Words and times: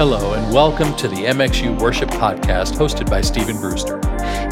Hello, 0.00 0.32
and 0.32 0.50
welcome 0.50 0.96
to 0.96 1.08
the 1.08 1.26
MXU 1.26 1.78
Worship 1.78 2.08
Podcast 2.08 2.72
hosted 2.72 3.10
by 3.10 3.20
Stephen 3.20 3.60
Brewster. 3.60 4.00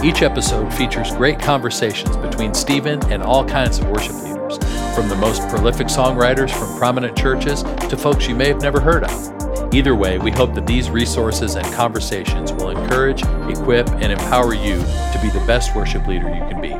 Each 0.04 0.20
episode 0.20 0.70
features 0.74 1.10
great 1.12 1.40
conversations 1.40 2.18
between 2.18 2.52
Stephen 2.52 3.02
and 3.10 3.22
all 3.22 3.46
kinds 3.46 3.78
of 3.78 3.88
worship 3.88 4.14
leaders, 4.16 4.58
from 4.94 5.08
the 5.08 5.16
most 5.18 5.40
prolific 5.48 5.86
songwriters 5.86 6.50
from 6.50 6.78
prominent 6.78 7.16
churches 7.16 7.62
to 7.62 7.96
folks 7.96 8.28
you 8.28 8.34
may 8.34 8.48
have 8.48 8.60
never 8.60 8.78
heard 8.78 9.04
of. 9.04 9.74
Either 9.74 9.94
way, 9.94 10.18
we 10.18 10.30
hope 10.30 10.52
that 10.52 10.66
these 10.66 10.90
resources 10.90 11.54
and 11.54 11.64
conversations 11.72 12.52
will 12.52 12.68
encourage, 12.68 13.22
equip, 13.48 13.88
and 13.88 14.12
empower 14.12 14.52
you 14.52 14.76
to 14.76 15.18
be 15.22 15.30
the 15.30 15.42
best 15.46 15.74
worship 15.74 16.06
leader 16.06 16.28
you 16.28 16.42
can 16.42 16.60
be. 16.60 16.76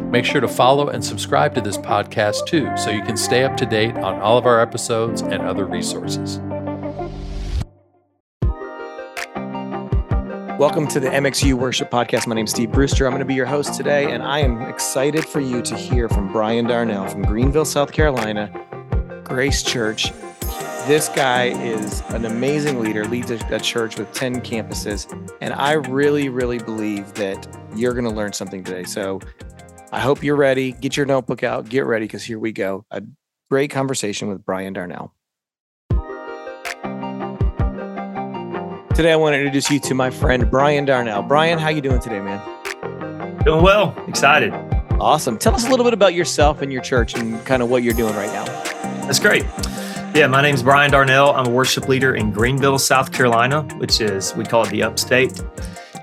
Make 0.00 0.24
sure 0.24 0.40
to 0.40 0.48
follow 0.48 0.88
and 0.88 1.04
subscribe 1.04 1.54
to 1.56 1.60
this 1.60 1.76
podcast 1.76 2.46
too, 2.46 2.74
so 2.74 2.88
you 2.88 3.02
can 3.02 3.18
stay 3.18 3.44
up 3.44 3.58
to 3.58 3.66
date 3.66 3.96
on 3.96 4.18
all 4.18 4.38
of 4.38 4.46
our 4.46 4.62
episodes 4.62 5.20
and 5.20 5.42
other 5.42 5.66
resources. 5.66 6.40
Welcome 10.58 10.88
to 10.88 10.98
the 10.98 11.06
MXU 11.06 11.54
Worship 11.54 11.88
Podcast. 11.88 12.26
My 12.26 12.34
name 12.34 12.46
is 12.46 12.50
Steve 12.50 12.72
Brewster. 12.72 13.06
I'm 13.06 13.12
going 13.12 13.20
to 13.20 13.24
be 13.24 13.36
your 13.36 13.46
host 13.46 13.74
today, 13.74 14.10
and 14.10 14.24
I 14.24 14.40
am 14.40 14.60
excited 14.62 15.24
for 15.24 15.38
you 15.38 15.62
to 15.62 15.76
hear 15.76 16.08
from 16.08 16.32
Brian 16.32 16.66
Darnell 16.66 17.06
from 17.06 17.22
Greenville, 17.22 17.64
South 17.64 17.92
Carolina, 17.92 18.50
Grace 19.22 19.62
Church. 19.62 20.10
This 20.88 21.10
guy 21.10 21.50
is 21.64 22.02
an 22.08 22.24
amazing 22.24 22.80
leader, 22.80 23.04
leads 23.04 23.30
a, 23.30 23.60
church 23.60 24.00
with 24.00 24.12
10 24.14 24.40
campuses, 24.40 25.06
and 25.40 25.54
I 25.54 25.74
really, 25.74 26.28
really 26.28 26.58
believe 26.58 27.14
that 27.14 27.46
you're 27.76 27.94
going 27.94 28.06
to 28.06 28.10
learn 28.10 28.32
something 28.32 28.64
today. 28.64 28.82
So 28.82 29.20
I 29.92 30.00
hope 30.00 30.24
you're 30.24 30.34
ready. 30.34 30.72
Get 30.72 30.96
your 30.96 31.06
notebook 31.06 31.44
out, 31.44 31.68
get 31.68 31.86
ready, 31.86 32.06
because 32.06 32.24
here 32.24 32.40
we 32.40 32.50
go. 32.50 32.84
A 32.90 33.00
great 33.48 33.70
conversation 33.70 34.26
with 34.26 34.44
Brian 34.44 34.72
Darnell. 34.72 35.14
Today, 38.98 39.12
I 39.12 39.16
want 39.16 39.34
to 39.34 39.38
introduce 39.38 39.70
you 39.70 39.78
to 39.78 39.94
my 39.94 40.10
friend 40.10 40.50
Brian 40.50 40.84
Darnell. 40.84 41.22
Brian, 41.22 41.56
how 41.56 41.68
you 41.68 41.80
doing 41.80 42.00
today, 42.00 42.18
man? 42.18 42.42
Doing 43.44 43.62
well. 43.62 43.94
Excited. 44.08 44.52
Awesome. 44.98 45.38
Tell 45.38 45.54
us 45.54 45.68
a 45.68 45.70
little 45.70 45.84
bit 45.84 45.94
about 45.94 46.14
yourself 46.14 46.62
and 46.62 46.72
your 46.72 46.82
church 46.82 47.14
and 47.14 47.38
kind 47.46 47.62
of 47.62 47.70
what 47.70 47.84
you're 47.84 47.94
doing 47.94 48.12
right 48.16 48.32
now. 48.32 48.44
That's 49.06 49.20
great. 49.20 49.44
Yeah, 50.16 50.26
my 50.26 50.42
name 50.42 50.52
is 50.52 50.64
Brian 50.64 50.90
Darnell. 50.90 51.30
I'm 51.30 51.46
a 51.46 51.50
worship 51.50 51.86
leader 51.86 52.16
in 52.16 52.32
Greenville, 52.32 52.76
South 52.76 53.12
Carolina, 53.12 53.62
which 53.76 54.00
is, 54.00 54.34
we 54.34 54.44
call 54.44 54.64
it 54.64 54.70
the 54.70 54.82
upstate. 54.82 55.44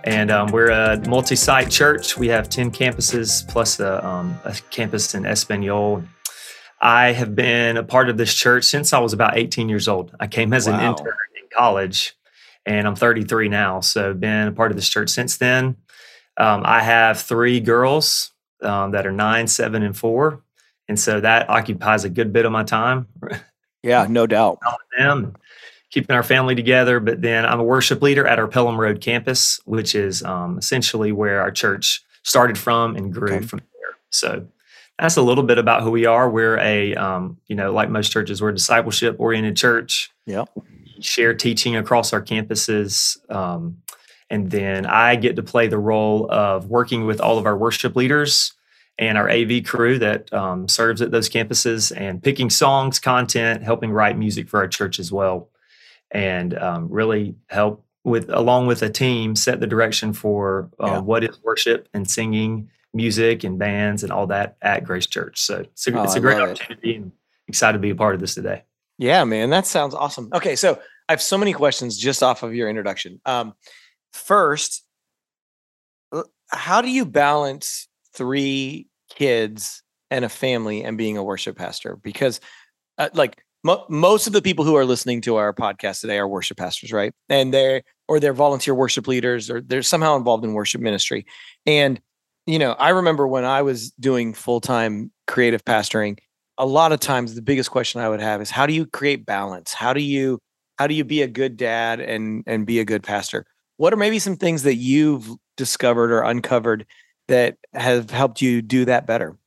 And 0.06 0.32
um, 0.32 0.54
we're 0.54 0.70
a 0.70 0.98
multi 1.06 1.36
site 1.36 1.70
church. 1.70 2.18
We 2.18 2.30
have 2.30 2.48
10 2.48 2.72
campuses 2.72 3.46
plus 3.46 3.78
a, 3.82 4.08
um, 4.08 4.40
a 4.46 4.56
campus 4.70 5.14
in 5.14 5.26
Espanol. 5.26 6.02
I 6.80 7.12
have 7.12 7.36
been 7.36 7.76
a 7.76 7.84
part 7.84 8.08
of 8.08 8.16
this 8.16 8.34
church 8.34 8.64
since 8.64 8.94
I 8.94 9.00
was 9.00 9.12
about 9.12 9.38
18 9.38 9.68
years 9.68 9.90
old. 9.90 10.16
I 10.18 10.28
came 10.28 10.54
as 10.54 10.66
wow. 10.66 10.80
an 10.80 10.86
intern 10.86 11.14
in 11.36 11.50
college 11.54 12.16
and 12.66 12.88
I'm 12.88 12.96
33 12.96 13.50
now. 13.50 13.80
So 13.80 14.14
been 14.14 14.48
a 14.48 14.52
part 14.52 14.72
of 14.72 14.78
this 14.78 14.90
church 14.90 15.10
since 15.10 15.38
then. 15.38 15.78
Um, 16.38 16.64
I 16.66 16.82
have 16.82 17.22
three 17.22 17.60
girls 17.60 18.32
um, 18.62 18.92
that 18.92 19.06
are 19.06 19.12
nine, 19.12 19.48
seven, 19.48 19.84
and 19.84 19.96
four, 19.96 20.44
and 20.88 21.00
so 21.00 21.22
that 21.22 21.50
occupies 21.50 22.04
a 22.04 22.10
good 22.10 22.34
bit 22.34 22.46
of 22.46 22.52
my 22.52 22.64
time. 22.64 23.08
Yeah, 23.84 24.08
no 24.10 24.26
doubt. 24.26 24.58
Them, 24.98 25.36
keeping 25.92 26.16
our 26.16 26.24
family 26.24 26.56
together. 26.56 27.00
But 27.00 27.22
then 27.22 27.46
I'm 27.46 27.60
a 27.60 27.64
worship 27.64 28.02
leader 28.02 28.26
at 28.26 28.40
our 28.40 28.48
Pelham 28.48 28.82
Road 28.82 29.00
campus, 29.00 29.60
which 29.66 29.94
is 29.94 30.24
um, 30.24 30.58
essentially 30.58 31.12
where 31.12 31.40
our 31.40 31.52
church 31.52 32.04
started 32.24 32.58
from 32.58 32.96
and 32.96 33.14
grew 33.14 33.36
okay. 33.36 33.46
from 33.46 33.60
there. 33.60 33.96
So 34.10 34.48
that's 34.98 35.18
a 35.18 35.22
little 35.22 35.44
bit 35.44 35.60
about 35.60 35.84
who 35.84 35.92
we 35.92 36.08
are. 36.08 36.28
We're 36.28 36.58
a, 36.58 36.96
um, 36.96 37.38
you 37.46 37.56
know, 37.56 37.72
like 37.74 37.92
most 37.92 38.12
churches, 38.12 38.42
we're 38.42 38.50
a 38.50 38.56
discipleship 38.56 39.18
oriented 39.20 39.56
church. 39.56 40.10
Yeah 40.26 40.46
share 41.00 41.34
teaching 41.34 41.76
across 41.76 42.14
our 42.14 42.22
campuses. 42.22 43.18
Um, 43.34 43.82
and 44.30 44.50
then 44.50 44.86
I 44.86 45.16
get 45.16 45.36
to 45.36 45.44
play 45.44 45.68
the 45.68 45.78
role 45.78 46.30
of 46.32 46.68
working 46.70 47.06
with 47.06 47.22
all 47.22 47.38
of 47.38 47.46
our 47.46 47.58
worship 47.58 47.96
leaders 47.96 48.54
and 48.98 49.18
our 49.18 49.30
AV 49.30 49.64
crew 49.64 50.00
that 50.00 50.32
um, 50.34 50.68
serves 50.68 51.02
at 51.02 51.12
those 51.12 51.30
campuses 51.30 51.96
and 51.96 52.24
picking 52.24 52.50
songs, 52.50 52.98
content, 52.98 53.62
helping 53.62 53.92
write 53.92 54.18
music 54.18 54.48
for 54.48 54.60
our 54.60 54.68
church 54.68 55.00
as 55.00 55.12
well. 55.12 55.50
And 56.12 56.58
um, 56.58 56.88
really 56.90 57.36
help 57.50 57.84
with, 58.04 58.30
along 58.30 58.68
with 58.68 58.82
a 58.84 58.90
team, 58.90 59.36
set 59.36 59.60
the 59.60 59.68
direction 59.68 60.14
for 60.14 60.70
uh, 60.80 60.88
yeah. 60.88 61.00
what 61.00 61.24
is 61.24 61.38
worship 61.44 61.90
and 61.94 62.10
singing, 62.10 62.70
music 62.94 63.44
and 63.44 63.60
bands 63.60 64.04
and 64.04 64.12
all 64.12 64.28
that 64.28 64.56
at 64.62 64.86
Grace 64.86 65.08
Church. 65.08 65.42
So 65.42 65.60
it's 65.60 65.88
a, 65.88 66.00
oh, 66.00 66.04
it's 66.04 66.16
a 66.16 66.22
great 66.22 66.40
opportunity 66.40 66.92
it. 66.92 66.98
and 66.98 67.12
excited 67.48 67.74
to 67.74 67.82
be 67.82 67.90
a 67.90 67.96
part 67.96 68.16
of 68.16 68.22
this 68.22 68.36
today. 68.36 68.64
Yeah, 68.98 69.24
man, 69.24 69.50
that 69.50 69.66
sounds 69.66 69.94
awesome. 69.94 70.30
Okay, 70.34 70.56
so 70.56 70.80
I 71.10 71.12
have 71.12 71.22
so 71.22 71.38
many 71.38 71.54
questions 71.54 71.98
just 71.98 72.24
off 72.24 72.44
of 72.44 72.54
your 72.56 72.70
introduction. 72.70 73.20
Um, 73.26 73.54
first, 74.14 74.84
how 76.50 76.82
do 76.82 76.90
you 76.90 77.06
balance 77.06 77.88
three 78.14 78.88
kids 79.10 79.84
and 80.12 80.24
a 80.26 80.30
family 80.30 80.84
and 80.84 80.98
being 80.98 81.18
a 81.18 81.24
worship 81.24 81.58
pastor? 81.58 81.98
Because, 81.98 82.40
uh, 82.98 83.10
like, 83.14 83.44
mo- 83.64 83.86
most 83.90 84.28
of 84.28 84.34
the 84.34 84.42
people 84.42 84.66
who 84.66 84.76
are 84.76 84.86
listening 84.86 85.22
to 85.22 85.38
our 85.38 85.54
podcast 85.54 86.02
today 86.02 86.18
are 86.18 86.28
worship 86.28 86.58
pastors, 86.58 86.92
right? 86.94 87.14
And 87.30 87.54
they're 87.54 87.84
or 88.08 88.20
they're 88.20 88.34
volunteer 88.34 88.76
worship 88.76 89.08
leaders 89.08 89.50
or 89.50 89.62
they're 89.62 89.82
somehow 89.84 90.16
involved 90.18 90.44
in 90.46 90.54
worship 90.54 90.82
ministry. 90.82 91.26
And 91.66 92.02
you 92.48 92.60
know, 92.60 92.74
I 92.74 92.90
remember 92.90 93.28
when 93.28 93.46
I 93.46 93.62
was 93.64 93.92
doing 93.94 94.34
full 94.34 94.62
time 94.62 95.12
creative 95.28 95.66
pastoring 95.66 96.20
a 96.58 96.66
lot 96.66 96.92
of 96.92 97.00
times 97.00 97.36
the 97.36 97.42
biggest 97.42 97.72
question 97.72 98.02
I 98.02 98.10
would 98.10 98.22
have 98.22 98.42
is 98.42 98.50
how 98.50 98.66
do 98.66 98.74
you 98.74 98.86
create 98.86 99.26
balance? 99.26 99.74
How 99.74 99.94
do 99.94 100.02
you 100.02 100.40
how 100.78 100.88
do 100.88 100.94
you 100.94 101.04
be 101.04 101.22
a 101.22 101.28
good 101.28 101.58
dad 101.58 102.00
and 102.00 102.44
and 102.48 102.66
be 102.66 102.80
a 102.80 102.86
good 102.86 103.04
pastor? 103.04 103.46
What 103.78 103.94
are 103.94 103.98
maybe 103.98 104.20
some 104.20 104.38
things 104.38 104.64
that 104.64 104.76
you've 104.76 105.30
discovered 105.58 106.12
or 106.12 106.22
uncovered 106.22 106.86
that 107.28 107.58
have 107.74 108.10
helped 108.10 108.42
you 108.42 108.62
do 108.62 108.86
that 108.86 109.06
better? 109.06 109.38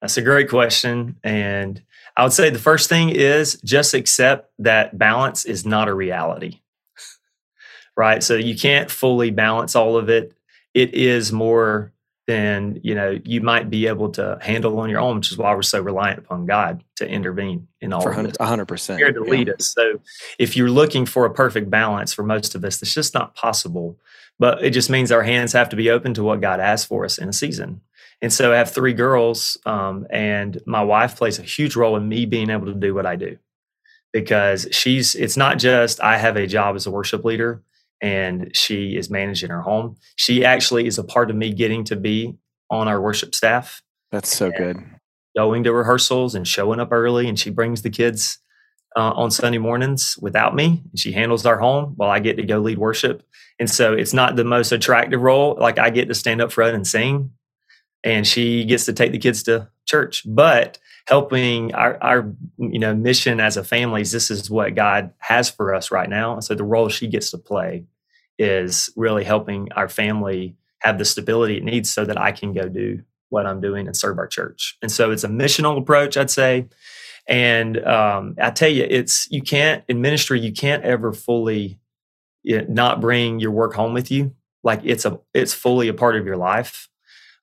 That's 0.00 0.16
a 0.16 0.22
great 0.22 0.48
question 0.48 1.16
and 1.22 1.82
I 2.16 2.22
would 2.22 2.32
say 2.32 2.50
the 2.50 2.58
first 2.58 2.88
thing 2.88 3.10
is 3.10 3.58
just 3.64 3.94
accept 3.94 4.50
that 4.58 4.98
balance 4.98 5.44
is 5.44 5.64
not 5.64 5.88
a 5.88 5.94
reality. 5.94 6.60
right? 7.96 8.22
So 8.22 8.36
you 8.36 8.56
can't 8.56 8.90
fully 8.90 9.30
balance 9.30 9.76
all 9.76 9.96
of 9.96 10.08
it. 10.08 10.34
It 10.74 10.94
is 10.94 11.32
more 11.32 11.92
then 12.30 12.80
you 12.82 12.94
know 12.94 13.18
you 13.24 13.40
might 13.40 13.68
be 13.68 13.86
able 13.88 14.10
to 14.10 14.38
handle 14.40 14.78
on 14.78 14.88
your 14.88 15.00
own, 15.00 15.16
which 15.16 15.32
is 15.32 15.36
why 15.36 15.54
we're 15.54 15.62
so 15.62 15.80
reliant 15.80 16.20
upon 16.20 16.46
God 16.46 16.84
to 16.96 17.08
intervene 17.08 17.66
in 17.80 17.92
all 17.92 18.00
for 18.00 18.12
of 18.12 18.36
hundred 18.40 18.66
percent 18.66 18.98
here 18.98 19.12
to 19.12 19.22
yeah. 19.24 19.30
lead 19.30 19.50
us. 19.50 19.74
So 19.74 20.00
if 20.38 20.56
you're 20.56 20.70
looking 20.70 21.06
for 21.06 21.26
a 21.26 21.34
perfect 21.34 21.68
balance 21.70 22.12
for 22.12 22.22
most 22.22 22.54
of 22.54 22.64
us, 22.64 22.80
it's 22.80 22.94
just 22.94 23.14
not 23.14 23.34
possible. 23.34 23.98
But 24.38 24.64
it 24.64 24.70
just 24.70 24.88
means 24.88 25.12
our 25.12 25.22
hands 25.22 25.52
have 25.52 25.68
to 25.70 25.76
be 25.76 25.90
open 25.90 26.14
to 26.14 26.22
what 26.22 26.40
God 26.40 26.60
asks 26.60 26.86
for 26.86 27.04
us 27.04 27.18
in 27.18 27.28
a 27.28 27.32
season. 27.32 27.82
And 28.22 28.32
so 28.32 28.52
I 28.52 28.56
have 28.56 28.70
three 28.70 28.94
girls, 28.94 29.58
um, 29.66 30.06
and 30.10 30.60
my 30.66 30.82
wife 30.82 31.16
plays 31.16 31.38
a 31.38 31.42
huge 31.42 31.76
role 31.76 31.96
in 31.96 32.08
me 32.08 32.26
being 32.26 32.50
able 32.50 32.66
to 32.66 32.74
do 32.74 32.94
what 32.94 33.06
I 33.06 33.16
do 33.16 33.38
because 34.12 34.68
she's. 34.70 35.14
It's 35.14 35.36
not 35.36 35.58
just 35.58 36.00
I 36.00 36.16
have 36.16 36.36
a 36.36 36.46
job 36.46 36.76
as 36.76 36.86
a 36.86 36.90
worship 36.90 37.24
leader 37.24 37.62
and 38.00 38.50
she 38.54 38.96
is 38.96 39.10
managing 39.10 39.50
her 39.50 39.62
home. 39.62 39.96
She 40.16 40.44
actually 40.44 40.86
is 40.86 40.98
a 40.98 41.04
part 41.04 41.30
of 41.30 41.36
me 41.36 41.52
getting 41.52 41.84
to 41.84 41.96
be 41.96 42.36
on 42.70 42.88
our 42.88 43.00
worship 43.00 43.34
staff. 43.34 43.82
That's 44.10 44.34
so 44.34 44.50
good. 44.50 44.78
Going 45.36 45.64
to 45.64 45.72
rehearsals 45.72 46.34
and 46.34 46.46
showing 46.46 46.80
up 46.80 46.92
early, 46.92 47.28
and 47.28 47.38
she 47.38 47.50
brings 47.50 47.82
the 47.82 47.90
kids 47.90 48.38
uh, 48.96 49.12
on 49.12 49.30
Sunday 49.30 49.58
mornings 49.58 50.16
without 50.20 50.54
me. 50.54 50.82
She 50.96 51.12
handles 51.12 51.46
our 51.46 51.58
home 51.58 51.92
while 51.96 52.10
I 52.10 52.18
get 52.18 52.36
to 52.36 52.42
go 52.42 52.58
lead 52.58 52.78
worship. 52.78 53.22
And 53.58 53.70
so 53.70 53.92
it's 53.92 54.14
not 54.14 54.36
the 54.36 54.44
most 54.44 54.72
attractive 54.72 55.20
role. 55.20 55.56
Like 55.60 55.78
I 55.78 55.90
get 55.90 56.08
to 56.08 56.14
stand 56.14 56.40
up 56.40 56.50
front 56.50 56.74
and 56.74 56.86
sing, 56.86 57.30
and 58.02 58.26
she 58.26 58.64
gets 58.64 58.86
to 58.86 58.92
take 58.92 59.12
the 59.12 59.18
kids 59.18 59.42
to 59.44 59.68
church. 59.86 60.22
But 60.26 60.78
helping 61.06 61.74
our, 61.74 62.02
our 62.02 62.32
you 62.56 62.78
know 62.78 62.94
mission 62.94 63.40
as 63.40 63.56
a 63.56 63.64
family 63.64 64.00
is 64.00 64.12
this 64.12 64.30
is 64.30 64.50
what 64.50 64.74
God 64.74 65.12
has 65.18 65.50
for 65.50 65.74
us 65.74 65.90
right 65.90 66.08
now. 66.08 66.34
And 66.34 66.44
So 66.44 66.54
the 66.54 66.64
role 66.64 66.88
she 66.88 67.06
gets 67.06 67.30
to 67.32 67.38
play 67.38 67.84
is 68.40 68.90
really 68.96 69.22
helping 69.22 69.70
our 69.72 69.88
family 69.88 70.56
have 70.78 70.98
the 70.98 71.04
stability 71.04 71.58
it 71.58 71.62
needs 71.62 71.92
so 71.92 72.06
that 72.06 72.18
I 72.18 72.32
can 72.32 72.54
go 72.54 72.68
do 72.68 73.02
what 73.28 73.46
I'm 73.46 73.60
doing 73.60 73.86
and 73.86 73.96
serve 73.96 74.18
our 74.18 74.26
church. 74.26 74.78
And 74.80 74.90
so 74.90 75.10
it's 75.10 75.24
a 75.24 75.28
missional 75.28 75.78
approach, 75.78 76.16
I'd 76.16 76.30
say. 76.30 76.66
And 77.28 77.84
um, 77.84 78.34
I 78.40 78.50
tell 78.50 78.70
you, 78.70 78.86
it's 78.88 79.30
you 79.30 79.42
can't 79.42 79.84
in 79.88 80.00
ministry 80.00 80.40
you 80.40 80.52
can't 80.52 80.82
ever 80.82 81.12
fully 81.12 81.78
you 82.42 82.58
know, 82.58 82.66
not 82.68 83.00
bring 83.00 83.38
your 83.38 83.50
work 83.50 83.74
home 83.74 83.92
with 83.92 84.10
you. 84.10 84.34
Like 84.64 84.80
it's 84.84 85.04
a 85.04 85.20
it's 85.34 85.52
fully 85.52 85.88
a 85.88 85.94
part 85.94 86.16
of 86.16 86.24
your 86.24 86.38
life. 86.38 86.88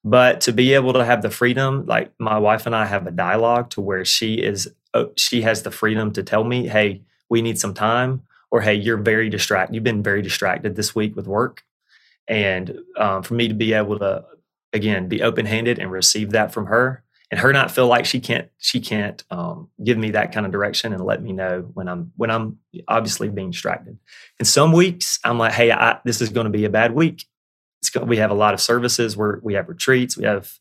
But 0.03 0.41
to 0.41 0.51
be 0.51 0.73
able 0.73 0.93
to 0.93 1.05
have 1.05 1.21
the 1.21 1.29
freedom, 1.29 1.85
like 1.85 2.11
my 2.19 2.39
wife 2.39 2.65
and 2.65 2.75
I 2.75 2.85
have 2.85 3.05
a 3.05 3.11
dialogue 3.11 3.69
to 3.71 3.81
where 3.81 4.03
she 4.03 4.35
is, 4.35 4.67
uh, 4.93 5.05
she 5.15 5.41
has 5.41 5.63
the 5.63 5.71
freedom 5.71 6.11
to 6.13 6.23
tell 6.23 6.43
me, 6.43 6.67
hey, 6.67 7.03
we 7.29 7.41
need 7.41 7.59
some 7.59 7.73
time, 7.73 8.21
or 8.51 8.61
hey, 8.61 8.75
you're 8.75 8.97
very 8.97 9.29
distracted. 9.29 9.75
You've 9.75 9.83
been 9.83 10.03
very 10.03 10.21
distracted 10.21 10.75
this 10.75 10.95
week 10.95 11.15
with 11.15 11.27
work. 11.27 11.63
And 12.27 12.79
um, 12.97 13.23
for 13.23 13.33
me 13.33 13.47
to 13.47 13.53
be 13.53 13.73
able 13.73 13.99
to, 13.99 14.25
again, 14.73 15.07
be 15.07 15.21
open 15.21 15.45
handed 15.45 15.79
and 15.79 15.91
receive 15.91 16.31
that 16.31 16.53
from 16.53 16.67
her 16.67 17.03
and 17.29 17.39
her 17.39 17.51
not 17.51 17.71
feel 17.71 17.87
like 17.87 18.05
she 18.05 18.19
can't 18.19 18.49
she 18.57 18.79
can't 18.79 19.23
um, 19.29 19.69
give 19.83 19.97
me 19.97 20.11
that 20.11 20.31
kind 20.31 20.45
of 20.45 20.51
direction 20.51 20.93
and 20.93 21.03
let 21.03 21.21
me 21.21 21.33
know 21.33 21.69
when 21.73 21.87
I'm 21.87 22.11
when 22.15 22.31
I'm 22.31 22.59
obviously 22.87 23.29
being 23.29 23.51
distracted. 23.51 23.97
And 24.39 24.47
some 24.47 24.71
weeks 24.71 25.19
I'm 25.23 25.37
like, 25.37 25.53
hey, 25.53 25.71
I, 25.71 25.99
this 26.05 26.21
is 26.21 26.29
going 26.29 26.45
to 26.45 26.51
be 26.51 26.65
a 26.65 26.69
bad 26.69 26.93
week. 26.93 27.25
Going, 27.93 28.07
we 28.07 28.17
have 28.17 28.31
a 28.31 28.35
lot 28.35 28.53
of 28.53 28.61
services 28.61 29.15
where 29.15 29.39
we 29.43 29.53
have 29.53 29.69
retreats, 29.69 30.17
we 30.17 30.25
have 30.25 30.51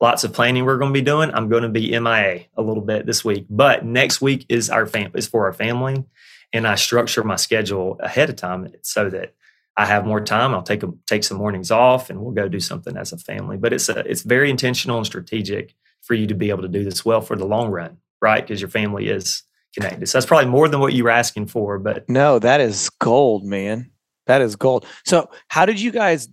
lots 0.00 0.24
of 0.24 0.32
planning 0.32 0.64
we're 0.64 0.78
going 0.78 0.92
to 0.92 0.98
be 0.98 1.04
doing. 1.04 1.30
I'm 1.32 1.48
going 1.48 1.62
to 1.62 1.68
be 1.68 1.98
MIA 1.98 2.46
a 2.56 2.62
little 2.62 2.82
bit 2.82 3.06
this 3.06 3.24
week, 3.24 3.46
but 3.48 3.84
next 3.84 4.20
week 4.20 4.46
is 4.48 4.70
our 4.70 4.86
fam 4.86 5.12
is 5.14 5.28
for 5.28 5.46
our 5.46 5.52
family, 5.52 6.04
and 6.52 6.66
I 6.66 6.74
structure 6.74 7.24
my 7.24 7.36
schedule 7.36 7.98
ahead 8.00 8.30
of 8.30 8.36
time 8.36 8.68
so 8.82 9.08
that 9.10 9.34
I 9.76 9.86
have 9.86 10.04
more 10.04 10.20
time. 10.20 10.54
I'll 10.54 10.62
take 10.62 10.82
a, 10.82 10.88
take 11.06 11.24
some 11.24 11.38
mornings 11.38 11.70
off, 11.70 12.10
and 12.10 12.20
we'll 12.20 12.34
go 12.34 12.48
do 12.48 12.60
something 12.60 12.96
as 12.96 13.12
a 13.12 13.18
family. 13.18 13.56
But 13.56 13.72
it's 13.72 13.88
a, 13.88 14.00
it's 14.00 14.22
very 14.22 14.50
intentional 14.50 14.98
and 14.98 15.06
strategic 15.06 15.74
for 16.02 16.14
you 16.14 16.26
to 16.26 16.34
be 16.34 16.50
able 16.50 16.62
to 16.62 16.68
do 16.68 16.84
this 16.84 17.04
well 17.04 17.20
for 17.20 17.36
the 17.36 17.46
long 17.46 17.70
run, 17.70 17.96
right? 18.20 18.44
Because 18.46 18.60
your 18.60 18.68
family 18.68 19.08
is 19.08 19.44
connected. 19.74 20.06
So 20.08 20.18
that's 20.18 20.26
probably 20.26 20.50
more 20.50 20.68
than 20.68 20.80
what 20.80 20.92
you 20.92 21.04
were 21.04 21.10
asking 21.10 21.46
for. 21.46 21.78
But 21.78 22.08
no, 22.08 22.38
that 22.38 22.60
is 22.60 22.90
gold, 23.00 23.44
man. 23.44 23.90
That 24.26 24.42
is 24.42 24.56
gold. 24.56 24.86
So 25.06 25.30
how 25.48 25.64
did 25.64 25.80
you 25.80 25.90
guys 25.90 26.28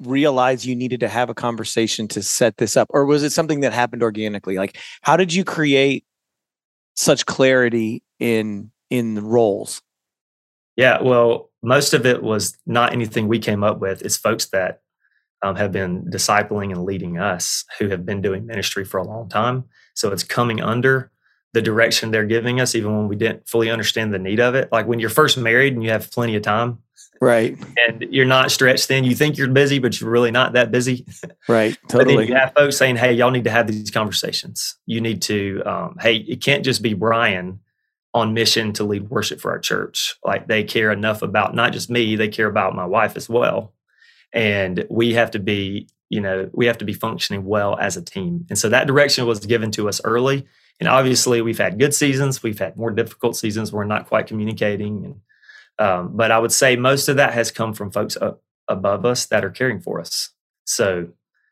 realize 0.00 0.64
you 0.64 0.74
needed 0.74 1.00
to 1.00 1.08
have 1.08 1.28
a 1.28 1.34
conversation 1.34 2.08
to 2.08 2.22
set 2.22 2.56
this 2.56 2.76
up, 2.76 2.88
or 2.90 3.04
was 3.04 3.22
it 3.22 3.30
something 3.30 3.60
that 3.60 3.72
happened 3.72 4.02
organically? 4.02 4.56
Like, 4.56 4.78
how 5.02 5.16
did 5.16 5.34
you 5.34 5.44
create 5.44 6.04
such 6.94 7.26
clarity 7.26 8.02
in 8.18 8.70
in 8.90 9.24
roles? 9.24 9.82
Yeah, 10.76 11.02
well, 11.02 11.50
most 11.62 11.92
of 11.92 12.06
it 12.06 12.22
was 12.22 12.56
not 12.66 12.92
anything 12.92 13.26
we 13.26 13.38
came 13.38 13.64
up 13.64 13.80
with. 13.80 14.02
It's 14.02 14.16
folks 14.16 14.46
that 14.46 14.80
um, 15.42 15.56
have 15.56 15.72
been 15.72 16.04
discipling 16.04 16.72
and 16.72 16.84
leading 16.84 17.18
us 17.18 17.64
who 17.78 17.88
have 17.88 18.04
been 18.04 18.20
doing 18.20 18.46
ministry 18.46 18.84
for 18.84 18.98
a 18.98 19.04
long 19.04 19.28
time. 19.28 19.64
So 19.94 20.12
it's 20.12 20.24
coming 20.24 20.60
under 20.60 21.10
the 21.54 21.62
direction 21.62 22.10
they're 22.10 22.26
giving 22.26 22.60
us, 22.60 22.74
even 22.74 22.96
when 22.96 23.08
we 23.08 23.16
didn't 23.16 23.48
fully 23.48 23.70
understand 23.70 24.12
the 24.12 24.18
need 24.18 24.40
of 24.40 24.54
it. 24.54 24.70
Like 24.70 24.86
when 24.86 24.98
you're 24.98 25.10
first 25.10 25.38
married 25.38 25.72
and 25.72 25.82
you 25.82 25.90
have 25.90 26.10
plenty 26.10 26.36
of 26.36 26.42
time. 26.42 26.78
Right. 27.20 27.58
And 27.88 28.06
you're 28.10 28.26
not 28.26 28.52
stretched 28.52 28.86
thin. 28.86 29.02
You 29.02 29.16
think 29.16 29.38
you're 29.38 29.48
busy, 29.48 29.80
but 29.80 30.00
you're 30.00 30.10
really 30.10 30.30
not 30.30 30.52
that 30.52 30.70
busy. 30.70 31.06
Right. 31.48 31.78
Totally. 31.88 32.14
but 32.14 32.20
then 32.20 32.28
you 32.28 32.34
have 32.34 32.52
folks 32.52 32.76
saying, 32.76 32.96
hey, 32.96 33.14
y'all 33.14 33.30
need 33.30 33.44
to 33.44 33.50
have 33.50 33.66
these 33.66 33.90
conversations. 33.90 34.76
You 34.84 35.00
need 35.00 35.22
to, 35.22 35.62
um, 35.64 35.96
hey, 35.98 36.16
it 36.16 36.42
can't 36.42 36.62
just 36.62 36.82
be 36.82 36.92
Brian 36.92 37.60
on 38.14 38.34
mission 38.34 38.72
to 38.72 38.84
lead 38.84 39.10
worship 39.10 39.40
for 39.40 39.50
our 39.50 39.58
church. 39.58 40.16
Like 40.24 40.46
they 40.46 40.64
care 40.64 40.90
enough 40.90 41.22
about 41.22 41.54
not 41.54 41.72
just 41.72 41.90
me, 41.90 42.16
they 42.16 42.28
care 42.28 42.46
about 42.46 42.74
my 42.74 42.86
wife 42.86 43.16
as 43.16 43.28
well. 43.28 43.74
And 44.32 44.86
we 44.90 45.14
have 45.14 45.30
to 45.32 45.38
be 45.38 45.88
you 46.10 46.20
know 46.20 46.48
we 46.52 46.66
have 46.66 46.78
to 46.78 46.84
be 46.84 46.94
functioning 46.94 47.44
well 47.44 47.78
as 47.78 47.96
a 47.96 48.02
team. 48.02 48.46
And 48.48 48.58
so 48.58 48.68
that 48.68 48.86
direction 48.86 49.26
was 49.26 49.44
given 49.44 49.70
to 49.72 49.88
us 49.88 50.00
early. 50.04 50.46
And 50.80 50.88
obviously 50.88 51.42
we've 51.42 51.58
had 51.58 51.78
good 51.78 51.94
seasons. 51.94 52.42
We've 52.42 52.58
had 52.58 52.76
more 52.76 52.90
difficult 52.90 53.36
seasons. 53.36 53.72
We're 53.72 53.84
not 53.84 54.06
quite 54.06 54.26
communicating. 54.26 55.04
And 55.04 55.20
um, 55.80 56.16
but 56.16 56.32
i 56.32 56.38
would 56.38 56.50
say 56.50 56.74
most 56.74 57.08
of 57.08 57.16
that 57.16 57.34
has 57.34 57.52
come 57.52 57.72
from 57.72 57.92
folks 57.92 58.16
up 58.16 58.42
above 58.66 59.04
us 59.04 59.26
that 59.26 59.44
are 59.44 59.50
caring 59.50 59.80
for 59.80 60.00
us. 60.00 60.30
So 60.64 61.08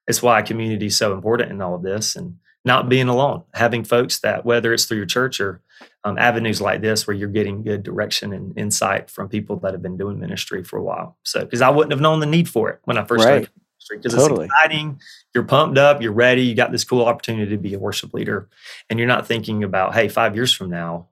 it's 0.06 0.22
why 0.22 0.42
community 0.42 0.86
is 0.86 0.96
so 0.96 1.12
important 1.12 1.50
in 1.50 1.60
all 1.60 1.74
of 1.74 1.82
this 1.82 2.16
and 2.16 2.38
not 2.64 2.88
being 2.88 3.08
alone. 3.08 3.44
Having 3.54 3.84
folks 3.84 4.20
that 4.20 4.44
whether 4.44 4.72
it's 4.72 4.84
through 4.84 4.98
your 4.98 5.06
church 5.06 5.40
or 5.40 5.62
um, 6.06 6.18
avenues 6.18 6.60
like 6.60 6.82
this 6.82 7.04
where 7.04 7.16
you're 7.16 7.28
getting 7.28 7.64
good 7.64 7.82
direction 7.82 8.32
and 8.32 8.56
insight 8.56 9.10
from 9.10 9.28
people 9.28 9.56
that 9.56 9.72
have 9.72 9.82
been 9.82 9.96
doing 9.96 10.20
ministry 10.20 10.62
for 10.62 10.78
a 10.78 10.82
while. 10.82 11.18
So, 11.24 11.40
because 11.40 11.60
I 11.60 11.68
wouldn't 11.68 11.90
have 11.90 12.00
known 12.00 12.20
the 12.20 12.26
need 12.26 12.48
for 12.48 12.70
it 12.70 12.78
when 12.84 12.96
I 12.96 13.02
first 13.02 13.24
right. 13.24 13.42
started 13.42 13.50
ministry, 13.56 13.96
because 13.98 14.14
totally. 14.14 14.44
it's 14.44 14.54
exciting. 14.54 15.00
You're 15.34 15.42
pumped 15.42 15.78
up, 15.78 16.00
you're 16.00 16.12
ready, 16.12 16.42
you 16.42 16.54
got 16.54 16.70
this 16.70 16.84
cool 16.84 17.04
opportunity 17.04 17.50
to 17.50 17.58
be 17.58 17.74
a 17.74 17.78
worship 17.80 18.14
leader, 18.14 18.48
and 18.88 19.00
you're 19.00 19.08
not 19.08 19.26
thinking 19.26 19.64
about, 19.64 19.94
hey, 19.94 20.06
five 20.06 20.36
years 20.36 20.52
from 20.52 20.70
now, 20.70 21.08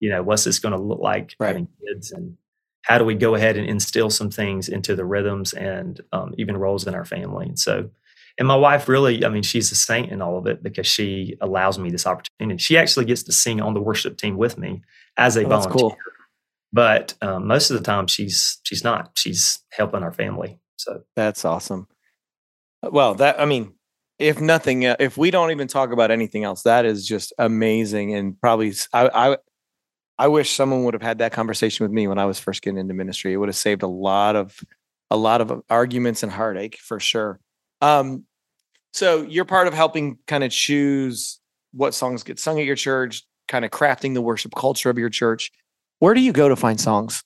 you 0.00 0.10
know, 0.10 0.24
what's 0.24 0.42
this 0.42 0.58
going 0.58 0.74
to 0.74 0.80
look 0.80 0.98
like 0.98 1.36
right. 1.38 1.48
having 1.50 1.68
kids, 1.86 2.10
and 2.10 2.36
how 2.82 2.98
do 2.98 3.04
we 3.04 3.14
go 3.14 3.36
ahead 3.36 3.56
and 3.56 3.68
instill 3.68 4.10
some 4.10 4.30
things 4.32 4.68
into 4.68 4.96
the 4.96 5.04
rhythms 5.04 5.52
and 5.52 6.00
um, 6.12 6.34
even 6.38 6.56
roles 6.56 6.88
in 6.88 6.94
our 6.96 7.04
family? 7.04 7.46
And 7.46 7.58
so, 7.58 7.88
and 8.38 8.48
my 8.48 8.56
wife 8.56 8.88
really, 8.88 9.24
I 9.24 9.28
mean, 9.28 9.42
she's 9.42 9.70
a 9.70 9.76
saint 9.76 10.10
in 10.10 10.20
all 10.20 10.38
of 10.38 10.46
it 10.46 10.62
because 10.62 10.86
she 10.86 11.36
allows 11.40 11.78
me 11.78 11.90
this 11.90 12.06
opportunity. 12.06 12.58
She 12.58 12.76
actually 12.76 13.04
gets 13.04 13.22
to 13.24 13.32
sing 13.32 13.60
on 13.60 13.74
the 13.74 13.80
worship 13.80 14.16
team 14.16 14.36
with 14.36 14.58
me 14.58 14.82
as 15.16 15.36
a 15.36 15.44
oh, 15.44 15.48
volunteer. 15.48 15.72
Cool. 15.72 15.96
But 16.72 17.14
um, 17.22 17.46
most 17.46 17.70
of 17.70 17.78
the 17.78 17.84
time, 17.84 18.08
she's 18.08 18.58
she's 18.64 18.82
not. 18.82 19.12
She's 19.14 19.60
helping 19.70 20.02
our 20.02 20.12
family. 20.12 20.58
So 20.76 21.02
that's 21.14 21.44
awesome. 21.44 21.86
Uh, 22.82 22.90
well, 22.92 23.14
that 23.14 23.40
I 23.40 23.44
mean, 23.44 23.74
if 24.18 24.40
nothing, 24.40 24.82
if 24.82 25.16
we 25.16 25.30
don't 25.30 25.52
even 25.52 25.68
talk 25.68 25.92
about 25.92 26.10
anything 26.10 26.42
else, 26.42 26.62
that 26.62 26.84
is 26.84 27.06
just 27.06 27.32
amazing. 27.38 28.14
And 28.14 28.40
probably, 28.40 28.72
I, 28.92 29.08
I, 29.08 29.36
I 30.18 30.28
wish 30.28 30.50
someone 30.50 30.84
would 30.84 30.94
have 30.94 31.02
had 31.02 31.18
that 31.18 31.32
conversation 31.32 31.84
with 31.84 31.92
me 31.92 32.06
when 32.06 32.18
I 32.18 32.24
was 32.24 32.38
first 32.38 32.62
getting 32.62 32.78
into 32.78 32.94
ministry. 32.94 33.32
It 33.32 33.36
would 33.36 33.48
have 33.48 33.56
saved 33.56 33.82
a 33.82 33.88
lot 33.88 34.36
of, 34.36 34.58
a 35.10 35.16
lot 35.16 35.40
of 35.40 35.62
arguments 35.68 36.22
and 36.22 36.30
heartache 36.30 36.78
for 36.78 37.00
sure. 37.00 37.40
Um, 37.80 38.24
so 38.92 39.22
you're 39.22 39.44
part 39.44 39.66
of 39.66 39.74
helping 39.74 40.18
kind 40.26 40.44
of 40.44 40.50
choose 40.50 41.40
what 41.72 41.94
songs 41.94 42.22
get 42.22 42.38
sung 42.38 42.60
at 42.60 42.64
your 42.64 42.76
church, 42.76 43.24
kind 43.48 43.64
of 43.64 43.70
crafting 43.70 44.14
the 44.14 44.22
worship 44.22 44.54
culture 44.54 44.90
of 44.90 44.98
your 44.98 45.10
church. 45.10 45.50
Where 45.98 46.14
do 46.14 46.20
you 46.20 46.32
go 46.32 46.48
to 46.48 46.56
find 46.56 46.80
songs? 46.80 47.24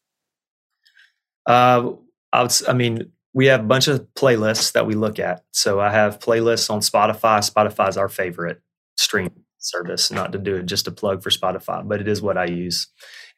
Uh, 1.47 1.93
I, 2.33 2.43
would, 2.43 2.53
I 2.69 2.73
mean, 2.73 3.13
we 3.35 3.47
have 3.47 3.61
a 3.61 3.65
bunch 3.65 3.89
of 3.89 4.07
playlists 4.15 4.73
that 4.73 4.87
we 4.87 4.95
look 4.95 5.19
at. 5.19 5.45
So 5.53 5.81
I 5.81 5.91
have 5.91 6.19
playlists 6.19 6.71
on 6.71 6.81
Spotify. 6.81 7.39
Spotify 7.49 7.89
is 7.89 7.97
our 7.97 8.09
favorite 8.09 8.61
stream 8.97 9.31
service. 9.59 10.11
Not 10.11 10.33
to 10.33 10.39
do 10.39 10.57
it 10.57 10.67
just 10.67 10.87
a 10.87 10.91
plug 10.91 11.23
for 11.23 11.31
Spotify, 11.31 11.87
but 11.87 12.01
it 12.01 12.09
is 12.09 12.23
what 12.23 12.39
I 12.39 12.47
use. 12.47 12.87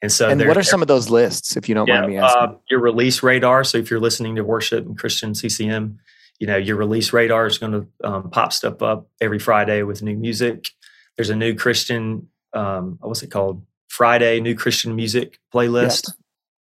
And 0.03 0.11
so, 0.11 0.29
and 0.29 0.41
what 0.47 0.57
are 0.57 0.63
some 0.63 0.81
of 0.81 0.89
those 0.89 1.11
lists, 1.11 1.57
if 1.57 1.69
you 1.69 1.75
don't 1.75 1.87
yeah, 1.87 2.01
mind 2.01 2.13
me 2.13 2.19
asking? 2.19 2.43
Uh, 2.43 2.55
your 2.71 2.81
release 2.81 3.23
radar. 3.23 3.65
So 3.65 3.77
if 3.77 3.91
you're 3.91 4.01
listening 4.01 4.37
to 4.37 4.45
worship 4.45 4.87
and 4.87 4.97
Christian 4.97 5.35
CCM, 5.35 5.99
you 6.41 6.47
know 6.47 6.57
your 6.57 6.77
release 6.77 7.13
radar 7.13 7.47
is 7.47 7.59
going 7.59 7.73
to 7.73 7.87
um, 8.03 8.31
pop 8.31 8.53
stuff 8.53 8.83
up 8.83 9.09
every 9.21 9.39
friday 9.39 9.83
with 9.83 10.03
new 10.03 10.17
music. 10.17 10.71
There's 11.17 11.31
a 11.31 11.37
new 11.37 11.55
christian 11.55 12.29
um, 12.53 12.99
what's 13.01 13.23
it 13.23 13.31
called? 13.31 13.65
Friday 13.89 14.41
new 14.41 14.57
christian 14.57 14.97
music 14.97 15.39
playlist 15.55 16.11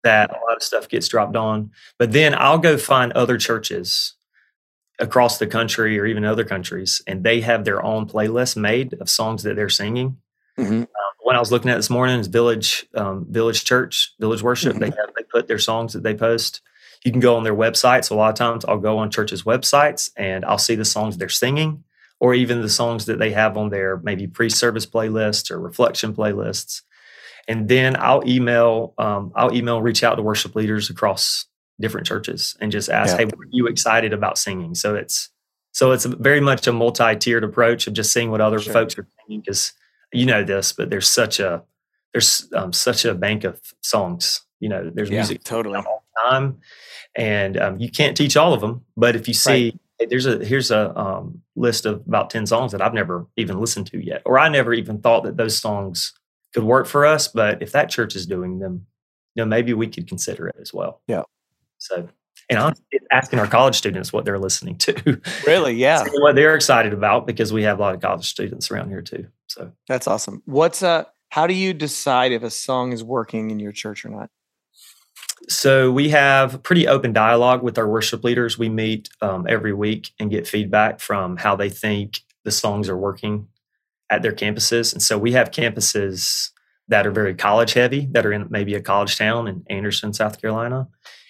that 0.04 0.30
a 0.30 0.34
lot 0.46 0.56
of 0.56 0.62
stuff 0.62 0.88
gets 0.88 1.08
dropped 1.08 1.36
on. 1.36 1.70
But 1.98 2.12
then 2.12 2.34
i'll 2.34 2.58
go 2.58 2.76
find 2.76 3.12
other 3.12 3.38
churches 3.38 4.14
across 4.98 5.38
the 5.38 5.46
country 5.46 5.98
or 5.98 6.06
even 6.06 6.24
other 6.24 6.44
countries 6.44 7.00
and 7.06 7.22
they 7.22 7.40
have 7.40 7.64
their 7.64 7.82
own 7.84 8.06
playlist 8.08 8.56
made 8.56 8.94
of 8.94 9.08
songs 9.08 9.44
that 9.44 9.54
they're 9.56 9.68
singing. 9.68 10.18
Mm-hmm. 10.58 10.74
um, 10.80 10.86
when 11.20 11.36
i 11.36 11.38
was 11.38 11.52
looking 11.52 11.70
at 11.70 11.76
this 11.76 11.88
morning 11.88 12.18
is 12.18 12.26
village 12.26 12.84
um, 12.96 13.26
village 13.30 13.64
church 13.64 14.12
village 14.18 14.42
worship. 14.42 14.72
Mm-hmm. 14.72 14.80
they 14.80 14.86
have 14.86 15.10
they 15.16 15.22
put 15.22 15.46
their 15.46 15.60
songs 15.60 15.92
that 15.92 16.02
they 16.02 16.14
post 16.14 16.62
you 17.04 17.12
can 17.12 17.20
go 17.20 17.36
on 17.36 17.44
their 17.44 17.54
websites. 17.54 18.10
A 18.10 18.14
lot 18.14 18.30
of 18.30 18.34
times 18.34 18.64
I'll 18.64 18.78
go 18.78 18.98
on 18.98 19.10
churches' 19.10 19.42
websites 19.44 20.10
and 20.16 20.44
I'll 20.44 20.58
see 20.58 20.74
the 20.74 20.84
songs 20.84 21.16
they're 21.16 21.28
singing 21.28 21.84
or 22.20 22.34
even 22.34 22.62
the 22.62 22.68
songs 22.68 23.06
that 23.06 23.18
they 23.18 23.30
have 23.30 23.56
on 23.56 23.70
their 23.70 23.98
maybe 23.98 24.26
pre-service 24.26 24.86
playlists 24.86 25.50
or 25.50 25.60
reflection 25.60 26.14
playlists. 26.14 26.82
And 27.46 27.68
then 27.68 27.96
I'll 27.96 28.28
email, 28.28 28.94
um, 28.98 29.32
I'll 29.34 29.54
email, 29.54 29.80
reach 29.80 30.02
out 30.02 30.16
to 30.16 30.22
worship 30.22 30.54
leaders 30.54 30.90
across 30.90 31.46
different 31.80 32.06
churches 32.06 32.56
and 32.60 32.72
just 32.72 32.90
ask, 32.90 33.12
yeah. 33.12 33.18
"Hey, 33.18 33.24
what 33.24 33.46
are 33.46 33.50
you 33.50 33.68
excited 33.68 34.12
about 34.12 34.36
singing?" 34.36 34.74
So 34.74 34.94
it's 34.94 35.30
so 35.72 35.92
it's 35.92 36.04
very 36.04 36.40
much 36.40 36.66
a 36.66 36.72
multi-tiered 36.72 37.44
approach 37.44 37.86
of 37.86 37.94
just 37.94 38.12
seeing 38.12 38.30
what 38.30 38.40
other 38.40 38.58
sure. 38.58 38.72
folks 38.72 38.98
are 38.98 39.06
singing 39.24 39.40
because 39.40 39.72
you 40.12 40.26
know 40.26 40.42
this, 40.42 40.72
but 40.72 40.90
there's 40.90 41.08
such 41.08 41.40
a 41.40 41.62
there's 42.12 42.48
um, 42.54 42.72
such 42.72 43.04
a 43.04 43.14
bank 43.14 43.44
of 43.44 43.60
songs. 43.80 44.42
You 44.60 44.68
know, 44.68 44.90
there's 44.92 45.10
yeah, 45.10 45.20
music 45.20 45.44
totally 45.44 45.76
all 45.76 46.04
the 46.14 46.30
time, 46.30 46.58
and 47.18 47.58
um, 47.58 47.78
you 47.78 47.90
can't 47.90 48.16
teach 48.16 48.36
all 48.36 48.54
of 48.54 48.60
them. 48.62 48.84
But 48.96 49.16
if 49.16 49.28
you 49.28 49.34
see, 49.34 49.50
right. 49.50 49.80
hey, 49.98 50.06
there's 50.06 50.24
a 50.24 50.42
here's 50.42 50.70
a 50.70 50.96
um, 50.98 51.42
list 51.56 51.84
of 51.84 51.96
about 52.06 52.30
ten 52.30 52.46
songs 52.46 52.72
that 52.72 52.80
I've 52.80 52.94
never 52.94 53.26
even 53.36 53.60
listened 53.60 53.88
to 53.88 54.02
yet, 54.02 54.22
or 54.24 54.38
I 54.38 54.48
never 54.48 54.72
even 54.72 55.00
thought 55.00 55.24
that 55.24 55.36
those 55.36 55.58
songs 55.58 56.14
could 56.54 56.62
work 56.62 56.86
for 56.86 57.04
us. 57.04 57.28
But 57.28 57.60
if 57.60 57.72
that 57.72 57.90
church 57.90 58.14
is 58.16 58.24
doing 58.24 58.60
them, 58.60 58.86
you 59.34 59.42
know, 59.42 59.46
maybe 59.46 59.74
we 59.74 59.88
could 59.88 60.06
consider 60.06 60.46
it 60.46 60.56
as 60.60 60.72
well. 60.72 61.02
Yeah. 61.08 61.22
So, 61.78 62.08
and 62.48 62.58
I'm 62.58 62.74
asking 63.10 63.40
our 63.40 63.48
college 63.48 63.74
students 63.74 64.12
what 64.12 64.24
they're 64.24 64.38
listening 64.38 64.78
to. 64.78 65.20
Really? 65.46 65.74
Yeah. 65.76 66.04
what 66.20 66.36
they're 66.36 66.54
excited 66.54 66.92
about 66.92 67.26
because 67.26 67.52
we 67.52 67.64
have 67.64 67.78
a 67.78 67.82
lot 67.82 67.94
of 67.94 68.00
college 68.00 68.26
students 68.26 68.70
around 68.70 68.90
here 68.90 69.02
too. 69.02 69.26
So 69.48 69.72
that's 69.88 70.06
awesome. 70.06 70.42
What's 70.46 70.82
uh? 70.82 71.04
How 71.30 71.46
do 71.46 71.52
you 71.52 71.74
decide 71.74 72.32
if 72.32 72.42
a 72.42 72.48
song 72.48 72.92
is 72.92 73.04
working 73.04 73.50
in 73.50 73.60
your 73.60 73.72
church 73.72 74.04
or 74.04 74.08
not? 74.08 74.30
So 75.48 75.90
we 75.90 76.10
have 76.10 76.62
pretty 76.62 76.86
open 76.86 77.12
dialogue 77.12 77.62
with 77.62 77.78
our 77.78 77.88
worship 77.88 78.22
leaders. 78.22 78.58
We 78.58 78.68
meet 78.68 79.08
um, 79.22 79.46
every 79.48 79.72
week 79.72 80.10
and 80.20 80.30
get 80.30 80.46
feedback 80.46 81.00
from 81.00 81.38
how 81.38 81.56
they 81.56 81.70
think 81.70 82.20
the 82.44 82.50
songs 82.50 82.88
are 82.88 82.96
working 82.96 83.48
at 84.10 84.22
their 84.22 84.32
campuses. 84.32 84.92
And 84.92 85.02
so 85.02 85.18
we 85.18 85.32
have 85.32 85.50
campuses 85.50 86.50
that 86.88 87.06
are 87.06 87.10
very 87.10 87.34
college 87.34 87.72
heavy, 87.74 88.08
that 88.12 88.26
are 88.26 88.32
in 88.32 88.46
maybe 88.50 88.74
a 88.74 88.80
college 88.80 89.16
town 89.16 89.48
in 89.48 89.64
Anderson, 89.68 90.12
South 90.12 90.40
Carolina. 90.40 90.88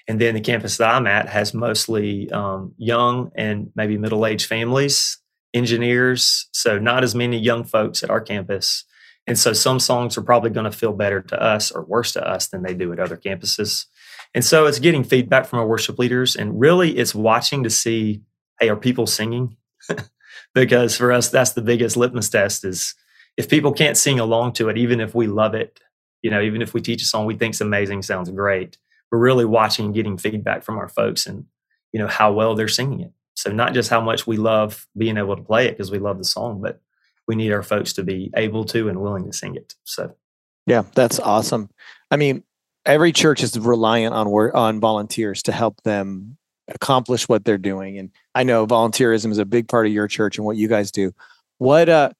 And 0.08 0.20
then 0.20 0.34
the 0.34 0.40
campus 0.40 0.78
that 0.78 0.94
I'm 0.94 1.06
at 1.06 1.28
has 1.28 1.52
mostly 1.54 2.30
um, 2.30 2.74
young 2.76 3.30
and 3.36 3.70
maybe 3.74 3.98
middle 3.98 4.26
aged 4.26 4.46
families 4.46 5.18
engineers, 5.54 6.48
so 6.52 6.78
not 6.78 7.02
as 7.02 7.14
many 7.14 7.38
young 7.38 7.64
folks 7.64 8.02
at 8.02 8.10
our 8.10 8.20
campus. 8.20 8.84
And 9.26 9.38
so 9.38 9.52
some 9.52 9.80
songs 9.80 10.16
are 10.16 10.22
probably 10.22 10.50
going 10.50 10.70
to 10.70 10.76
feel 10.76 10.92
better 10.92 11.20
to 11.20 11.42
us 11.42 11.70
or 11.70 11.84
worse 11.84 12.12
to 12.12 12.26
us 12.26 12.48
than 12.48 12.62
they 12.62 12.74
do 12.74 12.92
at 12.92 13.00
other 13.00 13.16
campuses. 13.16 13.86
And 14.34 14.44
so 14.44 14.66
it's 14.66 14.78
getting 14.78 15.04
feedback 15.04 15.46
from 15.46 15.58
our 15.58 15.66
worship 15.66 15.98
leaders. 15.98 16.36
And 16.36 16.60
really, 16.60 16.96
it's 16.96 17.14
watching 17.14 17.62
to 17.64 17.70
see 17.70 18.22
hey, 18.60 18.68
are 18.68 18.76
people 18.76 19.06
singing? 19.06 19.56
because 20.54 20.96
for 20.96 21.12
us, 21.12 21.28
that's 21.28 21.52
the 21.52 21.62
biggest 21.62 21.96
litmus 21.96 22.28
test 22.28 22.64
is 22.64 22.94
if 23.36 23.48
people 23.48 23.72
can't 23.72 23.96
sing 23.96 24.18
along 24.18 24.52
to 24.54 24.68
it, 24.68 24.76
even 24.76 25.00
if 25.00 25.14
we 25.14 25.26
love 25.26 25.54
it, 25.54 25.80
you 26.22 26.30
know, 26.30 26.40
even 26.40 26.60
if 26.60 26.74
we 26.74 26.80
teach 26.80 27.02
a 27.02 27.06
song 27.06 27.26
we 27.26 27.36
think's 27.36 27.60
amazing, 27.60 28.02
sounds 28.02 28.30
great, 28.30 28.76
we're 29.10 29.18
really 29.18 29.44
watching 29.44 29.86
and 29.86 29.94
getting 29.94 30.18
feedback 30.18 30.64
from 30.64 30.76
our 30.76 30.88
folks 30.88 31.26
and, 31.26 31.44
you 31.92 32.00
know, 32.00 32.08
how 32.08 32.32
well 32.32 32.54
they're 32.54 32.68
singing 32.68 33.00
it. 33.00 33.12
So 33.34 33.52
not 33.52 33.72
just 33.72 33.88
how 33.88 34.00
much 34.00 34.26
we 34.26 34.36
love 34.36 34.88
being 34.96 35.16
able 35.16 35.36
to 35.36 35.42
play 35.42 35.66
it 35.68 35.72
because 35.72 35.92
we 35.92 36.00
love 36.00 36.18
the 36.18 36.24
song, 36.24 36.60
but 36.60 36.80
we 37.28 37.36
need 37.36 37.52
our 37.52 37.62
folks 37.62 37.92
to 37.92 38.02
be 38.02 38.32
able 38.34 38.64
to 38.64 38.88
and 38.88 39.00
willing 39.00 39.24
to 39.26 39.32
sing 39.32 39.54
it. 39.54 39.74
So, 39.84 40.16
yeah, 40.66 40.82
that's 40.94 41.20
awesome. 41.20 41.70
I 42.10 42.16
mean, 42.16 42.42
every 42.86 43.12
church 43.12 43.42
is 43.42 43.58
reliant 43.58 44.14
on 44.14 44.30
work 44.30 44.54
on 44.54 44.80
volunteers 44.80 45.42
to 45.44 45.52
help 45.52 45.82
them 45.82 46.36
accomplish 46.68 47.28
what 47.28 47.44
they're 47.44 47.58
doing. 47.58 47.98
And 47.98 48.10
I 48.34 48.42
know 48.42 48.66
volunteerism 48.66 49.30
is 49.30 49.38
a 49.38 49.44
big 49.44 49.68
part 49.68 49.86
of 49.86 49.92
your 49.92 50.08
church 50.08 50.36
and 50.36 50.44
what 50.44 50.56
you 50.56 50.68
guys 50.68 50.90
do. 50.90 51.12
What 51.58 51.88
uh 51.88 52.10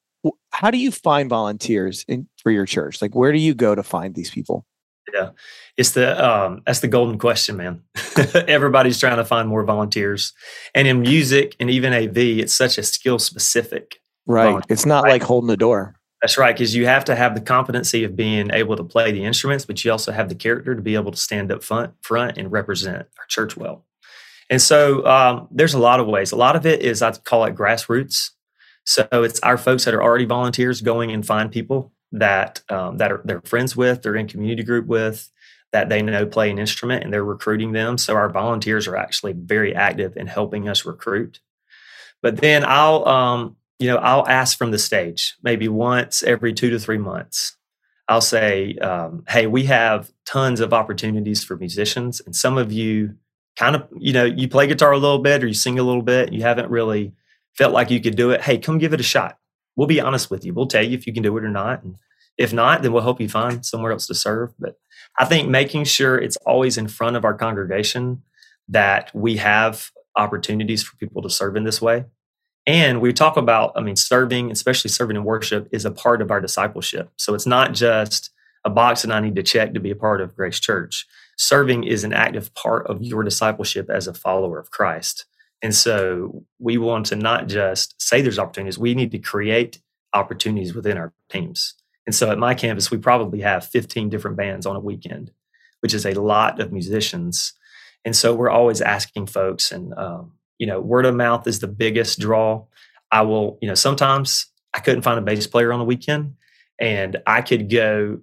how 0.51 0.69
do 0.69 0.77
you 0.77 0.91
find 0.91 1.29
volunteers 1.29 2.03
in, 2.07 2.27
for 2.41 2.51
your 2.51 2.65
church? 2.65 3.01
Like 3.01 3.15
where 3.15 3.31
do 3.31 3.37
you 3.37 3.53
go 3.53 3.75
to 3.75 3.83
find 3.83 4.15
these 4.15 4.31
people? 4.31 4.65
Yeah. 5.13 5.29
It's 5.77 5.91
the 5.91 6.23
um 6.23 6.61
that's 6.65 6.79
the 6.79 6.87
golden 6.87 7.17
question, 7.17 7.57
man. 7.57 7.81
Everybody's 8.47 8.99
trying 8.99 9.17
to 9.17 9.25
find 9.25 9.47
more 9.47 9.63
volunteers. 9.63 10.33
And 10.75 10.87
in 10.87 11.01
music 11.01 11.55
and 11.59 11.69
even 11.69 11.93
AV, 11.93 12.17
it's 12.17 12.53
such 12.53 12.77
a 12.77 12.83
skill 12.83 13.19
specific. 13.19 14.01
Right. 14.25 14.63
It's 14.69 14.85
not 14.85 15.03
like 15.03 15.23
holding 15.23 15.47
the 15.47 15.57
door. 15.57 15.98
That's 16.21 16.37
right, 16.37 16.53
because 16.53 16.75
you 16.75 16.85
have 16.85 17.05
to 17.05 17.15
have 17.15 17.33
the 17.33 17.41
competency 17.41 18.03
of 18.03 18.15
being 18.15 18.51
able 18.51 18.75
to 18.75 18.83
play 18.83 19.11
the 19.13 19.23
instruments, 19.23 19.65
but 19.65 19.83
you 19.85 19.91
also 19.91 20.11
have 20.11 20.27
the 20.27 20.35
character 20.35 20.75
to 20.75 20.81
be 20.81 20.95
able 20.95 21.11
to 21.11 21.17
stand 21.17 21.49
up 21.51 21.63
front, 21.63 21.93
front 22.01 22.37
and 22.37 22.51
represent 22.51 23.07
our 23.17 23.25
church 23.29 23.55
well. 23.55 23.85
And 24.49 24.61
so 24.61 25.05
um, 25.05 25.47
there's 25.49 25.75
a 25.75 25.79
lot 25.79 25.99
of 25.99 26.07
ways. 26.07 26.31
A 26.31 26.35
lot 26.35 26.55
of 26.55 26.65
it 26.65 26.81
is 26.81 27.01
I 27.01 27.11
call 27.11 27.45
it 27.45 27.55
grassroots. 27.55 28.31
So 28.83 29.07
it's 29.11 29.39
our 29.41 29.57
folks 29.57 29.85
that 29.85 29.93
are 29.93 30.03
already 30.03 30.25
volunteers 30.25 30.81
going 30.81 31.11
and 31.11 31.25
find 31.25 31.51
people 31.51 31.93
that 32.11 32.63
um, 32.69 32.97
that 32.97 33.11
are 33.11 33.21
they're 33.23 33.41
friends 33.41 33.75
with, 33.75 34.01
they're 34.01 34.15
in 34.15 34.27
community 34.27 34.63
group 34.63 34.87
with, 34.87 35.31
that 35.71 35.87
they 35.87 36.01
know 36.01 36.25
play 36.25 36.49
an 36.49 36.57
instrument, 36.57 37.03
and 37.03 37.13
they're 37.13 37.23
recruiting 37.23 37.71
them. 37.71 37.97
So 37.97 38.15
our 38.15 38.29
volunteers 38.29 38.87
are 38.87 38.97
actually 38.97 39.33
very 39.33 39.75
active 39.75 40.17
in 40.17 40.25
helping 40.25 40.67
us 40.67 40.85
recruit. 40.85 41.39
But 42.21 42.37
then 42.37 42.65
I'll 42.65 43.07
um, 43.07 43.55
you 43.79 43.87
know 43.87 43.97
I'll 43.97 44.27
ask 44.27 44.57
from 44.57 44.71
the 44.71 44.79
stage 44.79 45.35
maybe 45.41 45.67
once 45.67 46.23
every 46.23 46.53
two 46.53 46.69
to 46.69 46.79
three 46.79 46.97
months. 46.97 47.57
I'll 48.07 48.21
say, 48.21 48.75
um, 48.75 49.23
"Hey, 49.27 49.47
we 49.47 49.65
have 49.65 50.11
tons 50.25 50.59
of 50.59 50.73
opportunities 50.73 51.43
for 51.43 51.57
musicians, 51.57 52.21
and 52.21 52.35
some 52.35 52.57
of 52.57 52.71
you." 52.71 53.15
kind 53.59 53.75
of, 53.75 53.87
you 53.97 54.13
know, 54.13 54.23
you 54.23 54.47
play 54.47 54.65
guitar 54.67 54.93
a 54.93 54.97
little 54.97 55.19
bit 55.19 55.43
or 55.43 55.47
you 55.47 55.53
sing 55.53 55.77
a 55.77 55.83
little 55.83 56.01
bit, 56.01 56.31
you 56.31 56.41
haven't 56.41 56.69
really 56.69 57.11
felt 57.57 57.73
like 57.73 57.91
you 57.91 57.99
could 57.99 58.15
do 58.15 58.31
it. 58.31 58.41
Hey, 58.41 58.57
come 58.57 58.77
give 58.77 58.93
it 58.93 59.01
a 59.01 59.03
shot. 59.03 59.37
We'll 59.75 59.87
be 59.87 59.99
honest 59.99 60.31
with 60.31 60.45
you. 60.45 60.53
We'll 60.53 60.67
tell 60.67 60.83
you 60.83 60.97
if 60.97 61.05
you 61.05 61.13
can 61.13 61.23
do 61.23 61.37
it 61.37 61.43
or 61.43 61.49
not. 61.49 61.83
And 61.83 61.97
if 62.37 62.53
not, 62.53 62.81
then 62.81 62.93
we'll 62.93 63.03
help 63.03 63.19
you 63.19 63.27
find 63.27 63.65
somewhere 63.65 63.91
else 63.91 64.07
to 64.07 64.15
serve. 64.15 64.53
But 64.57 64.79
I 65.17 65.25
think 65.25 65.49
making 65.49 65.83
sure 65.83 66.17
it's 66.17 66.37
always 66.45 66.77
in 66.77 66.87
front 66.87 67.17
of 67.17 67.25
our 67.25 67.33
congregation 67.33 68.23
that 68.69 69.11
we 69.13 69.37
have 69.37 69.91
opportunities 70.15 70.81
for 70.81 70.95
people 70.95 71.21
to 71.21 71.29
serve 71.29 71.57
in 71.57 71.65
this 71.65 71.81
way. 71.81 72.05
And 72.69 73.01
we 73.01 73.13
talk 73.13 73.35
about, 73.35 73.71
I 73.75 73.81
mean, 73.81 73.95
serving, 73.95 74.51
especially 74.51 74.91
serving 74.91 75.15
in 75.15 75.23
worship, 75.23 75.67
is 75.71 75.85
a 75.85 75.91
part 75.91 76.21
of 76.21 76.29
our 76.29 76.39
discipleship. 76.39 77.09
So 77.15 77.33
it's 77.33 77.47
not 77.47 77.73
just 77.73 78.29
a 78.63 78.69
box 78.69 79.01
that 79.01 79.11
I 79.11 79.19
need 79.19 79.35
to 79.37 79.41
check 79.41 79.73
to 79.73 79.79
be 79.79 79.89
a 79.89 79.95
part 79.95 80.21
of 80.21 80.35
Grace 80.35 80.59
Church 80.59 81.07
serving 81.39 81.85
is 81.85 82.03
an 82.03 82.13
active 82.13 82.53
part 82.53 82.85
of 82.87 83.01
your 83.01 83.23
discipleship 83.23 83.89
as 83.89 84.07
a 84.07 84.13
follower 84.13 84.59
of 84.59 84.69
Christ. 84.69 85.25
And 85.63 85.73
so 85.73 86.43
we 86.59 86.77
want 86.77 87.07
to 87.07 87.15
not 87.15 87.47
just 87.47 87.99
say 87.99 88.21
there's 88.21 88.37
opportunities, 88.37 88.77
we 88.77 88.93
need 88.93 89.11
to 89.11 89.19
create 89.19 89.79
opportunities 90.13 90.75
within 90.75 90.97
our 90.97 91.13
teams. 91.29 91.75
And 92.05 92.13
so 92.13 92.29
at 92.29 92.37
my 92.37 92.53
campus, 92.53 92.91
we 92.91 92.97
probably 92.97 93.39
have 93.39 93.65
15 93.65 94.09
different 94.09 94.35
bands 94.35 94.65
on 94.65 94.75
a 94.75 94.81
weekend, 94.81 95.31
which 95.79 95.93
is 95.93 96.05
a 96.05 96.21
lot 96.21 96.59
of 96.59 96.73
musicians. 96.73 97.53
And 98.03 98.15
so 98.15 98.35
we're 98.35 98.49
always 98.49 98.81
asking 98.81 99.27
folks, 99.27 99.71
and, 99.71 99.93
um, 99.97 100.33
you 100.59 100.67
know, 100.67 100.79
word 100.79 101.05
of 101.05 101.15
mouth 101.15 101.47
is 101.47 101.59
the 101.59 101.67
biggest 101.67 102.19
draw. 102.19 102.65
I 103.11 103.23
will, 103.23 103.57
you 103.61 103.67
know, 103.67 103.75
sometimes 103.75 104.45
I 104.75 104.79
couldn't 104.79 105.01
find 105.01 105.17
a 105.17 105.23
bass 105.23 105.47
player 105.47 105.73
on 105.73 105.79
the 105.79 105.85
weekend, 105.85 106.35
and 106.79 107.17
I 107.25 107.41
could 107.41 107.71
go 107.71 108.19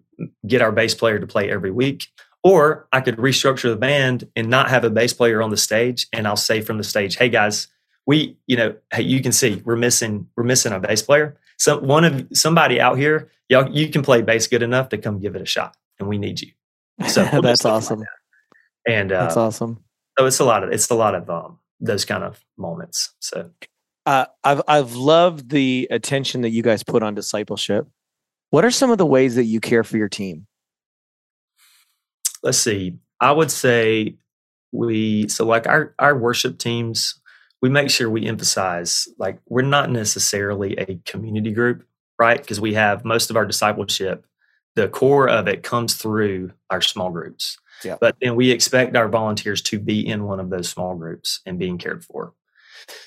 get 0.47 0.63
our 0.63 0.71
bass 0.71 0.95
player 0.95 1.19
to 1.19 1.27
play 1.27 1.51
every 1.51 1.71
week 1.71 2.07
or 2.47 2.87
I 2.93 3.01
could 3.01 3.17
restructure 3.17 3.71
the 3.71 3.77
band 3.77 4.29
and 4.37 4.49
not 4.49 4.71
have 4.71 4.85
a 4.85 4.91
bass 4.91 5.13
player 5.13 5.43
on 5.43 5.51
the 5.51 5.57
stage. 5.57 6.07
And 6.13 6.29
I'll 6.29 6.37
say 6.37 6.61
from 6.61 6.79
the 6.79 6.85
stage, 6.85 7.17
hey 7.17 7.29
guys, 7.29 7.67
we, 8.07 8.39
you 8.47 8.57
know, 8.57 8.77
hey, 8.93 9.03
you 9.03 9.21
can 9.21 9.33
see 9.33 9.61
we're 9.65 9.75
missing, 9.75 10.29
we're 10.37 10.45
missing 10.45 10.73
a 10.73 10.79
bass 10.79 11.03
player. 11.03 11.37
So 11.59 11.81
one 11.81 12.05
of 12.05 12.29
somebody 12.35 12.81
out 12.81 12.99
here, 12.99 13.33
y'all, 13.49 13.69
you 13.69 13.89
can 13.91 14.03
play 14.03 14.23
bass 14.23 14.47
good 14.47 14.63
enough 14.63 14.91
to 14.91 14.99
come 14.99 15.19
give 15.19 15.35
it 15.35 15.43
a 15.43 15.45
shot. 15.45 15.77
And 15.99 16.09
we 16.09 16.19
need 16.19 16.41
you. 16.41 16.53
So 17.09 17.29
we'll 17.33 17.43
that's 17.43 17.65
awesome. 17.65 17.99
Like 17.99 18.09
that. 18.87 18.93
And 18.93 19.11
uh, 19.11 19.25
that's 19.25 19.37
awesome. 19.37 19.83
So 20.17 20.27
it's 20.27 20.39
a 20.39 20.45
lot 20.45 20.63
of 20.63 20.71
it's 20.71 20.89
a 20.89 20.95
lot 20.95 21.17
of 21.17 21.29
um, 21.29 21.59
those 21.81 22.05
kind 22.05 22.25
of 22.25 22.41
moments. 22.57 23.15
So 23.21 23.51
uh, 24.07 24.27
I've 24.45 24.63
I've 24.69 24.95
loved 24.95 25.51
the 25.51 25.89
attention 25.91 26.43
that 26.43 26.51
you 26.51 26.63
guys 26.63 26.83
put 26.83 27.03
on 27.03 27.15
discipleship. 27.15 27.89
What 28.51 28.65
are 28.65 28.71
some 28.71 28.91
of 28.91 28.99
the 28.99 29.07
ways 29.07 29.35
that 29.35 29.45
you 29.45 29.61
care 29.61 29.85
for 29.85 29.97
your 29.97 30.09
team? 30.09 30.47
let's 32.47 32.59
see. 32.59 32.95
I 33.21 33.33
would 33.33 33.51
say 33.51 34.17
we 34.73 35.29
so 35.29 35.45
like 35.45 35.67
our 35.67 35.95
our 35.99 36.17
worship 36.17 36.59
teams, 36.59 37.21
we 37.61 37.69
make 37.69 37.91
sure 37.91 38.09
we 38.09 38.27
emphasize 38.27 39.09
like 39.19 39.39
we're 39.49 39.63
not 39.63 39.91
necessarily 39.91 40.75
a 40.77 41.01
community 41.05 41.51
group, 41.51 41.85
right? 42.19 42.41
Because 42.41 42.61
we 42.61 42.75
have 42.75 43.05
most 43.05 43.31
of 43.31 43.37
our 43.37 43.45
discipleship, 43.45 44.25
the 44.77 44.89
core 44.89 45.29
of 45.29 45.49
it 45.49 45.65
comes 45.65 45.95
through 45.95 46.53
our 46.71 46.81
small 46.81 47.11
groups. 47.11 47.59
Yeah. 47.85 47.97
But 48.01 48.17
then 48.21 48.37
we 48.37 48.51
expect 48.51 48.97
our 48.97 49.09
volunteers 49.09 49.63
to 49.63 49.79
be 49.79 50.07
in 50.07 50.25
one 50.25 50.41
of 50.41 50.51
those 50.51 50.69
small 50.69 50.95
groups 50.95 51.41
and 51.47 51.59
being 51.59 51.79
cared 51.79 52.05
for. 52.05 52.33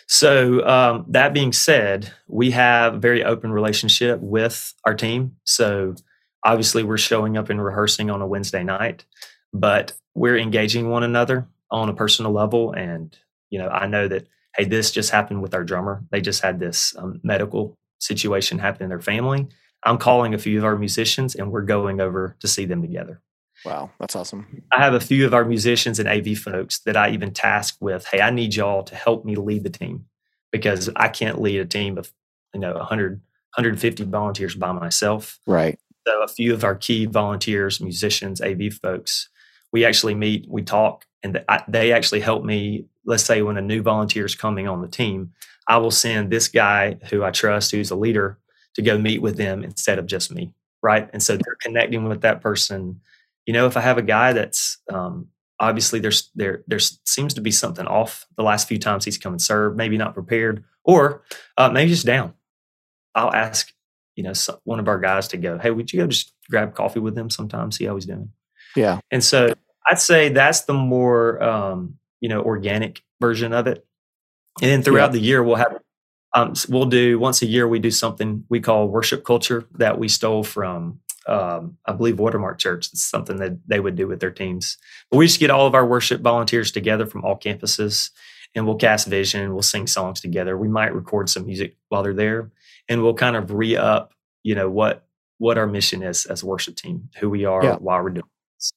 So 0.08 0.66
um, 0.68 1.06
that 1.10 1.34
being 1.34 1.54
said, 1.54 2.12
we 2.28 2.52
have 2.52 2.96
a 2.96 3.00
very 3.00 3.24
open 3.24 3.52
relationship 3.52 4.20
with 4.20 4.74
our 4.86 4.94
team. 4.94 5.38
So 5.44 5.96
obviously 6.44 6.84
we're 6.84 6.98
showing 6.98 7.38
up 7.38 7.50
and 7.50 7.64
rehearsing 7.64 8.10
on 8.10 8.22
a 8.22 8.28
Wednesday 8.28 8.64
night, 8.64 9.06
but 9.54 9.94
we're 10.16 10.38
engaging 10.38 10.90
one 10.90 11.04
another 11.04 11.48
on 11.72 11.90
a 11.90 11.94
personal 11.94 12.32
level. 12.32 12.74
And, 12.74 13.16
you 13.50 13.60
know, 13.60 13.70
I 13.70 13.88
know 13.88 14.08
that, 14.08 14.28
hey, 14.56 14.66
this 14.66 14.92
just 14.92 15.12
happened 15.12 15.42
with 15.42 15.54
our 15.54 15.64
drummer. 15.64 16.04
They 16.12 16.22
just 16.22 16.42
had 16.42 16.60
this 16.60 16.96
um, 16.98 17.20
medical 17.24 17.78
situation 18.00 18.60
happen 18.60 18.84
in 18.84 18.90
their 18.90 19.00
family. 19.00 19.48
I'm 19.84 19.98
calling 19.98 20.34
a 20.34 20.40
few 20.40 20.58
of 20.58 20.66
our 20.66 20.78
musicians 20.78 21.36
and 21.36 21.52
we're 21.52 21.62
going 21.62 22.02
over 22.02 22.36
to 22.40 22.48
see 22.48 22.66
them 22.66 22.82
together. 22.82 23.22
Wow, 23.66 23.92
that's 24.00 24.16
awesome. 24.16 24.64
I 24.72 24.80
have 24.80 24.94
a 24.94 25.00
few 25.00 25.26
of 25.26 25.34
our 25.34 25.46
musicians 25.46 26.00
and 26.00 26.08
AV 26.08 26.38
folks 26.38 26.80
that 26.80 26.96
I 26.96 27.10
even 27.12 27.32
task 27.32 27.78
with, 27.80 28.06
hey, 28.08 28.22
I 28.22 28.30
need 28.30 28.56
y'all 28.56 28.84
to 28.84 28.96
help 28.96 29.26
me 29.26 29.36
lead 29.36 29.64
the 29.64 29.70
team 29.70 30.06
because 30.52 30.90
I 30.96 31.10
can't 31.10 31.42
lead 31.42 31.60
a 31.60 31.66
team 31.66 31.98
of, 31.98 32.12
you 32.54 32.60
know, 32.60 32.74
100, 32.74 33.14
150 33.14 34.04
volunteers 34.06 34.56
by 34.56 34.72
myself. 34.72 35.40
Right. 35.46 35.78
So 36.08 36.24
a 36.24 36.28
few 36.28 36.54
of 36.54 36.64
our 36.64 36.76
key 36.76 37.06
volunteers, 37.06 37.82
musicians, 37.82 38.42
AV 38.42 38.74
folks, 38.74 39.30
we 39.72 39.86
actually 39.86 40.16
meet, 40.16 40.48
we 40.50 40.64
talk, 40.64 41.06
and 41.22 41.44
they 41.68 41.92
actually 41.92 42.22
help 42.22 42.44
me. 42.44 42.86
Let's 43.06 43.24
say 43.24 43.42
when 43.42 43.58
a 43.58 43.62
new 43.62 43.82
volunteer 43.82 44.26
is 44.26 44.36
coming 44.36 44.68
on 44.68 44.82
the 44.82 44.88
team, 44.88 45.34
I 45.68 45.78
will 45.78 45.92
send 45.92 46.32
this 46.32 46.48
guy 46.48 46.98
who 47.10 47.24
I 47.24 47.32
trust, 47.32 47.72
who's 47.72 47.92
a 47.92 47.96
leader, 47.96 48.40
to 48.76 48.82
go 48.82 48.98
meet 48.98 49.22
with 49.22 49.38
them 49.38 49.64
instead 49.64 50.00
of 50.00 50.06
just 50.06 50.32
me, 50.32 50.54
right? 50.82 51.10
And 51.12 51.22
so 51.22 51.34
they're 51.34 51.58
connecting 51.62 52.08
with 52.08 52.22
that 52.22 52.42
person. 52.42 53.02
You 53.50 53.54
know, 53.54 53.66
if 53.66 53.76
I 53.76 53.82
have 53.82 53.98
a 53.98 54.04
guy 54.04 54.34
that's 54.34 54.78
um, 54.94 55.30
obviously 55.60 56.00
there's 56.00 56.30
there 56.36 56.64
there 56.68 56.78
seems 56.78 57.34
to 57.34 57.42
be 57.42 57.50
something 57.50 57.88
off 57.88 58.28
the 58.38 58.44
last 58.44 58.68
few 58.68 58.78
times 58.78 59.06
he's 59.06 59.18
come 59.18 59.34
and 59.34 59.42
served, 59.42 59.76
maybe 59.76 59.98
not 59.98 60.14
prepared, 60.14 60.64
or 60.84 61.24
uh, 61.58 61.70
maybe 61.70 61.90
just 61.90 62.06
down. 62.06 62.34
I'll 63.16 63.34
ask 63.34 63.74
you 64.20 64.24
know, 64.24 64.34
one 64.66 64.82
of 64.82 64.90
our 64.90 65.00
guys 65.00 65.30
to 65.30 65.38
go, 65.38 65.58
hey, 65.58 65.72
would 65.72 65.94
you 65.94 66.02
go 66.02 66.08
just 66.08 66.34
grab 66.50 66.76
coffee 66.76 67.00
with 67.00 67.18
him 67.18 67.30
sometime, 67.30 67.72
see 67.72 67.86
how 67.86 67.96
he's 67.96 68.06
doing? 68.06 68.30
Yeah. 68.76 69.00
And 69.12 69.24
so 69.24 69.54
I'd 69.88 70.02
say 70.02 70.28
that's 70.28 70.66
the 70.66 70.74
more, 70.74 71.42
um, 71.42 71.98
you 72.20 72.28
know, 72.28 72.42
organic 72.42 73.02
version 73.22 73.54
of 73.54 73.66
it. 73.66 73.86
And 74.62 74.70
then 74.70 74.84
throughout 74.84 75.14
yeah. 75.14 75.20
the 75.20 75.22
year, 75.22 75.42
we'll 75.42 75.56
have, 75.56 75.80
um, 76.36 76.54
we'll 76.68 76.88
do 76.88 77.18
once 77.18 77.42
a 77.42 77.46
year, 77.46 77.66
we 77.66 77.80
do 77.80 77.92
something 77.92 78.44
we 78.50 78.60
call 78.60 78.90
worship 78.90 79.24
culture 79.24 79.66
that 79.78 79.98
we 79.98 80.10
stole 80.10 80.44
from, 80.44 81.00
um, 81.28 81.78
I 81.86 81.94
believe 81.94 82.20
Watermark 82.20 82.58
Church. 82.60 82.88
It's 82.88 83.04
something 83.04 83.38
that 83.38 83.58
they 83.68 83.80
would 83.80 83.96
do 83.96 84.08
with 84.08 84.20
their 84.20 84.32
teams. 84.32 84.78
But 85.12 85.18
we 85.18 85.28
just 85.28 85.40
get 85.40 85.52
all 85.52 85.68
of 85.68 85.76
our 85.76 85.86
worship 85.86 86.22
volunteers 86.22 86.72
together 86.72 87.06
from 87.06 87.24
all 87.24 87.38
campuses 87.38 88.10
and 88.56 88.66
we'll 88.66 88.76
cast 88.78 89.08
vision, 89.08 89.54
we'll 89.54 89.62
sing 89.62 89.86
songs 89.86 90.20
together. 90.22 90.58
We 90.58 90.68
might 90.68 90.94
record 90.96 91.30
some 91.30 91.46
music 91.46 91.78
while 91.90 92.02
they're 92.02 92.14
there, 92.16 92.52
and 92.88 93.04
we'll 93.04 93.14
kind 93.14 93.36
of 93.36 93.52
re 93.52 93.78
up, 93.78 94.14
you 94.44 94.56
know, 94.56 94.70
what 94.70 95.06
what 95.38 95.58
our 95.58 95.68
mission 95.68 96.02
is 96.04 96.26
as 96.26 96.42
a 96.44 96.46
worship 96.48 96.76
team, 96.76 97.10
who 97.20 97.30
we 97.30 97.46
are, 97.46 97.64
Yeah. 97.64 97.76
why 97.76 98.02
we're 98.02 98.10
doing 98.10 98.26
this. 98.58 98.74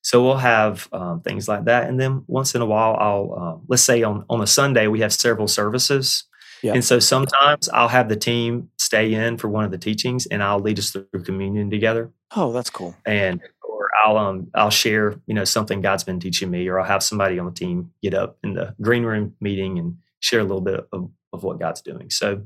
So 0.00 0.22
we'll 0.24 0.36
have 0.36 0.88
um, 0.92 1.20
things 1.22 1.48
like 1.48 1.64
that, 1.64 1.88
and 1.88 1.98
then 1.98 2.22
once 2.28 2.54
in 2.54 2.62
a 2.62 2.66
while, 2.66 2.96
I'll 3.00 3.34
uh, 3.36 3.64
let's 3.66 3.82
say 3.82 4.04
on 4.04 4.24
on 4.30 4.40
a 4.42 4.46
Sunday 4.46 4.86
we 4.86 5.00
have 5.00 5.12
several 5.12 5.48
services, 5.48 6.22
Yeah. 6.62 6.74
and 6.74 6.84
so 6.84 7.00
sometimes 7.00 7.68
I'll 7.70 7.88
have 7.88 8.08
the 8.08 8.14
team 8.16 8.70
stay 8.86 9.12
in 9.14 9.36
for 9.36 9.48
one 9.48 9.64
of 9.64 9.70
the 9.70 9.78
teachings, 9.78 10.26
and 10.26 10.42
I'll 10.42 10.60
lead 10.60 10.78
us 10.78 10.90
through 10.90 11.22
communion 11.24 11.68
together 11.70 12.12
Oh, 12.34 12.52
that's 12.52 12.70
cool. 12.70 12.94
and 13.04 13.40
or 13.68 13.88
I'll 14.04 14.16
um 14.16 14.48
I'll 14.54 14.70
share 14.70 15.14
you 15.26 15.34
know 15.34 15.44
something 15.44 15.80
God's 15.82 16.04
been 16.04 16.20
teaching 16.20 16.50
me, 16.50 16.68
or 16.68 16.78
I'll 16.80 16.86
have 16.86 17.02
somebody 17.02 17.38
on 17.38 17.46
the 17.46 17.52
team 17.52 17.90
get 18.02 18.14
up 18.14 18.38
in 18.44 18.54
the 18.54 18.74
green 18.80 19.02
room 19.04 19.34
meeting 19.40 19.78
and 19.78 19.96
share 20.20 20.40
a 20.40 20.44
little 20.44 20.60
bit 20.62 20.86
of, 20.92 21.10
of 21.32 21.42
what 21.42 21.58
God's 21.60 21.82
doing. 21.82 22.08
So 22.10 22.42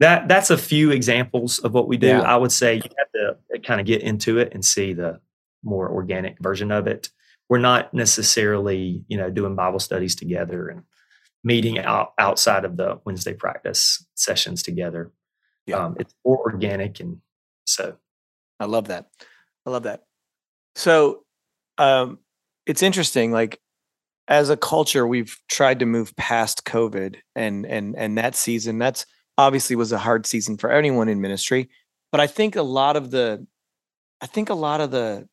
that 0.00 0.28
that's 0.28 0.50
a 0.50 0.58
few 0.58 0.90
examples 0.90 1.58
of 1.60 1.72
what 1.72 1.86
we 1.88 1.96
do. 1.96 2.08
Yeah. 2.08 2.22
I 2.22 2.36
would 2.36 2.52
say 2.52 2.76
you 2.76 2.90
have 2.98 3.36
to 3.52 3.58
kind 3.60 3.80
of 3.80 3.86
get 3.86 4.02
into 4.02 4.38
it 4.38 4.52
and 4.54 4.64
see 4.64 4.92
the 4.94 5.20
more 5.62 5.88
organic 5.90 6.38
version 6.40 6.70
of 6.72 6.86
it. 6.86 7.10
We're 7.48 7.58
not 7.58 7.92
necessarily 7.94 9.04
you 9.08 9.16
know 9.18 9.30
doing 9.30 9.54
Bible 9.56 9.78
studies 9.80 10.14
together 10.16 10.68
and 10.68 10.82
meeting 11.42 11.78
out 11.78 12.12
outside 12.18 12.64
of 12.64 12.76
the 12.76 13.00
Wednesday 13.04 13.34
practice 13.34 14.04
sessions 14.14 14.62
together. 14.62 15.10
Yeah. 15.66 15.84
Um, 15.84 15.96
it's 15.98 16.14
more 16.24 16.38
organic 16.38 17.00
and 17.00 17.20
so 17.64 17.96
I 18.58 18.66
love 18.66 18.88
that. 18.88 19.06
I 19.66 19.70
love 19.70 19.84
that. 19.84 20.04
So, 20.74 21.24
um, 21.78 22.18
it's 22.66 22.82
interesting. 22.82 23.32
Like, 23.32 23.60
as 24.28 24.50
a 24.50 24.56
culture, 24.56 25.06
we've 25.06 25.36
tried 25.48 25.80
to 25.80 25.86
move 25.86 26.14
past 26.16 26.64
COVID, 26.64 27.16
and 27.34 27.66
and 27.66 27.96
and 27.96 28.18
that 28.18 28.36
season. 28.36 28.78
That's 28.78 29.06
obviously 29.38 29.76
was 29.76 29.92
a 29.92 29.98
hard 29.98 30.26
season 30.26 30.56
for 30.56 30.70
anyone 30.70 31.08
in 31.08 31.20
ministry. 31.20 31.68
But 32.12 32.20
I 32.20 32.26
think 32.26 32.56
a 32.56 32.62
lot 32.62 32.96
of 32.96 33.10
the, 33.10 33.46
I 34.20 34.26
think 34.26 34.50
a 34.50 34.54
lot 34.54 34.80
of 34.80 34.90
the, 34.90 35.28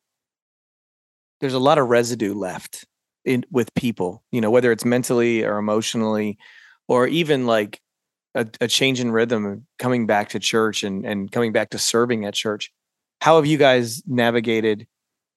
there's 1.40 1.54
a 1.54 1.58
lot 1.58 1.78
of 1.78 1.88
residue 1.88 2.34
left 2.34 2.86
in 3.24 3.44
with 3.50 3.74
people. 3.74 4.24
You 4.32 4.40
know, 4.40 4.50
whether 4.50 4.72
it's 4.72 4.84
mentally 4.84 5.44
or 5.44 5.58
emotionally, 5.58 6.38
or 6.88 7.06
even 7.06 7.46
like 7.46 7.80
a, 8.34 8.46
a 8.60 8.68
change 8.68 9.00
in 9.00 9.10
rhythm 9.10 9.66
coming 9.78 10.06
back 10.06 10.28
to 10.30 10.38
church 10.38 10.82
and 10.82 11.04
and 11.04 11.32
coming 11.32 11.52
back 11.52 11.70
to 11.70 11.78
serving 11.78 12.24
at 12.24 12.34
church 12.34 12.72
how 13.20 13.36
have 13.36 13.46
you 13.46 13.58
guys 13.58 14.02
navigated 14.06 14.86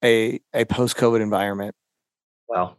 a 0.04 0.40
a 0.54 0.66
post 0.66 0.98
COVID 0.98 1.22
environment? 1.22 1.76
Wow, 2.48 2.76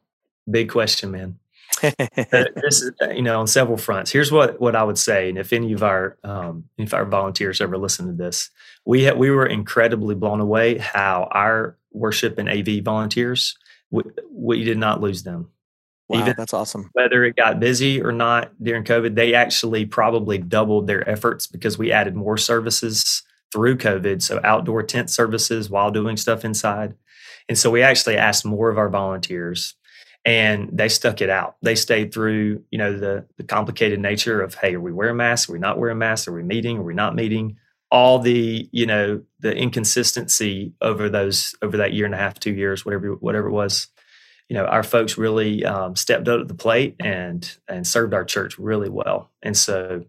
big 0.50 0.70
question, 0.70 1.10
man. 1.10 1.38
Uh, 1.82 2.44
this 2.56 2.82
is 2.82 2.92
uh, 3.02 3.10
you 3.10 3.22
know 3.22 3.40
on 3.40 3.46
several 3.46 3.76
fronts. 3.76 4.10
Here's 4.10 4.30
what 4.30 4.60
what 4.60 4.76
I 4.76 4.84
would 4.84 4.98
say, 4.98 5.28
and 5.28 5.38
if 5.38 5.52
any 5.52 5.72
of 5.72 5.82
our 5.82 6.16
um, 6.22 6.68
if 6.78 6.94
our 6.94 7.04
volunteers 7.04 7.60
ever 7.60 7.76
listen 7.76 8.06
to 8.06 8.12
this, 8.12 8.50
we 8.84 9.06
ha- 9.06 9.14
we 9.14 9.30
were 9.30 9.46
incredibly 9.46 10.14
blown 10.14 10.40
away 10.40 10.78
how 10.78 11.28
our 11.32 11.76
worship 11.90 12.38
and 12.38 12.48
AV 12.48 12.82
volunteers 12.84 13.56
we, 13.90 14.02
we 14.30 14.64
did 14.64 14.78
not 14.78 15.00
lose 15.00 15.24
them. 15.24 15.48
Wow, 16.12 16.20
even- 16.20 16.34
that's 16.36 16.54
awesome. 16.54 16.90
Whether 16.92 17.24
it 17.24 17.36
got 17.36 17.60
busy 17.60 18.00
or 18.02 18.12
not 18.12 18.52
during 18.62 18.84
COVID, 18.84 19.14
they 19.14 19.34
actually 19.34 19.86
probably 19.86 20.38
doubled 20.38 20.86
their 20.86 21.08
efforts 21.08 21.46
because 21.46 21.78
we 21.78 21.92
added 21.92 22.14
more 22.14 22.36
services 22.36 23.22
through 23.52 23.76
COVID. 23.76 24.22
So 24.22 24.40
outdoor 24.44 24.82
tent 24.82 25.10
services 25.10 25.68
while 25.68 25.90
doing 25.90 26.16
stuff 26.16 26.44
inside. 26.44 26.94
And 27.48 27.58
so 27.58 27.70
we 27.70 27.82
actually 27.82 28.16
asked 28.16 28.44
more 28.44 28.70
of 28.70 28.78
our 28.78 28.88
volunteers 28.88 29.74
and 30.24 30.70
they 30.72 30.88
stuck 30.88 31.20
it 31.20 31.28
out. 31.28 31.56
They 31.62 31.74
stayed 31.74 32.14
through, 32.14 32.62
you 32.70 32.78
know, 32.78 32.96
the 32.96 33.26
the 33.36 33.44
complicated 33.44 34.00
nature 34.00 34.40
of, 34.40 34.54
hey, 34.54 34.74
are 34.74 34.80
we 34.80 34.92
wearing 34.92 35.16
masks? 35.16 35.50
Are 35.50 35.52
we 35.52 35.58
not 35.58 35.78
wearing 35.78 35.98
masks? 35.98 36.28
Are 36.28 36.32
we 36.32 36.42
meeting? 36.44 36.78
Are 36.78 36.82
we 36.82 36.94
not 36.94 37.14
meeting? 37.16 37.56
All 37.90 38.18
the, 38.20 38.68
you 38.72 38.86
know, 38.86 39.20
the 39.40 39.54
inconsistency 39.54 40.72
over 40.80 41.08
those 41.10 41.54
over 41.60 41.76
that 41.76 41.92
year 41.92 42.06
and 42.06 42.14
a 42.14 42.18
half, 42.18 42.38
two 42.38 42.54
years, 42.54 42.86
whatever 42.86 43.14
whatever 43.14 43.48
it 43.48 43.52
was. 43.52 43.88
You 44.52 44.58
know, 44.58 44.66
our 44.66 44.82
folks 44.82 45.16
really 45.16 45.64
um, 45.64 45.96
stepped 45.96 46.28
up 46.28 46.40
to 46.40 46.44
the 46.44 46.52
plate 46.52 46.96
and 47.00 47.50
and 47.68 47.86
served 47.86 48.12
our 48.12 48.22
church 48.22 48.58
really 48.58 48.90
well. 48.90 49.30
And 49.42 49.56
so 49.56 50.04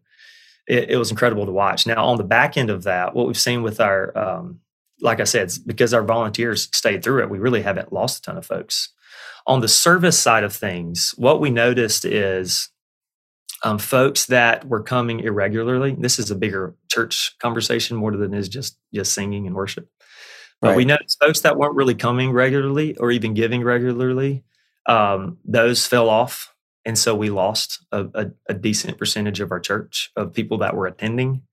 it, 0.68 0.92
it 0.92 0.98
was 0.98 1.12
incredible 1.12 1.46
to 1.46 1.54
watch. 1.54 1.88
Now, 1.88 2.04
on 2.04 2.18
the 2.18 2.26
back 2.26 2.58
end 2.58 2.70
of 2.70 2.84
that, 2.84 3.16
what 3.16 3.26
we've 3.26 3.38
seen 3.38 3.64
with 3.64 3.80
our, 3.80 4.12
um, 4.18 4.60
like 5.00 5.22
I 5.22 5.24
said, 5.24 5.50
because 5.66 5.94
our 5.94 6.04
volunteers 6.04 6.68
stayed 6.74 7.06
through 7.06 7.24
it, 7.24 7.30
we 7.30 7.40
really 7.40 7.62
haven't 7.62 7.94
lost 7.94 8.18
a 8.18 8.22
ton 8.24 8.38
of 8.38 8.46
folks. 8.46 8.90
On 9.48 9.62
the 9.62 9.70
service 9.70 10.20
side 10.20 10.44
of 10.44 10.54
things, 10.54 11.14
what 11.16 11.40
we 11.40 11.50
noticed 11.50 12.04
is 12.04 12.70
um, 13.64 13.78
folks 13.78 14.26
that 14.26 14.68
were 14.68 14.84
coming 14.84 15.22
irregularly. 15.22 15.96
This 15.98 16.20
is 16.20 16.32
a 16.32 16.36
bigger 16.36 16.76
church 16.92 17.34
conversation 17.40 17.96
more 17.96 18.12
than 18.12 18.34
is 18.34 18.50
just 18.50 18.78
just 18.94 19.14
singing 19.14 19.48
and 19.48 19.56
worship. 19.56 19.88
But 20.70 20.78
we 20.78 20.86
noticed 20.86 21.18
folks 21.20 21.42
that 21.42 21.58
weren't 21.58 21.76
really 21.76 21.96
coming 21.96 22.32
regularly 22.32 22.96
or 22.98 23.12
even 23.12 23.34
giving 23.34 23.64
regularly. 23.64 24.44
Um, 24.88 25.38
those 25.46 25.86
fell 25.86 26.10
off, 26.10 26.54
and 26.86 26.98
so 26.98 27.16
we 27.16 27.30
lost 27.30 27.86
a, 27.92 28.06
a, 28.14 28.32
a 28.50 28.54
decent 28.54 28.98
percentage 28.98 29.40
of 29.40 29.52
our 29.52 29.60
church 29.60 30.12
of 30.16 30.34
people 30.34 30.58
that 30.60 30.76
were 30.76 30.88
attending. 30.88 31.44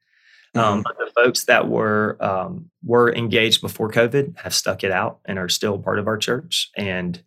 Um, 0.56 0.82
but 0.82 0.98
the 0.98 1.10
folks 1.14 1.44
that 1.44 1.68
were 1.68 2.16
um, 2.20 2.70
were 2.82 3.14
engaged 3.14 3.60
before 3.60 3.88
COVID 3.90 4.36
have 4.38 4.52
stuck 4.52 4.82
it 4.82 4.90
out 4.90 5.20
and 5.24 5.38
are 5.38 5.48
still 5.48 5.78
part 5.78 6.00
of 6.00 6.08
our 6.08 6.18
church. 6.18 6.70
And 6.76 7.22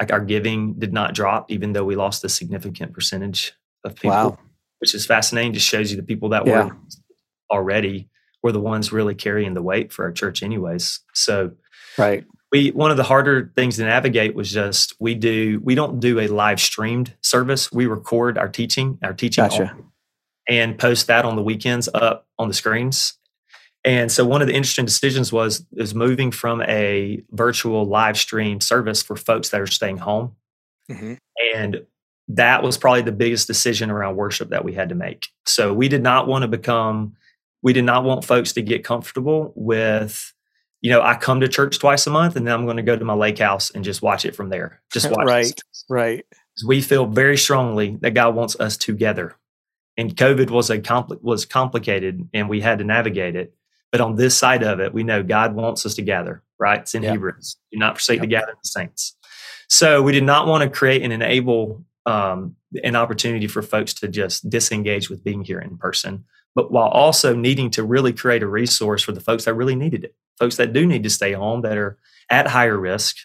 like 0.00 0.12
our 0.12 0.20
giving 0.24 0.74
did 0.74 0.92
not 0.92 1.12
drop, 1.12 1.50
even 1.50 1.72
though 1.72 1.84
we 1.84 1.96
lost 1.96 2.22
a 2.22 2.28
significant 2.28 2.92
percentage 2.92 3.52
of 3.82 3.96
people, 3.96 4.10
Wow. 4.10 4.38
which 4.78 4.94
is 4.94 5.06
fascinating. 5.06 5.52
Just 5.54 5.66
shows 5.66 5.90
you 5.90 5.96
the 5.96 6.04
people 6.04 6.28
that 6.28 6.46
Yeah. 6.46 6.66
were 6.66 6.76
already 7.50 8.08
were 8.42 8.52
the 8.52 8.60
ones 8.60 8.92
really 8.92 9.14
carrying 9.14 9.54
the 9.54 9.62
weight 9.62 9.92
for 9.92 10.04
our 10.04 10.12
church, 10.12 10.42
anyways. 10.42 11.00
So 11.14 11.52
Right. 11.96 12.24
we 12.52 12.70
one 12.70 12.90
of 12.90 12.96
the 12.96 13.02
harder 13.04 13.52
things 13.56 13.76
to 13.76 13.82
navigate 13.84 14.34
was 14.34 14.50
just 14.50 14.94
we 15.00 15.14
do 15.14 15.60
we 15.64 15.74
don't 15.74 16.00
do 16.00 16.20
a 16.20 16.28
live 16.28 16.60
streamed 16.60 17.14
service. 17.22 17.72
We 17.72 17.86
record 17.86 18.38
our 18.38 18.48
teaching, 18.48 18.98
our 19.02 19.12
teaching 19.12 19.44
Gotcha. 19.44 19.76
and 20.48 20.78
post 20.78 21.06
that 21.08 21.24
on 21.24 21.36
the 21.36 21.42
weekends 21.42 21.88
up 21.92 22.26
on 22.38 22.48
the 22.48 22.54
screens. 22.54 23.14
And 23.84 24.10
so 24.10 24.24
one 24.24 24.42
of 24.42 24.48
the 24.48 24.54
interesting 24.54 24.84
decisions 24.84 25.32
was 25.32 25.64
is 25.76 25.94
moving 25.94 26.30
from 26.30 26.62
a 26.62 27.22
virtual 27.30 27.84
live 27.84 28.16
stream 28.16 28.60
service 28.60 29.02
for 29.02 29.16
folks 29.16 29.48
that 29.50 29.60
are 29.60 29.66
staying 29.66 29.98
home. 29.98 30.32
Mhm. 30.90 31.18
And 31.54 31.82
that 32.28 32.62
was 32.62 32.76
probably 32.76 33.02
the 33.02 33.12
biggest 33.12 33.46
decision 33.46 33.90
around 33.90 34.16
worship 34.16 34.50
that 34.50 34.64
we 34.64 34.74
had 34.74 34.90
to 34.90 34.94
make. 34.94 35.28
So 35.46 35.72
we 35.72 35.88
did 35.88 36.02
not 36.02 36.26
want 36.28 36.42
to 36.42 36.48
become, 36.48 37.14
we 37.62 37.72
did 37.72 37.84
not 37.84 38.04
want 38.04 38.24
folks 38.24 38.52
to 38.54 38.62
get 38.62 38.84
comfortable 38.84 39.52
with, 39.56 40.32
you 40.80 40.90
know, 40.90 41.02
I 41.02 41.14
come 41.16 41.40
to 41.40 41.48
church 41.48 41.78
twice 41.78 42.06
a 42.06 42.10
month 42.10 42.36
and 42.36 42.46
then 42.46 42.54
I'm 42.54 42.64
going 42.64 42.76
to 42.76 42.82
go 42.82 42.96
to 42.96 43.04
my 43.04 43.14
lake 43.14 43.38
house 43.38 43.70
and 43.70 43.82
just 43.84 44.00
watch 44.02 44.24
it 44.24 44.36
from 44.36 44.48
there. 44.48 44.80
Just 44.92 45.10
watch 45.10 45.26
Right. 45.26 45.46
it. 45.46 45.62
Right. 45.88 46.24
We 46.66 46.80
feel 46.82 47.06
very 47.06 47.36
strongly 47.36 47.96
that 48.00 48.14
God 48.14 48.34
wants 48.34 48.58
us 48.60 48.76
together. 48.76 49.34
And 49.96 50.14
COVID 50.14 50.50
was 50.50 50.70
a 50.70 50.78
compli- 50.78 51.20
was 51.22 51.44
complicated 51.44 52.28
and 52.32 52.48
we 52.48 52.60
had 52.60 52.78
to 52.78 52.84
navigate 52.84 53.34
it. 53.34 53.54
But 53.90 54.00
on 54.00 54.14
this 54.16 54.36
side 54.36 54.62
of 54.62 54.80
it, 54.80 54.92
we 54.94 55.02
know 55.02 55.22
God 55.22 55.54
wants 55.54 55.84
us 55.86 55.94
to 55.94 56.02
gather, 56.02 56.42
right? 56.58 56.80
It's 56.80 56.94
in 56.94 57.02
Yeah. 57.02 57.12
Hebrews. 57.12 57.56
Do 57.72 57.78
not 57.78 57.96
forsake 57.96 58.20
the 58.20 58.26
gathering 58.26 58.52
of 58.56 58.62
the 58.62 58.68
saints. 58.68 59.16
So 59.68 60.02
we 60.02 60.12
did 60.12 60.24
not 60.24 60.46
want 60.46 60.62
to 60.62 60.70
create 60.70 61.02
and 61.02 61.12
enable 61.12 61.84
um, 62.06 62.54
an 62.84 62.96
opportunity 62.96 63.46
for 63.46 63.62
folks 63.62 63.92
to 63.94 64.08
just 64.08 64.48
disengage 64.48 65.10
with 65.10 65.24
being 65.24 65.42
here 65.42 65.58
in 65.58 65.76
person, 65.78 66.24
but 66.54 66.72
while 66.72 66.88
also 66.88 67.34
needing 67.34 67.70
to 67.70 67.82
really 67.82 68.12
create 68.12 68.42
a 68.42 68.48
resource 68.48 69.02
for 69.02 69.12
the 69.12 69.20
folks 69.20 69.44
that 69.44 69.54
really 69.54 69.76
needed 69.76 70.04
it, 70.04 70.14
folks 70.38 70.56
that 70.56 70.72
do 70.72 70.86
need 70.86 71.02
to 71.02 71.10
stay 71.10 71.32
home 71.32 71.62
that 71.62 71.76
are 71.76 71.98
at 72.30 72.46
higher 72.46 72.78
risk. 72.78 73.16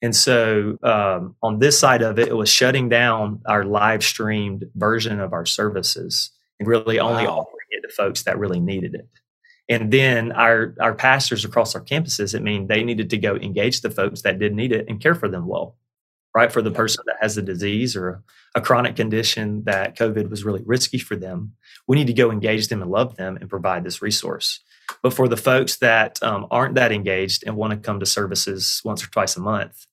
And 0.00 0.14
so 0.14 0.78
um, 0.82 1.34
on 1.42 1.58
this 1.58 1.78
side 1.78 2.02
of 2.02 2.18
it, 2.18 2.28
it 2.28 2.36
was 2.36 2.48
shutting 2.48 2.88
down 2.88 3.40
our 3.46 3.64
live 3.64 4.04
streamed 4.04 4.64
version 4.76 5.18
of 5.18 5.32
our 5.32 5.44
services 5.46 6.30
and 6.60 6.68
really 6.68 7.00
only 7.00 7.24
Wow. 7.26 7.40
offering 7.40 7.66
it 7.70 7.82
to 7.88 7.94
folks 7.94 8.22
that 8.22 8.38
really 8.38 8.60
needed 8.60 8.94
it. 8.94 9.08
And 9.68 9.92
then 9.92 10.32
our 10.32 10.74
our 10.80 10.94
pastors 10.94 11.44
across 11.44 11.74
our 11.74 11.82
campuses, 11.84 12.34
it 12.34 12.42
mean 12.42 12.68
they 12.68 12.82
needed 12.84 13.10
to 13.10 13.18
go 13.18 13.36
engage 13.36 13.80
the 13.82 13.90
folks 13.90 14.22
that 14.22 14.38
did 14.38 14.54
need 14.54 14.72
it 14.72 14.86
and 14.88 15.00
care 15.00 15.14
for 15.14 15.28
them 15.28 15.46
well, 15.46 15.76
right? 16.38 16.52
For 16.52 16.62
the 16.62 16.70
person 16.70 17.02
that 17.06 17.16
has 17.20 17.36
a 17.36 17.42
disease 17.42 17.96
or 17.96 18.22
a 18.54 18.60
chronic 18.60 18.94
condition 18.94 19.64
that 19.64 19.96
COVID 19.98 20.30
was 20.30 20.44
really 20.44 20.62
risky 20.64 20.98
for 20.98 21.16
them, 21.16 21.54
we 21.88 21.96
need 21.96 22.06
to 22.06 22.12
go 22.12 22.30
engage 22.30 22.68
them 22.68 22.80
and 22.80 22.92
love 22.92 23.16
them 23.16 23.36
and 23.40 23.50
provide 23.50 23.82
this 23.82 24.00
resource. 24.00 24.60
But 25.02 25.14
for 25.14 25.26
the 25.26 25.36
folks 25.36 25.78
that 25.78 26.22
um, 26.22 26.46
aren't 26.52 26.76
that 26.76 26.92
engaged 26.92 27.42
and 27.44 27.56
want 27.56 27.72
to 27.72 27.76
come 27.76 27.98
to 27.98 28.06
services 28.06 28.80
once 28.84 29.02
or 29.02 29.08
twice 29.08 29.36
a 29.36 29.40
month, 29.40 29.84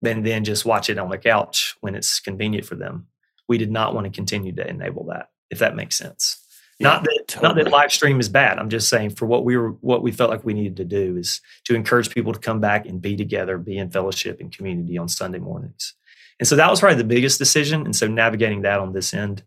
then 0.00 0.22
then 0.22 0.44
just 0.44 0.64
watch 0.64 0.88
it 0.88 0.96
on 0.96 1.10
the 1.10 1.18
couch 1.18 1.74
when 1.80 1.96
it's 1.96 2.20
convenient 2.20 2.66
for 2.66 2.76
them. 2.76 3.08
We 3.48 3.58
did 3.58 3.72
not 3.72 3.96
want 3.96 4.04
to 4.04 4.12
continue 4.12 4.52
to 4.52 4.68
enable 4.68 5.04
that, 5.06 5.30
if 5.50 5.58
that 5.58 5.74
makes 5.74 5.98
sense. 5.98 6.43
Yeah, 6.78 6.88
not 6.88 7.04
that 7.04 7.42
not 7.42 7.54
that 7.56 7.70
live 7.70 7.92
stream 7.92 8.18
is 8.18 8.28
bad. 8.28 8.58
I'm 8.58 8.68
just 8.68 8.88
saying 8.88 9.10
for 9.10 9.26
what 9.26 9.44
we 9.44 9.56
were 9.56 9.70
what 9.80 10.02
we 10.02 10.10
felt 10.10 10.30
like 10.30 10.44
we 10.44 10.54
needed 10.54 10.76
to 10.78 10.84
do 10.84 11.16
is 11.16 11.40
to 11.64 11.74
encourage 11.74 12.10
people 12.10 12.32
to 12.32 12.40
come 12.40 12.60
back 12.60 12.86
and 12.86 13.00
be 13.00 13.16
together, 13.16 13.58
be 13.58 13.78
in 13.78 13.90
fellowship 13.90 14.40
and 14.40 14.50
community 14.54 14.98
on 14.98 15.08
Sunday 15.08 15.38
mornings. 15.38 15.94
And 16.40 16.48
so 16.48 16.56
that 16.56 16.68
was 16.68 16.80
probably 16.80 16.98
the 16.98 17.04
biggest 17.04 17.38
decision. 17.38 17.84
And 17.84 17.94
so 17.94 18.08
navigating 18.08 18.62
that 18.62 18.80
on 18.80 18.92
this 18.92 19.14
end 19.14 19.44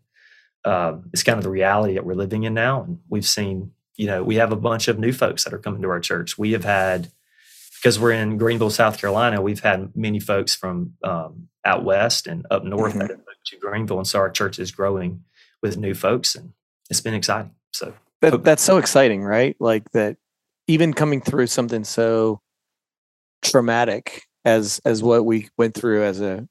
um, 0.64 1.10
is 1.12 1.22
kind 1.22 1.36
of 1.38 1.44
the 1.44 1.50
reality 1.50 1.94
that 1.94 2.04
we're 2.04 2.14
living 2.14 2.44
in 2.44 2.54
now. 2.54 2.82
And 2.82 2.98
we've 3.08 3.26
seen, 3.26 3.72
you 3.96 4.06
know, 4.06 4.22
we 4.24 4.36
have 4.36 4.52
a 4.52 4.56
bunch 4.56 4.88
of 4.88 4.98
new 4.98 5.12
folks 5.12 5.44
that 5.44 5.52
are 5.52 5.58
coming 5.58 5.82
to 5.82 5.88
our 5.90 6.00
church. 6.00 6.38
We 6.38 6.52
have 6.52 6.64
had, 6.64 7.10
because 7.74 7.98
we're 7.98 8.12
in 8.12 8.38
Greenville, 8.38 8.70
South 8.70 8.98
Carolina, 8.98 9.42
we've 9.42 9.60
had 9.60 9.94
many 9.94 10.18
folks 10.18 10.54
from 10.54 10.94
um, 11.04 11.48
out 11.64 11.84
west 11.84 12.26
and 12.26 12.46
up 12.50 12.64
north 12.64 12.92
mm-hmm. 12.92 13.00
that 13.00 13.10
have 13.10 13.18
moved 13.18 13.46
to 13.46 13.58
Greenville. 13.58 13.98
And 13.98 14.06
so 14.06 14.18
our 14.18 14.30
church 14.30 14.58
is 14.58 14.70
growing 14.70 15.24
with 15.62 15.76
new 15.76 15.94
folks 15.94 16.34
and 16.34 16.52
it's 16.90 17.00
been 17.00 17.14
exciting. 17.14 17.52
So 17.72 17.94
that, 18.20 18.44
that's 18.44 18.62
so 18.62 18.78
exciting, 18.78 19.22
right? 19.22 19.56
Like 19.60 19.90
that 19.92 20.16
even 20.66 20.92
coming 20.92 21.20
through 21.20 21.46
something 21.46 21.84
so 21.84 22.40
traumatic 23.42 24.24
as 24.44 24.80
as 24.84 25.02
what 25.02 25.24
we 25.24 25.48
went 25.56 25.74
through 25.74 26.04
as 26.04 26.20
a 26.20 26.48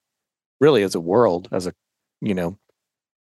really 0.60 0.84
as 0.84 0.96
a 0.96 1.00
world, 1.00 1.50
as 1.52 1.68
a 1.68 1.74
you 2.22 2.34
know, 2.34 2.58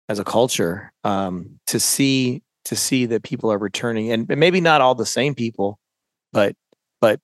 as 0.10 0.20
a 0.20 0.24
culture, 0.24 0.92
um, 1.04 1.60
to 1.68 1.80
see 1.80 2.44
to 2.66 2.76
see 2.76 3.06
that 3.08 3.24
people 3.24 3.52
are 3.52 3.58
returning 3.58 4.12
and 4.12 4.28
maybe 4.28 4.62
not 4.62 4.82
all 4.82 4.96
the 4.96 5.06
same 5.06 5.36
people, 5.36 5.80
but 6.32 6.56
but 7.00 7.20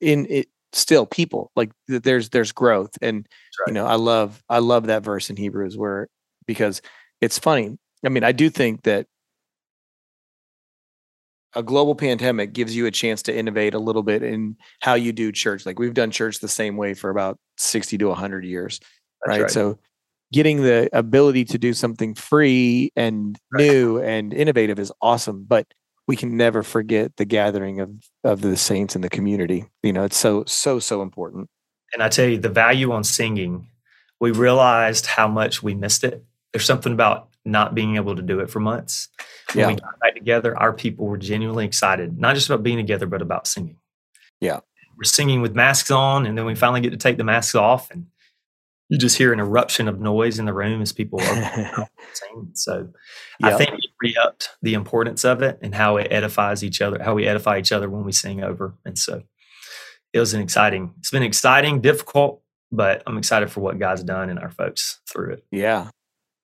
in 0.00 0.26
it 0.28 0.48
still 0.72 1.04
people 1.06 1.50
like 1.56 1.70
there's 1.88 2.30
there's 2.30 2.52
growth 2.52 2.96
and 3.02 3.26
right. 3.60 3.68
you 3.68 3.74
know 3.74 3.86
i 3.86 3.96
love 3.96 4.42
i 4.48 4.58
love 4.58 4.86
that 4.86 5.02
verse 5.02 5.28
in 5.28 5.36
hebrews 5.36 5.76
where 5.76 6.06
because 6.46 6.80
it's 7.20 7.38
funny 7.38 7.76
i 8.04 8.08
mean 8.08 8.22
i 8.22 8.30
do 8.30 8.48
think 8.48 8.82
that 8.82 9.06
a 11.54 11.62
global 11.62 11.94
pandemic 11.94 12.52
gives 12.52 12.76
you 12.76 12.86
a 12.86 12.90
chance 12.90 13.22
to 13.22 13.36
innovate 13.36 13.74
a 13.74 13.78
little 13.78 14.02
bit 14.02 14.22
in 14.22 14.56
how 14.80 14.94
you 14.94 15.12
do 15.12 15.32
church. 15.32 15.66
Like 15.66 15.78
we've 15.78 15.94
done 15.94 16.10
church 16.10 16.38
the 16.38 16.48
same 16.48 16.76
way 16.76 16.94
for 16.94 17.10
about 17.10 17.38
60 17.56 17.98
to 17.98 18.06
100 18.06 18.44
years. 18.44 18.80
Right? 19.26 19.42
right? 19.42 19.50
So 19.50 19.78
getting 20.32 20.62
the 20.62 20.88
ability 20.92 21.44
to 21.46 21.58
do 21.58 21.72
something 21.72 22.14
free 22.14 22.92
and 22.96 23.38
right. 23.52 23.64
new 23.64 23.98
and 24.00 24.32
innovative 24.32 24.78
is 24.78 24.92
awesome, 25.02 25.44
but 25.46 25.66
we 26.06 26.16
can 26.16 26.36
never 26.36 26.62
forget 26.62 27.16
the 27.16 27.24
gathering 27.24 27.80
of 27.80 27.90
of 28.24 28.40
the 28.40 28.56
saints 28.56 28.96
in 28.96 29.02
the 29.02 29.08
community. 29.08 29.64
You 29.82 29.92
know, 29.92 30.04
it's 30.04 30.16
so 30.16 30.44
so 30.46 30.78
so 30.78 31.02
important. 31.02 31.48
And 31.92 32.02
I 32.02 32.08
tell 32.08 32.26
you 32.26 32.38
the 32.38 32.48
value 32.48 32.92
on 32.92 33.04
singing, 33.04 33.68
we 34.20 34.30
realized 34.30 35.06
how 35.06 35.28
much 35.28 35.62
we 35.62 35.74
missed 35.74 36.04
it. 36.04 36.24
There's 36.52 36.64
something 36.64 36.92
about 36.92 37.29
not 37.44 37.74
being 37.74 37.96
able 37.96 38.16
to 38.16 38.22
do 38.22 38.40
it 38.40 38.50
for 38.50 38.60
months. 38.60 39.08
When 39.52 39.60
yeah. 39.60 39.68
we 39.68 39.74
got 39.74 39.98
back 40.00 40.14
together, 40.14 40.56
our 40.58 40.72
people 40.72 41.06
were 41.06 41.18
genuinely 41.18 41.64
excited, 41.64 42.18
not 42.18 42.34
just 42.34 42.48
about 42.48 42.62
being 42.62 42.76
together, 42.76 43.06
but 43.06 43.22
about 43.22 43.46
singing. 43.46 43.78
Yeah. 44.40 44.60
We're 44.96 45.04
singing 45.04 45.40
with 45.40 45.54
masks 45.54 45.90
on, 45.90 46.26
and 46.26 46.36
then 46.36 46.44
we 46.44 46.54
finally 46.54 46.80
get 46.80 46.90
to 46.90 46.96
take 46.96 47.16
the 47.16 47.24
masks 47.24 47.54
off, 47.54 47.90
and 47.90 48.06
you 48.90 48.98
just 48.98 49.16
hear 49.16 49.32
an 49.32 49.40
eruption 49.40 49.88
of 49.88 50.00
noise 50.00 50.38
in 50.38 50.44
the 50.44 50.52
room 50.52 50.82
as 50.82 50.92
people 50.92 51.20
are 51.20 51.88
singing. 52.12 52.50
So 52.54 52.88
I 53.42 53.54
think 53.54 53.70
it 53.74 53.90
re 54.02 54.16
upped 54.22 54.50
the 54.62 54.74
importance 54.74 55.24
of 55.24 55.42
it 55.42 55.58
and 55.62 55.74
how 55.74 55.96
it 55.96 56.08
edifies 56.10 56.62
each 56.64 56.82
other, 56.82 57.02
how 57.02 57.14
we 57.14 57.26
edify 57.26 57.58
each 57.58 57.72
other 57.72 57.88
when 57.88 58.04
we 58.04 58.12
sing 58.12 58.42
over. 58.42 58.74
And 58.84 58.98
so 58.98 59.22
it 60.12 60.18
was 60.18 60.34
an 60.34 60.42
exciting, 60.42 60.92
it's 60.98 61.12
been 61.12 61.22
exciting, 61.22 61.80
difficult, 61.80 62.42
but 62.72 63.02
I'm 63.06 63.16
excited 63.16 63.50
for 63.50 63.60
what 63.60 63.78
God's 63.78 64.02
done 64.02 64.28
and 64.28 64.40
our 64.40 64.50
folks 64.50 65.00
through 65.08 65.34
it. 65.34 65.44
Yeah. 65.52 65.90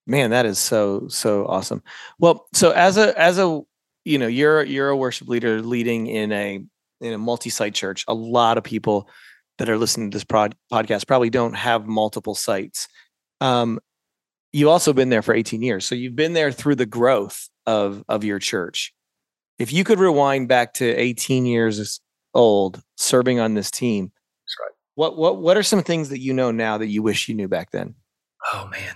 Man, 0.06 0.30
that 0.30 0.46
is 0.46 0.58
so 0.58 1.08
so 1.08 1.46
awesome. 1.46 1.82
Well, 2.18 2.46
so 2.52 2.70
as 2.70 2.96
a 2.96 3.18
as 3.20 3.38
a 3.38 3.60
you 4.04 4.18
know, 4.18 4.28
you're 4.28 4.62
you're 4.62 4.88
a 4.88 4.96
worship 4.96 5.28
leader 5.28 5.60
leading 5.60 6.06
in 6.06 6.30
a 6.32 6.64
in 7.00 7.12
a 7.12 7.18
multi-site 7.18 7.74
church. 7.74 8.04
A 8.06 8.14
lot 8.14 8.56
of 8.56 8.64
people 8.64 9.08
that 9.58 9.68
are 9.68 9.78
listening 9.78 10.10
to 10.10 10.16
this 10.16 10.24
prod, 10.24 10.54
podcast 10.72 11.06
probably 11.06 11.30
don't 11.30 11.54
have 11.54 11.86
multiple 11.86 12.34
sites. 12.34 12.88
Um, 13.40 13.80
you've 14.52 14.68
also 14.68 14.92
been 14.92 15.08
there 15.08 15.22
for 15.22 15.34
18 15.34 15.62
years, 15.62 15.86
so 15.86 15.94
you've 15.94 16.16
been 16.16 16.34
there 16.34 16.52
through 16.52 16.76
the 16.76 16.86
growth 16.86 17.48
of 17.66 18.04
of 18.08 18.22
your 18.22 18.38
church. 18.38 18.94
If 19.58 19.72
you 19.72 19.84
could 19.84 19.98
rewind 19.98 20.48
back 20.48 20.74
to 20.74 20.84
18 20.84 21.46
years 21.46 22.00
old, 22.34 22.80
serving 22.96 23.40
on 23.40 23.54
this 23.54 23.70
team, 23.70 24.12
That's 24.44 24.56
right. 24.60 24.74
What 24.94 25.16
what 25.16 25.38
what 25.38 25.56
are 25.56 25.62
some 25.62 25.82
things 25.82 26.10
that 26.10 26.20
you 26.20 26.32
know 26.32 26.52
now 26.52 26.78
that 26.78 26.88
you 26.88 27.02
wish 27.02 27.28
you 27.28 27.34
knew 27.34 27.48
back 27.48 27.72
then? 27.72 27.94
Oh 28.52 28.68
man, 28.70 28.94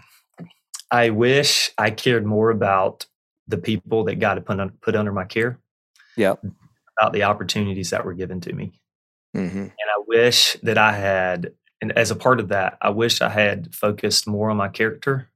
I 0.91 1.11
wish 1.11 1.71
I 1.79 1.91
cared 1.91 2.27
more 2.27 2.51
about 2.51 3.07
the 3.49 3.59
people 3.59 4.05
that 4.05 4.17
God 4.17 4.37
had 4.37 4.47
put, 4.47 4.61
un- 4.61 4.73
put 4.81 4.97
under 4.97 5.13
my 5.13 5.25
care. 5.25 5.59
Yeah. 6.17 6.35
About 7.01 7.13
the 7.13 7.23
opportunities 7.23 7.91
that 7.91 8.05
were 8.05 8.15
given 8.15 8.41
to 8.43 8.53
me. 8.53 8.73
Mm-hmm. 9.37 9.59
And 9.59 9.71
I 9.73 10.03
wish 10.07 10.57
that 10.63 10.77
I 10.77 10.93
had, 10.93 11.53
and 11.81 11.93
as 11.93 12.11
a 12.11 12.17
part 12.17 12.41
of 12.41 12.49
that, 12.49 12.77
I 12.83 12.91
wish 12.91 13.21
I 13.21 13.31
had 13.31 13.75
focused 13.75 14.27
more 14.27 14.51
on 14.51 14.57
my 14.57 14.69
character 14.69 15.31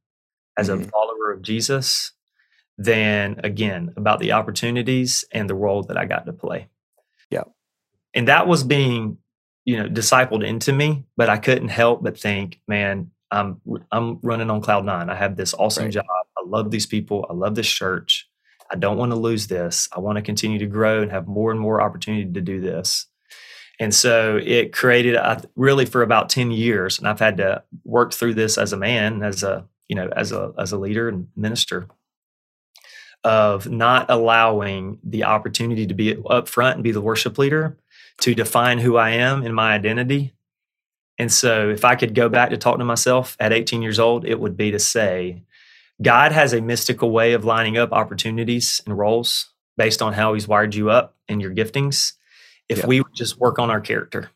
as 0.59 0.69
mm-hmm. 0.69 0.83
a 0.83 0.87
follower 0.89 1.33
of 1.33 1.43
Jesus 1.43 2.13
than, 2.77 3.41
again, 3.45 3.93
about 3.97 4.19
the 4.19 4.33
opportunities 4.33 5.25
and 5.33 5.49
the 5.49 5.55
role 5.55 5.85
that 5.85 5.97
I 5.97 6.05
got 6.05 6.27
to 6.27 6.33
play. 6.33 6.69
Yeah. 7.31 7.45
And 8.13 8.29
that 8.29 8.47
was 8.47 8.65
being, 8.65 9.19
you 9.65 9.79
know, 9.79 9.89
discipled 9.89 10.45
into 10.45 10.73
me, 10.73 11.05
but 11.17 11.29
I 11.29 11.39
couldn't 11.39 11.69
help 11.69 12.03
but 12.03 12.19
think, 12.19 12.61
man, 12.69 13.13
I'm 13.31 13.61
I'm 13.91 14.19
running 14.23 14.51
on 14.51 14.61
cloud 14.61 14.85
nine. 14.85 15.11
I 15.11 15.15
have 15.15 15.37
this 15.37 15.55
awesome 15.55 15.85
right. 15.85 15.93
job. 15.93 16.05
I 16.09 16.43
love 16.47 16.71
these 16.71 16.87
people. 16.87 17.27
I 17.29 17.33
love 17.33 17.55
this 17.55 17.69
church. 17.69 18.29
I 18.71 18.77
don't 18.77 18.97
want 18.97 19.13
to 19.13 19.17
lose 19.17 19.47
this. 19.47 19.89
I 19.95 20.01
want 20.01 20.17
to 20.17 20.23
continue 20.23 20.59
to 20.59 20.67
grow 20.67 21.03
and 21.03 21.11
have 21.11 21.27
more 21.27 21.51
and 21.51 21.61
more 21.61 21.81
opportunity 21.81 22.33
to 22.33 22.41
do 22.41 22.61
this. 22.61 23.07
And 23.81 23.95
so 23.95 24.39
it 24.43 24.73
created 24.73 25.17
uh, 25.17 25.41
really 25.57 25.85
for 25.85 26.03
about 26.03 26.29
10 26.29 26.51
years 26.51 26.99
and 26.99 27.09
I've 27.09 27.19
had 27.19 27.39
to 27.39 27.65
work 27.85 28.13
through 28.13 28.35
this 28.35 28.57
as 28.57 28.73
a 28.73 28.77
man 28.77 29.23
as 29.23 29.43
a 29.43 29.67
you 29.89 29.97
know 29.97 30.09
as 30.15 30.33
a 30.33 30.53
as 30.59 30.73
a 30.73 30.79
leader 30.79 31.09
and 31.09 31.29
minister 31.37 31.89
of 33.25 33.69
not 33.69 34.11
allowing 34.11 34.99
the 35.03 35.25
opportunity 35.25 35.87
to 35.87 35.95
be 35.95 36.17
up 36.29 36.47
front 36.47 36.77
and 36.77 36.85
be 36.85 36.93
the 36.93 37.01
worship 37.01 37.39
leader 37.39 37.79
to 38.21 38.35
define 38.35 38.79
who 38.79 38.97
I 38.97 39.11
am 39.11 39.45
and 39.45 39.55
my 39.55 39.73
identity 39.73 40.35
and 41.19 41.33
so, 41.33 41.71
if 41.71 41.85
I 41.85 41.95
could 41.95 42.15
go 42.15 42.29
back 42.29 42.51
to 42.51 42.57
talking 42.57 42.81
to 42.81 42.85
myself 42.85 43.37
at 43.39 43.53
18 43.53 43.83
years 43.83 43.99
old, 43.99 44.25
it 44.25 44.41
would 44.41 44.57
be 44.57 44.73
to 44.73 44.79
say, 44.79 45.43
God 46.03 46.33
has 46.33 46.53
a 46.53 46.61
mystical 46.61 47.11
way 47.11 47.35
of 47.35 47.45
lining 47.45 47.79
up 47.79 47.93
opportunities 47.93 48.83
and 48.85 48.99
roles 48.99 49.51
based 49.77 50.03
on 50.03 50.13
how 50.13 50.35
He's 50.35 50.49
wired 50.49 50.75
you 50.75 50.91
up 50.91 51.17
and 51.29 51.41
your 51.41 51.55
giftings. 51.55 52.15
If 52.69 52.79
yeah. 52.79 52.87
we 52.87 53.01
would 53.01 53.15
just 53.15 53.39
work 53.39 53.59
on 53.59 53.71
our 53.71 53.81
character, 53.81 54.31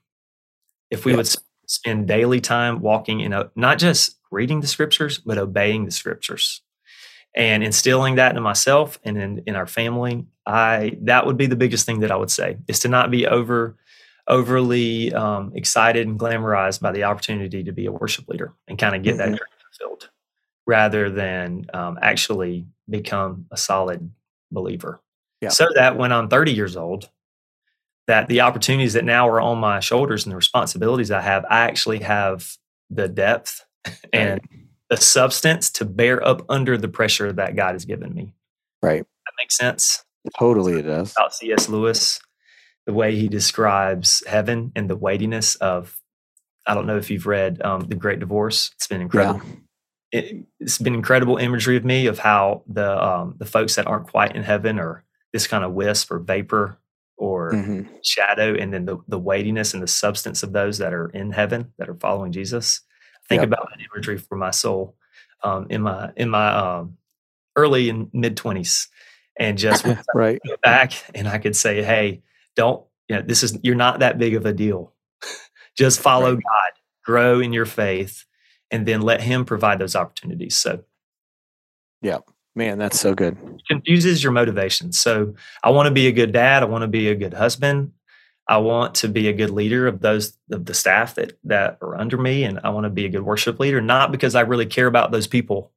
if 0.90 1.04
we 1.04 1.12
yeah. 1.12 1.18
would 1.18 1.34
spend 1.66 2.06
daily 2.06 2.40
time 2.40 2.80
walking 2.80 3.20
in 3.20 3.32
a, 3.32 3.50
not 3.56 3.78
just 3.78 4.16
reading 4.30 4.60
the 4.60 4.66
scriptures, 4.66 5.18
but 5.18 5.38
obeying 5.38 5.84
the 5.84 5.90
scriptures 5.90 6.62
and 7.34 7.62
instilling 7.62 8.16
that 8.16 8.36
in 8.36 8.42
myself 8.42 8.98
and 9.04 9.18
in, 9.18 9.42
in 9.46 9.56
our 9.56 9.66
family, 9.66 10.26
I 10.46 10.96
that 11.02 11.26
would 11.26 11.36
be 11.36 11.46
the 11.46 11.56
biggest 11.56 11.86
thing 11.86 12.00
that 12.00 12.10
I 12.10 12.16
would 12.16 12.30
say 12.30 12.58
is 12.68 12.80
to 12.80 12.88
not 12.88 13.10
be 13.10 13.26
over 13.26 13.76
overly 14.28 15.12
um, 15.14 15.52
excited 15.54 16.06
and 16.06 16.18
glamorized 16.18 16.80
by 16.80 16.92
the 16.92 17.04
opportunity 17.04 17.64
to 17.64 17.72
be 17.72 17.86
a 17.86 17.92
worship 17.92 18.28
leader 18.28 18.52
and 18.68 18.78
kind 18.78 18.94
of 18.94 19.02
get 19.02 19.16
mm-hmm. 19.16 19.32
that 19.32 19.40
fulfilled 19.78 20.10
rather 20.66 21.10
than 21.10 21.66
um, 21.72 21.98
actually 22.02 22.66
become 22.88 23.46
a 23.50 23.56
solid 23.56 24.10
believer. 24.52 25.00
Yeah. 25.40 25.48
So 25.48 25.66
that 25.74 25.96
when 25.96 26.12
I'm 26.12 26.28
30 26.28 26.52
years 26.52 26.76
old, 26.76 27.08
that 28.06 28.28
the 28.28 28.40
opportunities 28.40 28.94
that 28.94 29.04
now 29.04 29.28
are 29.28 29.40
on 29.40 29.58
my 29.58 29.80
shoulders 29.80 30.24
and 30.24 30.32
the 30.32 30.36
responsibilities 30.36 31.10
I 31.10 31.20
have, 31.20 31.44
I 31.48 31.60
actually 31.60 32.00
have 32.00 32.56
the 32.90 33.08
depth 33.08 33.64
and 34.12 34.40
right. 34.40 34.60
the 34.90 34.96
substance 34.96 35.70
to 35.70 35.84
bear 35.84 36.26
up 36.26 36.44
under 36.48 36.76
the 36.76 36.88
pressure 36.88 37.32
that 37.32 37.56
God 37.56 37.74
has 37.74 37.84
given 37.84 38.14
me. 38.14 38.34
Right. 38.82 39.02
That 39.02 39.32
makes 39.38 39.56
sense. 39.56 40.04
Totally, 40.38 40.80
it 40.80 40.82
does. 40.82 41.14
About 41.16 41.34
C.S. 41.34 41.68
Lewis, 41.68 42.20
the 42.88 42.94
way 42.94 43.14
he 43.14 43.28
describes 43.28 44.22
heaven 44.26 44.72
and 44.74 44.88
the 44.88 44.96
weightiness 44.96 45.56
of 45.56 46.00
I 46.66 46.72
don't 46.72 46.86
know 46.86 46.96
if 46.96 47.10
you've 47.10 47.26
read 47.26 47.60
um, 47.60 47.82
The 47.82 47.94
Great 47.94 48.18
Divorce. 48.18 48.70
It's 48.76 48.86
been 48.86 49.02
incredible. 49.02 49.42
Yeah. 50.10 50.20
It, 50.20 50.46
has 50.62 50.78
been 50.78 50.94
incredible 50.94 51.36
imagery 51.36 51.76
of 51.76 51.84
me 51.84 52.06
of 52.06 52.18
how 52.18 52.62
the 52.66 53.04
um, 53.06 53.34
the 53.36 53.44
folks 53.44 53.74
that 53.74 53.86
aren't 53.86 54.08
quite 54.08 54.34
in 54.34 54.42
heaven 54.42 54.78
are 54.78 55.04
this 55.34 55.46
kind 55.46 55.64
of 55.64 55.72
wisp 55.72 56.10
or 56.10 56.18
vapor 56.18 56.78
or 57.18 57.52
mm-hmm. 57.52 57.94
shadow, 58.02 58.54
and 58.54 58.72
then 58.72 58.86
the, 58.86 58.96
the 59.06 59.18
weightiness 59.18 59.74
and 59.74 59.82
the 59.82 59.86
substance 59.86 60.42
of 60.42 60.54
those 60.54 60.78
that 60.78 60.94
are 60.94 61.10
in 61.10 61.30
heaven 61.30 61.74
that 61.76 61.90
are 61.90 61.94
following 61.94 62.32
Jesus. 62.32 62.80
Think 63.28 63.42
about 63.42 63.68
that 63.68 63.84
imagery 63.84 64.16
for 64.16 64.36
my 64.38 64.50
soul 64.50 64.96
um, 65.44 65.66
in 65.68 65.82
my 65.82 66.10
in 66.16 66.30
my 66.30 66.54
um, 66.54 66.96
early 67.54 67.90
and 67.90 68.08
mid 68.14 68.38
twenties, 68.38 68.88
and 69.38 69.58
just 69.58 69.84
right 70.14 70.40
back, 70.62 70.94
and 71.14 71.28
I 71.28 71.36
could 71.36 71.54
say, 71.54 71.82
"Hey, 71.82 72.22
don't 72.58 72.84
you 73.08 73.16
know 73.16 73.22
this 73.22 73.42
is 73.42 73.58
you're 73.62 73.74
not 73.74 74.00
that 74.00 74.18
big 74.18 74.34
of 74.34 74.44
a 74.44 74.52
deal 74.52 74.92
just 75.76 76.00
follow 76.00 76.34
right. 76.34 76.42
god 76.42 76.72
grow 77.04 77.40
in 77.40 77.52
your 77.52 77.64
faith 77.64 78.26
and 78.70 78.84
then 78.84 79.00
let 79.00 79.22
him 79.22 79.44
provide 79.44 79.78
those 79.78 79.96
opportunities 79.96 80.56
so 80.56 80.82
yeah 82.02 82.18
man 82.56 82.76
that's 82.76 82.98
so 82.98 83.14
good 83.14 83.38
it 83.54 83.62
confuses 83.70 84.22
your 84.22 84.32
motivation 84.32 84.92
so 84.92 85.32
i 85.62 85.70
want 85.70 85.86
to 85.86 85.94
be 85.94 86.08
a 86.08 86.12
good 86.12 86.32
dad 86.32 86.62
i 86.62 86.66
want 86.66 86.82
to 86.82 86.88
be 86.88 87.08
a 87.08 87.14
good 87.14 87.34
husband 87.34 87.92
I 88.50 88.56
want 88.56 88.94
to 88.96 89.08
be 89.08 89.28
a 89.28 89.34
good 89.34 89.50
leader 89.50 89.86
of 89.86 90.00
those 90.00 90.32
of 90.50 90.64
the 90.64 90.72
staff 90.72 91.16
that 91.16 91.38
that 91.44 91.76
are 91.82 91.94
under 92.00 92.16
me, 92.16 92.44
and 92.44 92.58
I 92.64 92.70
want 92.70 92.84
to 92.84 92.90
be 92.90 93.04
a 93.04 93.10
good 93.10 93.22
worship 93.22 93.60
leader. 93.60 93.82
Not 93.82 94.10
because 94.10 94.34
I 94.34 94.40
really 94.40 94.64
care 94.64 94.86
about 94.86 95.12
those 95.12 95.26
people, 95.26 95.70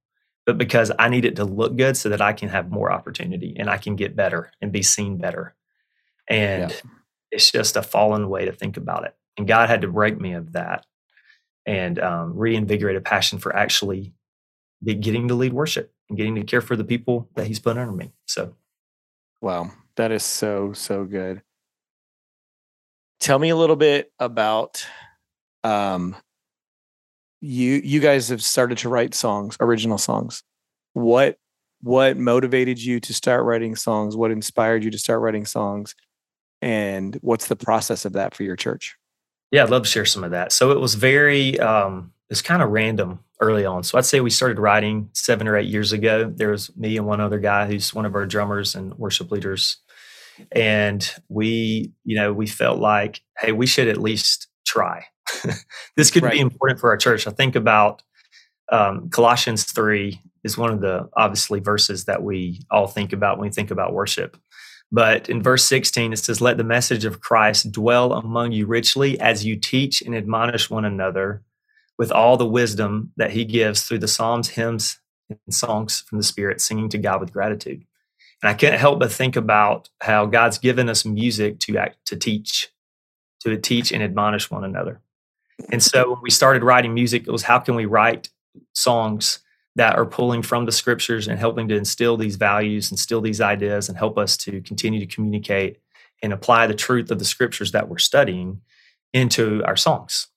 but 0.45 0.57
because 0.57 0.89
I 0.97 1.09
need 1.09 1.25
it 1.25 1.35
to 1.35 1.45
look 1.45 1.75
good 1.75 1.97
so 1.97 2.09
that 2.09 2.21
I 2.21 2.31
can 2.31 2.49
have 2.49 2.71
more 2.71 2.91
opportunity 2.91 3.55
and 3.59 3.69
I 3.69 3.77
can 3.77 3.95
get 3.97 4.15
better 4.15 4.51
and 4.61 4.71
be 4.71 4.81
seen 4.81 5.17
better. 5.17 5.53
And 6.31 6.71
yeah. 6.71 6.77
it's 7.29 7.51
just 7.51 7.75
a 7.75 7.83
fallen 7.83 8.29
way 8.29 8.45
to 8.45 8.53
think 8.53 8.77
about 8.77 9.05
it. 9.05 9.13
And 9.37 9.47
God 9.47 9.69
had 9.69 9.81
to 9.81 9.87
break 9.89 10.19
me 10.19 10.33
of 10.33 10.53
that 10.53 10.85
and 11.65 11.99
um, 11.99 12.35
reinvigorate 12.37 12.95
a 12.95 13.01
passion 13.01 13.37
for 13.37 13.55
actually 13.55 14.13
getting 14.83 15.27
to 15.27 15.35
lead 15.35 15.53
worship 15.53 15.93
and 16.09 16.17
getting 16.17 16.35
to 16.35 16.43
care 16.43 16.61
for 16.61 16.75
the 16.75 16.85
people 16.85 17.29
that 17.35 17.47
He's 17.47 17.59
put 17.59 17.77
under 17.77 17.91
me. 17.91 18.11
So, 18.25 18.55
wow, 19.41 19.71
that 19.97 20.11
is 20.11 20.23
so 20.23 20.73
so 20.73 21.03
good. 21.03 21.41
Tell 23.19 23.37
me 23.37 23.49
a 23.49 23.55
little 23.55 23.75
bit 23.75 24.11
about 24.17 24.85
um, 25.63 26.15
you. 27.41 27.73
You 27.83 27.99
guys 27.99 28.29
have 28.29 28.41
started 28.41 28.79
to 28.79 28.89
write 28.89 29.13
songs, 29.13 29.57
original 29.59 29.97
songs. 29.97 30.43
What 30.93 31.37
what 31.81 32.17
motivated 32.17 32.81
you 32.81 32.99
to 33.01 33.13
start 33.13 33.43
writing 33.43 33.75
songs? 33.75 34.15
What 34.15 34.31
inspired 34.31 34.83
you 34.83 34.91
to 34.91 34.97
start 34.97 35.21
writing 35.21 35.45
songs? 35.45 35.93
And 36.61 37.17
what's 37.21 37.47
the 37.47 37.55
process 37.55 38.05
of 38.05 38.13
that 38.13 38.35
for 38.35 38.43
your 38.43 38.55
church? 38.55 38.95
Yeah, 39.51 39.63
I'd 39.63 39.69
love 39.69 39.83
to 39.83 39.89
share 39.89 40.05
some 40.05 40.23
of 40.23 40.31
that. 40.31 40.51
So 40.51 40.71
it 40.71 40.79
was 40.79 40.95
very, 40.95 41.59
um, 41.59 42.13
it's 42.29 42.41
kind 42.41 42.61
of 42.61 42.69
random 42.69 43.19
early 43.41 43.65
on. 43.65 43.83
So 43.83 43.97
I'd 43.97 44.05
say 44.05 44.21
we 44.21 44.29
started 44.29 44.59
writing 44.59 45.09
seven 45.13 45.47
or 45.47 45.57
eight 45.57 45.67
years 45.67 45.91
ago. 45.91 46.31
There 46.33 46.51
was 46.51 46.75
me 46.77 46.95
and 46.95 47.05
one 47.05 47.19
other 47.19 47.39
guy 47.39 47.67
who's 47.67 47.93
one 47.93 48.05
of 48.05 48.15
our 48.15 48.25
drummers 48.25 48.75
and 48.75 48.93
worship 48.97 49.31
leaders. 49.31 49.77
And 50.51 51.09
we, 51.27 51.91
you 52.05 52.15
know, 52.15 52.31
we 52.31 52.47
felt 52.47 52.79
like, 52.79 53.21
hey, 53.37 53.51
we 53.51 53.67
should 53.67 53.87
at 53.87 53.97
least 53.97 54.47
try. 54.65 55.05
this 55.97 56.11
could 56.11 56.23
right. 56.23 56.33
be 56.33 56.39
important 56.39 56.79
for 56.79 56.89
our 56.89 56.97
church. 56.97 57.27
I 57.27 57.31
think 57.31 57.55
about 57.55 58.03
um, 58.71 59.09
Colossians 59.09 59.63
3 59.65 60.21
is 60.43 60.57
one 60.57 60.71
of 60.71 60.81
the 60.81 61.09
obviously 61.15 61.59
verses 61.59 62.05
that 62.05 62.23
we 62.23 62.61
all 62.71 62.87
think 62.87 63.13
about 63.13 63.37
when 63.37 63.49
we 63.49 63.53
think 63.53 63.71
about 63.71 63.93
worship. 63.93 64.37
But 64.91 65.29
in 65.29 65.41
verse 65.41 65.63
16, 65.65 66.13
it 66.13 66.17
says, 66.17 66.41
Let 66.41 66.57
the 66.57 66.63
message 66.63 67.05
of 67.05 67.21
Christ 67.21 67.71
dwell 67.71 68.13
among 68.13 68.51
you 68.51 68.65
richly 68.65 69.19
as 69.19 69.45
you 69.45 69.55
teach 69.55 70.01
and 70.01 70.13
admonish 70.13 70.69
one 70.69 70.83
another 70.83 71.43
with 71.97 72.11
all 72.11 72.35
the 72.35 72.45
wisdom 72.45 73.11
that 73.15 73.31
he 73.31 73.45
gives 73.45 73.83
through 73.83 73.99
the 73.99 74.07
psalms, 74.07 74.49
hymns, 74.49 74.99
and 75.29 75.39
songs 75.53 76.03
from 76.07 76.17
the 76.17 76.23
Spirit, 76.23 76.59
singing 76.59 76.89
to 76.89 76.97
God 76.97 77.21
with 77.21 77.31
gratitude. 77.31 77.85
And 78.41 78.49
I 78.49 78.53
can't 78.53 78.79
help 78.79 78.99
but 78.99 79.11
think 79.11 79.35
about 79.35 79.89
how 80.01 80.25
God's 80.25 80.57
given 80.57 80.89
us 80.89 81.05
music 81.05 81.59
to 81.59 81.77
act, 81.77 81.97
to 82.07 82.17
teach, 82.17 82.69
to 83.41 83.55
teach 83.57 83.91
and 83.91 84.03
admonish 84.03 84.49
one 84.49 84.63
another. 84.63 84.99
And 85.71 85.81
so 85.81 86.13
when 86.13 86.21
we 86.21 86.31
started 86.31 86.63
writing 86.63 86.93
music, 86.93 87.27
it 87.27 87.31
was 87.31 87.43
how 87.43 87.59
can 87.59 87.75
we 87.75 87.85
write 87.85 88.29
songs 88.73 89.39
that 89.75 89.95
are 89.95 90.05
pulling 90.05 90.41
from 90.41 90.65
the 90.65 90.71
scriptures 90.71 91.27
and 91.27 91.39
helping 91.39 91.67
to 91.69 91.75
instill 91.75 92.17
these 92.17 92.35
values, 92.35 92.91
instill 92.91 93.21
these 93.21 93.39
ideas, 93.39 93.87
and 93.87 93.97
help 93.97 94.17
us 94.17 94.35
to 94.37 94.61
continue 94.61 94.99
to 94.99 95.05
communicate 95.05 95.77
and 96.21 96.33
apply 96.33 96.67
the 96.67 96.73
truth 96.73 97.09
of 97.09 97.19
the 97.19 97.25
scriptures 97.25 97.71
that 97.71 97.89
we're 97.89 97.97
studying 97.97 98.61
into 99.13 99.63
our 99.65 99.75
songs. 99.75 100.27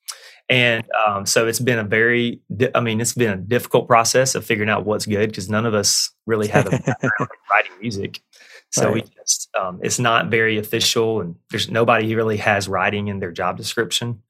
And 0.48 0.84
um, 1.06 1.24
so 1.24 1.46
it's 1.46 1.58
been 1.58 1.78
a 1.78 1.84
very, 1.84 2.40
I 2.74 2.80
mean, 2.80 3.00
it's 3.00 3.14
been 3.14 3.32
a 3.32 3.36
difficult 3.36 3.88
process 3.88 4.34
of 4.34 4.44
figuring 4.44 4.68
out 4.68 4.84
what's 4.84 5.06
good 5.06 5.30
because 5.30 5.48
none 5.48 5.64
of 5.64 5.74
us 5.74 6.10
really 6.26 6.48
have 6.48 6.66
a 6.66 6.70
background 6.86 7.12
in 7.20 7.26
writing 7.50 7.72
music. 7.80 8.20
So 8.70 8.86
right. 8.86 8.94
we 8.94 9.02
just, 9.02 9.48
um, 9.58 9.80
it's 9.82 9.98
not 9.98 10.30
very 10.30 10.58
official 10.58 11.20
and 11.20 11.36
there's 11.50 11.70
nobody 11.70 12.10
who 12.10 12.16
really 12.16 12.36
has 12.38 12.68
writing 12.68 13.08
in 13.08 13.20
their 13.20 13.32
job 13.32 13.56
description. 13.56 14.22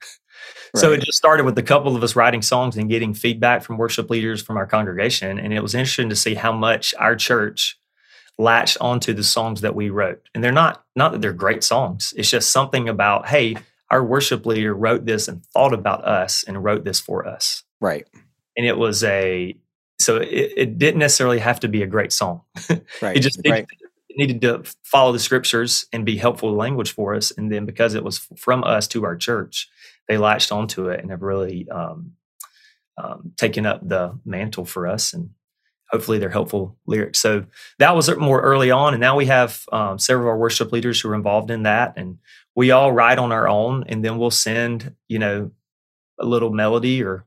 So 0.77 0.93
it 0.93 1.03
just 1.03 1.17
started 1.17 1.45
with 1.45 1.57
a 1.57 1.63
couple 1.63 1.95
of 1.95 2.03
us 2.03 2.17
writing 2.17 2.43
songs 2.43 2.77
and 2.77 2.89
getting 2.91 3.15
feedback 3.15 3.63
from 3.63 3.79
worship 3.79 4.11
leaders 4.11 4.43
from 4.43 4.57
our 4.57 4.67
congregation. 4.67 5.39
And 5.39 5.53
it 5.53 5.63
was 5.63 5.75
interesting 5.75 6.09
to 6.09 6.17
see 6.17 6.35
how 6.35 6.53
much 6.53 6.95
our 6.99 7.15
church 7.15 7.79
latched 8.39 8.79
onto 8.81 9.15
the 9.15 9.23
songs 9.23 9.61
that 9.61 9.77
we 9.77 9.91
wrote. 9.91 10.29
And 10.35 10.43
they're 10.43 10.53
not, 10.53 10.85
not 10.97 11.13
that 11.13 11.21
they're 11.21 11.33
great 11.33 11.63
songs. 11.63 12.13
It's 12.17 12.31
just 12.31 12.51
something 12.51 12.89
about, 12.89 13.29
hey, 13.29 13.57
our 13.91 14.05
worship 14.05 14.47
leader 14.47 14.75
wrote 14.75 15.07
this 15.07 15.29
and 15.29 15.45
thought 15.47 15.73
about 15.73 16.05
us 16.05 16.43
and 16.43 16.63
wrote 16.65 16.85
this 16.85 16.99
for 16.99 17.27
us. 17.27 17.63
Right. 17.81 18.09
And 18.57 18.67
it 18.67 18.77
was 18.77 19.05
a, 19.05 19.57
so 20.01 20.17
it, 20.17 20.53
it 20.57 20.79
didn't 20.79 20.99
necessarily 20.99 21.39
have 21.39 21.61
to 21.61 21.69
be 21.69 21.83
a 21.83 21.87
great 21.87 22.13
song. 22.13 22.43
Right. 23.01 23.17
it 23.17 23.21
just 23.21 23.39
needed, 23.45 23.51
right. 23.51 23.67
it 24.09 24.19
needed 24.19 24.41
to 24.43 24.65
follow 24.83 25.13
the 25.13 25.21
scriptures 25.21 25.87
and 25.93 26.05
be 26.05 26.17
helpful 26.17 26.53
language 26.53 26.91
for 26.93 27.15
us. 27.15 27.31
And 27.31 27.53
then 27.53 27.65
because 27.65 27.95
it 27.95 28.03
was 28.03 28.19
from 28.37 28.65
us 28.65 28.89
to 28.89 29.05
our 29.05 29.15
church, 29.15 29.69
they 30.09 30.19
latched 30.19 30.53
onto 30.53 30.89
it 30.89 31.01
and 31.01 31.11
have 31.11 31.23
really 31.23 31.69
um, 31.69 32.13
um, 33.03 33.33
taken 33.37 33.67
up 33.67 33.87
the 33.87 34.19
mantle 34.25 34.65
for 34.65 34.87
us 34.87 35.13
and 35.13 35.31
hopefully 35.91 36.19
they're 36.19 36.31
helpful 36.31 36.77
lyrics. 36.87 37.19
So 37.19 37.45
that 37.79 37.95
was 37.95 38.15
more 38.17 38.41
early 38.41 38.71
on 38.71 38.95
and 38.95 39.01
now 39.01 39.17
we 39.17 39.27
have 39.27 39.63
um, 39.73 39.99
several 39.99 40.27
of 40.27 40.31
our 40.31 40.39
worship 40.39 40.73
leaders 40.73 41.01
who 41.01 41.09
are 41.11 41.15
involved 41.15 41.51
in 41.51 41.65
that 41.65 41.95
and 41.97 42.19
we 42.55 42.71
all 42.71 42.93
write 42.93 43.19
on 43.19 43.33
our 43.33 43.49
own 43.49 43.85
and 43.89 44.05
then 44.05 44.19
we'll 44.19 44.31
send 44.31 44.95
you 45.09 45.19
know 45.19 45.51
a 46.19 46.25
little 46.25 46.51
melody 46.51 47.03
or 47.03 47.25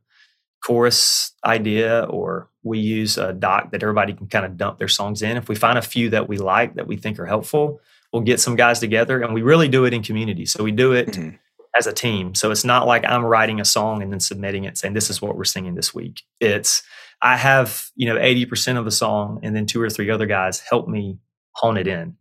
chorus 0.66 1.34
idea 1.46 2.04
or 2.10 2.50
we 2.64 2.80
use 2.80 3.18
a 3.18 3.32
doc 3.32 3.72
that 3.72 3.84
everybody 3.84 4.14
can 4.14 4.28
kind 4.28 4.46
of 4.46 4.58
dump 4.58 4.78
their 4.78 4.88
songs 4.88 5.22
in. 5.22 5.38
If 5.38 5.48
we 5.48 5.56
find 5.56 5.78
a 5.78 5.84
few 5.84 6.10
that 6.10 6.28
we 6.28 6.38
like 6.38 6.76
that 6.76 6.88
we 6.88 6.98
think 6.98 7.20
are 7.20 7.26
helpful 7.26 7.80
we'll 8.14 8.22
get 8.22 8.40
some 8.40 8.56
guys 8.56 8.80
together 8.80 9.22
and 9.22 9.34
we 9.34 9.42
really 9.42 9.68
do 9.68 9.84
it 9.84 9.94
in 9.94 10.02
community. 10.02 10.46
So 10.46 10.64
we 10.64 10.72
do 10.72 10.94
it 10.94 11.08
mm-hmm 11.10 11.36
as 11.76 11.88
a 11.88 11.94
team. 11.94 12.36
So 12.36 12.52
it's 12.52 12.66
not 12.66 12.88
like 12.88 13.06
I'm 13.06 13.26
writing 13.26 13.60
a 13.60 13.66
song 13.66 14.02
and 14.02 14.12
then 14.12 14.20
submitting 14.20 14.64
it 14.64 14.78
saying 14.78 14.94
this 14.94 15.10
is 15.10 15.22
what 15.22 15.36
we're 15.36 15.44
singing 15.44 15.76
this 15.76 15.94
week. 15.94 16.24
It's 16.40 16.84
I 17.22 17.38
have, 17.38 17.90
you 17.96 18.08
know, 18.08 18.20
80% 18.20 18.78
of 18.78 18.86
the 18.86 18.92
song 18.92 19.40
and 19.44 19.56
then 19.56 19.66
two 19.66 19.82
or 19.82 19.90
three 19.90 20.10
other 20.10 20.26
guys 20.26 20.60
help 20.60 20.88
me 20.88 21.20
hone 21.54 21.78
it 21.78 21.88
in. 21.88 22.16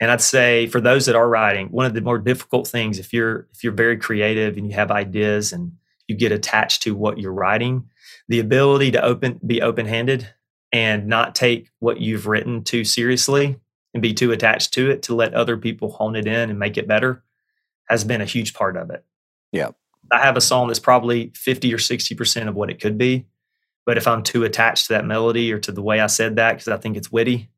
And 0.00 0.10
I'd 0.10 0.20
say 0.20 0.66
for 0.66 0.80
those 0.80 1.06
that 1.06 1.16
are 1.16 1.28
writing, 1.28 1.68
one 1.68 1.84
of 1.86 1.94
the 1.94 2.00
more 2.00 2.18
difficult 2.18 2.66
things 2.66 2.98
if 2.98 3.12
you're 3.12 3.48
if 3.52 3.62
you're 3.62 3.72
very 3.72 3.98
creative 3.98 4.56
and 4.56 4.66
you 4.66 4.74
have 4.74 4.90
ideas 4.90 5.52
and 5.52 5.72
you 6.08 6.16
get 6.16 6.32
attached 6.32 6.82
to 6.82 6.94
what 6.94 7.18
you're 7.18 7.32
writing, 7.32 7.88
the 8.28 8.40
ability 8.40 8.92
to 8.92 9.04
open 9.04 9.40
be 9.46 9.60
open-handed 9.60 10.32
and 10.72 11.06
not 11.06 11.34
take 11.34 11.68
what 11.80 12.00
you've 12.00 12.26
written 12.26 12.64
too 12.64 12.84
seriously 12.84 13.58
and 13.92 14.02
be 14.02 14.14
too 14.14 14.32
attached 14.32 14.72
to 14.74 14.90
it 14.90 15.02
to 15.02 15.14
let 15.14 15.34
other 15.34 15.56
people 15.56 15.90
hone 15.90 16.16
it 16.16 16.26
in 16.26 16.48
and 16.48 16.58
make 16.58 16.78
it 16.78 16.88
better 16.88 17.22
has 17.90 18.04
been 18.04 18.20
a 18.20 18.26
huge 18.26 18.54
part 18.54 18.76
of 18.76 18.90
it. 18.90 19.04
Yeah. 19.52 19.70
I 20.12 20.20
have 20.20 20.36
a 20.36 20.40
song 20.40 20.68
that's 20.68 20.78
probably 20.78 21.32
50 21.34 21.74
or 21.74 21.78
60% 21.78 22.48
of 22.48 22.54
what 22.54 22.70
it 22.70 22.80
could 22.80 22.96
be. 22.96 23.26
But 23.84 23.98
if 23.98 24.06
I'm 24.06 24.22
too 24.22 24.44
attached 24.44 24.86
to 24.86 24.92
that 24.94 25.04
melody 25.04 25.52
or 25.52 25.58
to 25.58 25.72
the 25.72 25.82
way 25.82 26.00
I 26.00 26.06
said 26.06 26.36
that, 26.36 26.52
because 26.52 26.68
I 26.68 26.76
think 26.76 26.96
it's 26.96 27.10
witty, 27.10 27.50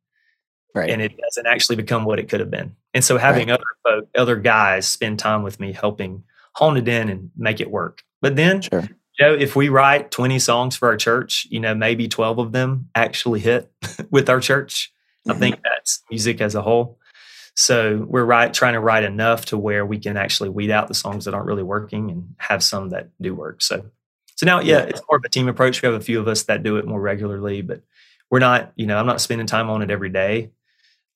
right. 0.75 0.89
and 0.89 1.03
it 1.03 1.17
doesn't 1.17 1.47
actually 1.47 1.77
become 1.77 2.05
what 2.05 2.19
it 2.19 2.29
could 2.29 2.41
have 2.41 2.51
been. 2.51 2.75
And 2.95 3.05
so 3.05 3.19
having 3.19 3.49
right. 3.49 3.55
other 3.55 3.65
folk, 3.85 4.09
other 4.17 4.37
guys 4.37 4.87
spend 4.87 5.19
time 5.19 5.43
with 5.43 5.61
me 5.61 5.73
helping 5.73 6.25
hone 6.55 6.77
it 6.77 6.89
in 6.89 7.09
and 7.09 7.31
make 7.37 7.61
it 7.61 7.71
work. 7.71 8.03
But 8.21 8.37
then, 8.37 8.63
sure. 8.63 8.89
Joe, 9.19 9.35
if 9.35 9.55
we 9.55 9.69
write 9.69 10.11
20 10.11 10.39
songs 10.39 10.77
for 10.77 10.89
our 10.89 10.97
church, 10.97 11.47
you 11.51 11.61
know, 11.61 11.75
maybe 11.75 12.09
12 12.09 12.39
of 12.39 12.53
them 12.53 12.89
actually 12.95 13.41
hit 13.41 13.71
with 14.11 14.31
our 14.31 14.41
church. 14.41 14.93
Mm-hmm. 15.27 15.37
I 15.37 15.39
think 15.39 15.61
that's 15.63 16.03
music 16.11 16.41
as 16.41 16.55
a 16.55 16.63
whole. 16.63 16.99
So 17.55 18.07
we're 18.09 18.25
right 18.25 18.53
trying 18.53 18.75
to 18.75 18.81
write 18.81 19.05
enough 19.05 19.47
to 19.47 19.59
where 19.59 19.85
we 19.85 19.99
can 19.99 20.17
actually 20.17 20.49
weed 20.49 20.71
out 20.71 20.89
the 20.89 20.95
songs 20.95 21.27
that 21.27 21.35
aren't 21.35 21.47
really 21.47 21.63
working 21.63 22.11
and 22.11 22.35
have 22.39 22.63
some 22.63 22.91
that 22.91 23.11
do 23.21 23.35
work. 23.35 23.63
So 23.63 23.85
so 24.37 24.47
now 24.47 24.61
yeah, 24.61 24.81
it's 24.81 25.03
more 25.09 25.19
of 25.19 25.25
a 25.25 25.29
team 25.29 25.49
approach. 25.49 25.83
We 25.83 25.87
have 25.87 26.01
a 26.01 26.05
few 26.05 26.19
of 26.19 26.29
us 26.29 26.45
that 26.45 26.63
do 26.63 26.77
it 26.77 26.87
more 26.87 27.01
regularly, 27.01 27.63
but 27.63 27.83
we're 28.31 28.39
not, 28.39 28.73
you 28.77 28.87
know, 28.87 28.97
I'm 28.97 29.07
not 29.07 29.21
spending 29.21 29.47
time 29.47 29.69
on 29.69 29.83
it 29.83 29.91
every 29.91 30.09
day 30.09 30.51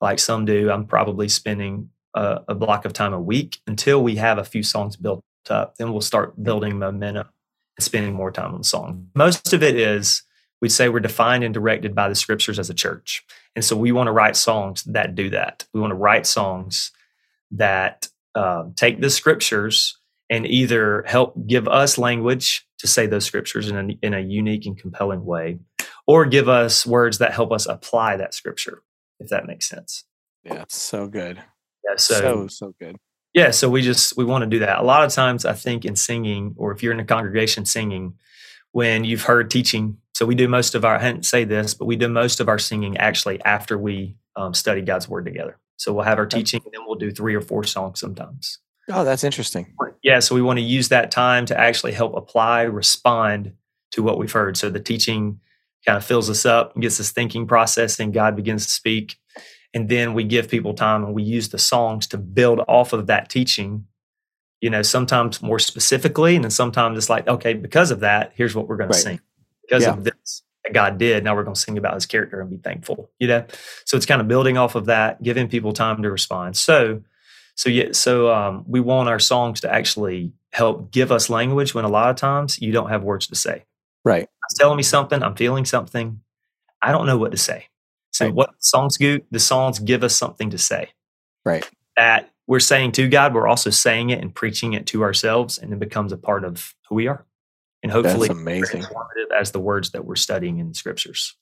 like 0.01 0.19
some 0.19 0.45
do. 0.45 0.71
I'm 0.71 0.87
probably 0.87 1.29
spending 1.29 1.91
a, 2.15 2.41
a 2.49 2.55
block 2.55 2.85
of 2.85 2.93
time 2.93 3.13
a 3.13 3.21
week 3.21 3.59
until 3.67 4.03
we 4.03 4.17
have 4.17 4.39
a 4.39 4.45
few 4.45 4.63
songs 4.63 4.97
built 4.97 5.23
up. 5.49 5.77
Then 5.77 5.93
we'll 5.93 6.01
start 6.01 6.43
building 6.43 6.79
momentum 6.79 7.29
and 7.77 7.85
spending 7.85 8.15
more 8.15 8.31
time 8.31 8.53
on 8.53 8.59
the 8.59 8.65
song. 8.65 9.09
Most 9.15 9.53
of 9.53 9.63
it 9.63 9.77
is 9.77 10.23
we'd 10.61 10.71
say 10.71 10.89
we're 10.89 11.01
defined 11.01 11.45
and 11.45 11.55
directed 11.55 11.95
by 11.95 12.09
the 12.09 12.15
scriptures 12.15 12.59
as 12.59 12.71
a 12.71 12.75
church. 12.75 13.25
And 13.57 13.65
so 13.65 13.75
we 13.75 13.91
want 13.91 14.07
to 14.07 14.13
write 14.13 14.37
songs 14.37 14.85
that 14.85 15.17
do 15.17 15.31
that. 15.31 15.65
We 15.73 15.81
want 15.81 15.91
to 15.91 15.97
write 15.97 16.27
songs 16.27 16.93
that 17.53 18.07
um, 18.35 18.75
take 18.77 19.01
the 19.01 19.11
scriptures 19.11 19.99
and 20.29 20.47
either 20.47 21.03
help 21.07 21.35
give 21.47 21.67
us 21.67 21.97
language 21.97 22.67
to 22.79 22.87
say 22.87 23.07
those 23.07 23.25
scriptures 23.25 23.71
in 23.71 23.77
a, 23.77 24.07
in 24.07 24.13
a 24.13 24.21
unique 24.21 24.67
and 24.67 24.77
compelling 24.77 25.25
way, 25.25 25.59
or 26.07 26.27
give 26.27 26.49
us 26.49 26.85
words 26.85 27.19
that 27.19 27.33
help 27.33 27.51
us 27.51 27.67
apply 27.67 28.19
that 28.19 28.35
scripture, 28.35 28.83
if 29.19 29.31
that 29.31 29.47
makes 29.47 29.67
sense. 29.67 30.05
Yeah, 30.45 30.65
so 30.69 31.09
good. 31.09 31.39
Yeah, 31.89 31.97
so, 31.97 32.15
so, 32.15 32.47
so 32.49 32.75
good. 32.79 32.97
Yeah, 33.33 33.53
so 33.53 33.71
we 33.71 33.83
just 33.83 34.17
we 34.17 34.25
want 34.25 34.43
to 34.43 34.51
do 34.51 34.59
that. 34.59 34.81
A 34.81 34.83
lot 34.83 35.05
of 35.05 35.13
times 35.13 35.45
I 35.47 35.55
think 35.55 35.85
in 35.85 35.97
singing, 35.97 36.55
or 36.59 36.73
if 36.73 36.83
you're 36.83 36.93
in 36.93 37.01
a 37.01 37.05
congregation 37.05 37.65
singing, 37.65 38.15
when 38.73 39.05
you've 39.05 39.23
heard 39.23 39.51
teaching 39.51 39.97
so 40.17 40.25
we 40.25 40.35
do 40.35 40.49
most 40.49 40.75
of 40.75 40.83
our, 40.83 40.97
I 40.97 41.03
didn't 41.13 41.27
say 41.27 41.45
this, 41.45 41.75
but 41.75 41.85
we 41.85 41.95
do 41.95 42.09
most 42.09 42.41
of 42.41 42.49
our 42.49 42.59
singing 42.59 42.97
actually 42.97 43.39
after 43.45 43.77
we 43.77 44.17
um, 44.35 44.55
study 44.55 44.81
God's 44.81 45.07
word 45.11 45.27
together. 45.27 45.59
So 45.77 45.93
we'll 45.93 46.05
have 46.05 46.17
our 46.17 46.25
teaching 46.25 46.63
and 46.65 46.73
then 46.73 46.87
we'll 46.87 46.95
do 46.97 47.11
three 47.11 47.35
or 47.35 47.43
four 47.43 47.65
songs 47.65 48.01
sometimes. 48.01 48.59
Oh, 48.89 49.05
that's 49.05 49.25
interesting. 49.25 49.75
Yeah, 50.03 50.21
so 50.21 50.35
we 50.35 50.41
want 50.41 50.59
to 50.59 50.63
use 50.63 50.89
that 50.89 51.11
time 51.11 51.45
to 51.45 51.61
actually 51.61 51.93
help 51.93 52.17
apply, 52.17 52.63
respond 52.63 53.53
to 53.91 54.03
what 54.03 54.17
we've 54.17 54.33
heard. 54.33 54.57
So 54.57 54.71
the 54.71 54.81
teaching 54.81 55.39
kind 55.85 55.99
of 55.99 56.05
fills 56.05 56.31
us 56.31 56.47
up, 56.47 56.75
gets 56.81 56.99
us 56.99 57.11
thinking, 57.11 57.47
processing. 57.47 58.11
God 58.11 58.37
begins 58.37 58.65
to 58.65 58.73
speak, 58.73 59.17
and 59.75 59.91
then 59.91 60.15
we 60.15 60.25
give 60.25 60.49
people 60.49 60.73
time, 60.73 61.05
and 61.05 61.13
we 61.13 61.25
use 61.25 61.51
the 61.51 61.59
songs 61.59 62.07
to 62.07 62.17
build 62.17 62.61
off 62.69 62.95
of 62.95 63.07
that 63.09 63.29
teaching. 63.29 63.85
You 64.63 64.71
know, 64.71 64.81
sometimes 64.81 65.43
more 65.43 65.59
specifically, 65.59 66.37
and 66.37 66.45
then 66.45 66.51
sometimes 66.51 66.97
it's 66.97 67.11
like, 67.11 67.29
okay, 67.29 67.53
because 67.53 67.91
of 67.91 68.01
that, 68.01 68.33
here's 68.35 68.55
what 68.55 68.67
we're 68.67 68.79
going 68.79 68.89
Right. 68.89 68.97
to 68.97 69.03
sing. 69.03 69.21
Because 69.69 69.83
Yeah. 69.85 69.91
of 69.93 70.05
this 70.05 70.43
that 70.65 70.73
God 70.73 70.99
did, 70.99 71.23
now 71.25 71.35
we're 71.35 71.45
going 71.45 71.55
to 71.55 71.61
sing 71.61 71.79
about 71.79 71.95
His 71.95 72.07
character 72.07 72.41
and 72.41 72.51
be 72.51 72.57
thankful. 72.57 73.11
You 73.19 73.29
know, 73.29 73.45
so 73.85 73.97
it's 73.97 74.07
kind 74.07 74.21
of 74.21 74.29
building 74.29 74.57
off 74.59 74.75
of 74.75 74.87
that, 74.87 75.23
giving 75.23 75.49
people 75.49 75.73
time 75.73 76.03
to 76.03 76.11
respond. 76.11 76.57
So, 76.57 77.03
so 77.55 77.69
yeah, 77.71 77.89
so 77.93 78.33
um, 78.35 78.65
we 78.67 78.81
want 78.81 79.09
our 79.09 79.19
songs 79.19 79.61
to 79.63 79.73
actually 79.73 80.33
help 80.53 80.91
give 80.91 81.13
us 81.13 81.29
language 81.31 81.75
when 81.75 81.85
a 81.85 81.89
lot 81.89 82.11
of 82.11 82.17
times 82.17 82.61
you 82.61 82.73
don't 82.73 82.89
have 82.91 83.03
words 83.03 83.27
to 83.29 83.35
say. 83.35 83.65
Right. 84.05 84.29
It's 84.49 84.59
telling 84.59 84.77
me 84.77 84.83
something, 84.83 85.23
I'm 85.23 85.35
feeling 85.35 85.65
something, 85.65 86.21
I 86.83 86.93
don't 86.93 87.07
know 87.07 87.19
what 87.19 87.33
to 87.33 87.37
say. 87.37 87.67
So 88.13 88.27
Right. 88.27 88.35
what 88.35 88.55
songs 88.61 88.97
do? 88.97 89.21
The 89.31 89.39
songs 89.41 89.79
give 89.79 90.03
us 90.03 90.15
something 90.17 90.51
to 90.51 90.59
say. 90.59 90.91
Right. 91.45 91.69
That 91.97 92.31
we're 92.47 92.61
saying 92.61 92.93
to 92.93 93.09
God, 93.09 93.35
we're 93.35 93.49
also 93.49 93.71
saying 93.71 94.11
it 94.11 94.21
and 94.23 94.35
preaching 94.35 94.73
it 94.73 94.87
to 94.89 95.03
ourselves, 95.03 95.59
and 95.59 95.73
it 95.73 95.79
becomes 95.79 96.13
a 96.13 96.17
part 96.17 96.45
of 96.45 96.75
who 96.89 96.95
we 96.95 97.07
are. 97.09 97.26
And 97.87 97.93
hopefully, 97.93 98.27
That's 98.27 98.37
amazing. 98.41 98.81
informative 98.81 99.29
as 99.39 99.53
the 99.53 99.61
words 99.61 99.91
that 99.93 100.05
we're 100.05 100.17
studying 100.17 100.59
in 100.59 100.67
the 100.71 100.75
scriptures. 100.75 101.37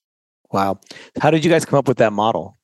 Wow. 0.53 0.79
How 1.19 1.31
did 1.31 1.43
you 1.43 1.51
guys 1.51 1.65
come 1.65 1.79
up 1.79 1.89
with 1.89 1.97
that 1.97 2.13
model? 2.13 2.59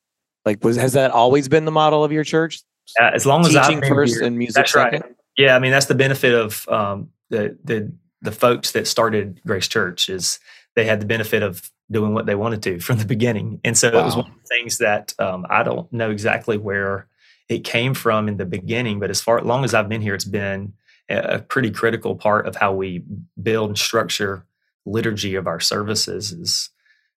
Like, 0.45 0.63
was 0.63 0.75
has 0.77 0.93
that 0.93 1.09
always 1.09 1.49
been 1.49 1.65
the 1.65 1.71
model 1.71 2.03
of 2.03 2.11
your 2.11 2.23
church? 2.23 2.61
Uh, 3.01 3.09
as 3.15 3.25
long 3.25 3.41
as 3.43 3.55
I've 3.55 3.65
Teaching 3.65 3.79
been 3.79 3.89
first 3.89 4.15
here- 4.17 4.23
and 4.27 4.37
music 4.37 4.53
That's 4.55 4.73
second. 4.73 5.01
right. 5.01 5.15
Yeah, 5.35 5.55
I 5.55 5.59
mean 5.59 5.71
that's 5.71 5.87
the 5.87 5.95
benefit 5.95 6.35
of 6.35 6.67
um, 6.69 7.09
the 7.31 7.57
the 7.63 7.91
the 8.21 8.31
folks 8.31 8.73
that 8.73 8.85
started 8.87 9.41
Grace 9.47 9.67
Church 9.67 10.09
is 10.09 10.37
they 10.75 10.85
had 10.85 11.01
the 11.01 11.07
benefit 11.07 11.41
of 11.41 11.71
doing 11.89 12.13
what 12.13 12.27
they 12.27 12.35
wanted 12.35 12.61
to 12.63 12.79
from 12.79 12.99
the 12.99 13.05
beginning, 13.05 13.59
and 13.63 13.75
so 13.75 13.87
it 13.87 13.95
was 13.95 14.15
one 14.15 14.27
of 14.27 14.33
the 14.35 14.47
things 14.47 14.77
that 14.77 15.15
um, 15.17 15.47
I 15.49 15.63
don't 15.63 15.91
know 15.91 16.11
exactly 16.11 16.59
where 16.59 17.07
it 17.49 17.63
came 17.63 17.95
from 17.95 18.27
in 18.27 18.37
the 18.37 18.45
beginning, 18.45 18.99
but 18.99 19.09
as 19.09 19.21
far 19.21 19.39
as 19.39 19.43
long 19.45 19.63
as 19.63 19.73
I've 19.73 19.89
been 19.89 20.01
here, 20.01 20.13
it's 20.13 20.23
been 20.23 20.73
a, 21.17 21.39
pretty 21.39 21.71
critical 21.71 22.15
part 22.15 22.47
of 22.47 22.55
how 22.55 22.73
we 22.73 23.03
build 23.41 23.69
and 23.71 23.77
structure 23.77 24.45
liturgy 24.85 25.35
of 25.35 25.47
our 25.47 25.59
services. 25.59 26.31
Is 26.31 26.69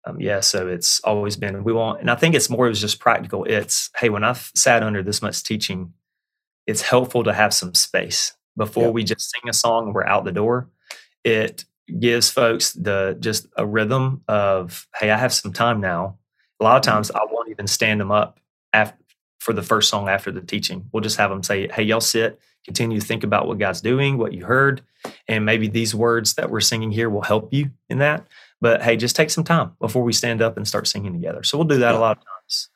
um, 0.05 0.19
yeah, 0.19 0.39
so 0.39 0.67
it's 0.67 0.99
always 1.01 1.37
been 1.37 1.63
we 1.63 1.73
want, 1.73 2.01
and 2.01 2.09
I 2.11 2.15
think 2.15 2.35
it's 2.35 2.49
more 2.49 2.65
it 2.65 2.69
was 2.69 2.81
just 2.81 2.99
practical. 2.99 3.45
It's 3.45 3.89
hey, 3.97 4.09
when 4.09 4.23
I've 4.23 4.51
sat 4.55 4.83
under 4.83 5.03
this 5.03 5.21
much 5.21 5.43
teaching 5.43 5.93
it's 6.67 6.81
helpful 6.81 7.23
to 7.23 7.33
have 7.33 7.53
some 7.53 7.73
space 7.73 8.33
before 8.55 8.85
Yep. 8.85 8.93
we 8.93 9.03
just 9.03 9.31
sing 9.31 9.49
a 9.49 9.53
song 9.53 9.85
and 9.87 9.95
we're 9.95 10.05
out 10.05 10.25
the 10.25 10.31
door. 10.31 10.69
It 11.23 11.65
gives 11.99 12.29
folks 12.29 12.73
the 12.73 13.17
just 13.19 13.47
a 13.57 13.65
rhythm 13.65 14.21
of, 14.27 14.87
hey, 14.97 15.09
I 15.11 15.17
have 15.17 15.33
some 15.33 15.53
time 15.53 15.81
now. 15.81 16.17
A 16.59 16.63
lot 16.63 16.77
of 16.77 16.83
Mm-hmm. 16.83 16.91
times 16.91 17.11
I 17.11 17.21
won't 17.29 17.49
even 17.49 17.67
stand 17.67 17.99
them 17.99 18.11
up 18.11 18.39
after 18.73 18.97
for 19.39 19.53
the 19.53 19.63
first 19.63 19.89
song 19.89 20.07
after 20.07 20.31
the 20.31 20.41
teaching. 20.41 20.87
We'll 20.93 21.01
just 21.01 21.17
have 21.17 21.31
them 21.31 21.41
say, 21.41 21.67
hey, 21.67 21.81
y'all 21.83 21.99
sit, 21.99 22.39
continue 22.65 22.99
to 22.99 23.05
think 23.05 23.23
about 23.23 23.47
what 23.47 23.57
God's 23.59 23.81
doing, 23.81 24.17
what 24.17 24.33
you 24.33 24.45
heard, 24.45 24.81
and 25.27 25.45
maybe 25.45 25.67
these 25.67 25.95
words 25.95 26.35
that 26.35 26.49
we're 26.49 26.61
singing 26.61 26.91
here 26.91 27.09
will 27.09 27.21
help 27.23 27.53
you 27.53 27.71
in 27.89 27.99
that. 27.99 28.27
But 28.61 28.81
hey, 28.83 28.95
just 28.97 29.15
take 29.15 29.29
some 29.31 29.43
time 29.43 29.71
before 29.79 30.03
we 30.03 30.13
stand 30.13 30.41
up 30.41 30.57
and 30.57 30.67
start 30.67 30.87
singing 30.87 31.13
together. 31.13 31.43
So 31.43 31.57
we'll 31.57 31.67
do 31.67 31.77
that 31.79 31.91
Yeah. 31.93 31.97
a 31.97 31.99
lot 31.99 32.17
of 32.17 32.23
times 32.23 32.69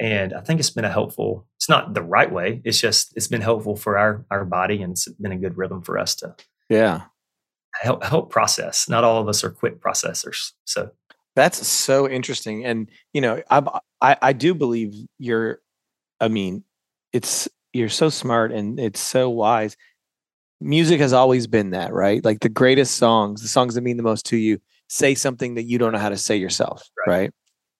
and 0.00 0.32
I 0.32 0.40
think 0.40 0.60
it's 0.60 0.70
been 0.70 0.86
a 0.86 0.90
helpful. 0.90 1.46
It's 1.56 1.68
not 1.68 1.92
the 1.92 2.02
right 2.02 2.32
way. 2.32 2.62
It's 2.64 2.80
just 2.80 3.12
it's 3.16 3.28
been 3.28 3.42
helpful 3.42 3.76
for 3.76 3.98
our 3.98 4.24
our 4.30 4.46
body, 4.46 4.80
and 4.82 4.92
it's 4.92 5.06
been 5.08 5.30
a 5.32 5.36
good 5.36 5.58
rhythm 5.58 5.82
for 5.82 5.98
us 5.98 6.14
to 6.16 6.34
Yeah. 6.70 7.02
help 7.82 8.02
help 8.02 8.30
process. 8.30 8.88
Not 8.88 9.04
all 9.04 9.20
of 9.20 9.28
us 9.28 9.44
are 9.44 9.50
quick 9.50 9.78
processors, 9.80 10.52
so 10.64 10.90
That's 11.36 11.66
so 11.66 12.08
interesting. 12.08 12.64
And 12.64 12.90
you 13.12 13.20
know, 13.20 13.42
I 13.50 13.80
I, 14.00 14.16
I 14.22 14.32
do 14.32 14.54
believe 14.54 14.94
you're 15.18 15.60
I 16.18 16.28
mean, 16.28 16.64
it's 17.12 17.46
you're 17.72 17.88
so 17.88 18.08
smart 18.08 18.52
and 18.52 18.78
it's 18.78 19.00
so 19.00 19.30
wise. 19.30 19.76
Music 20.60 21.00
has 21.00 21.12
always 21.12 21.46
been 21.46 21.70
that, 21.70 21.92
right? 21.92 22.24
Like 22.24 22.40
the 22.40 22.48
greatest 22.48 22.96
songs, 22.96 23.42
the 23.42 23.48
songs 23.48 23.74
that 23.74 23.80
mean 23.80 23.96
the 23.96 24.02
most 24.02 24.26
to 24.26 24.36
you, 24.36 24.60
say 24.88 25.14
something 25.14 25.54
that 25.54 25.62
you 25.62 25.78
don't 25.78 25.92
know 25.92 25.98
how 25.98 26.08
to 26.08 26.16
say 26.16 26.36
yourself, 26.36 26.82
right? 27.06 27.32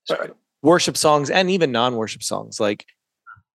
Right. 0.08 0.30
Worship 0.62 0.96
songs 0.96 1.30
and 1.30 1.50
even 1.50 1.72
non-worship 1.72 2.22
songs, 2.22 2.60
like 2.60 2.86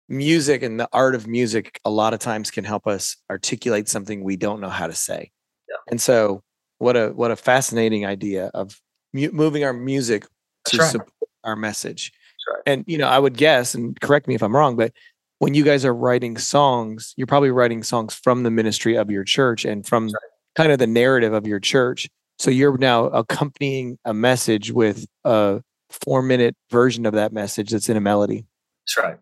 music 0.09 0.63
and 0.63 0.79
the 0.79 0.89
art 0.93 1.15
of 1.15 1.27
music 1.27 1.81
a 1.85 1.91
lot 1.91 2.15
of 2.15 2.21
times 2.21 2.51
can 2.51 2.65
help 2.65 2.87
us 2.87 3.17
articulate 3.31 3.89
something 3.89 4.23
we 4.23 4.37
don't 4.37 4.61
know 4.61 4.69
how 4.69 4.87
to 4.87 4.95
say. 4.95 5.31
Yeah. 5.69 5.77
And 5.91 6.01
so 6.01 6.43
what 6.79 6.97
a 6.97 7.09
what 7.09 7.31
a 7.31 7.37
fascinating 7.37 8.05
idea 8.05 8.51
of 8.55 8.81
mu- 9.13 9.31
moving 9.33 9.65
our 9.65 9.73
music 9.73 10.27
That's 10.65 10.77
to 10.77 10.83
right. 10.83 10.91
support 10.91 11.31
our 11.45 11.57
message. 11.57 12.13
Right. 12.51 12.63
And 12.67 12.85
you 12.87 12.99
know, 12.99 13.09
I 13.09 13.19
would 13.19 13.37
guess, 13.37 13.75
and 13.75 13.99
correct 14.01 14.27
me 14.27 14.35
if 14.35 14.43
I'm 14.43 14.55
wrong, 14.55 14.77
but 14.77 14.93
when 15.43 15.55
you 15.55 15.65
guys 15.65 15.85
are 15.85 15.93
writing 15.93 16.39
songs, 16.39 17.15
you're 17.17 17.27
probably 17.27 17.51
writing 17.51 17.83
songs 17.83 18.15
from 18.15 18.45
the 18.45 18.51
ministry 18.51 18.97
of 18.97 19.11
your 19.11 19.25
church 19.25 19.65
and 19.65 19.85
from 19.85 20.07
That's 20.07 20.25
kind 20.55 20.71
of 20.71 20.79
the 20.79 20.87
narrative 20.87 21.33
of 21.33 21.49
your 21.49 21.59
church. 21.59 22.09
So 22.39 22.49
you're 22.49 22.79
now 22.79 23.07
accompanying 23.07 23.99
a 24.05 24.15
message 24.15 24.71
with 24.71 25.05
a 25.25 25.61
four 25.91 26.23
minute 26.23 26.55
version 26.71 27.07
of 27.07 27.15
that 27.15 27.33
message 27.33 27.71
that's 27.71 27.89
in 27.89 27.97
a 27.97 28.01
melody. 28.01 28.47
that's 28.87 28.97
right. 29.05 29.19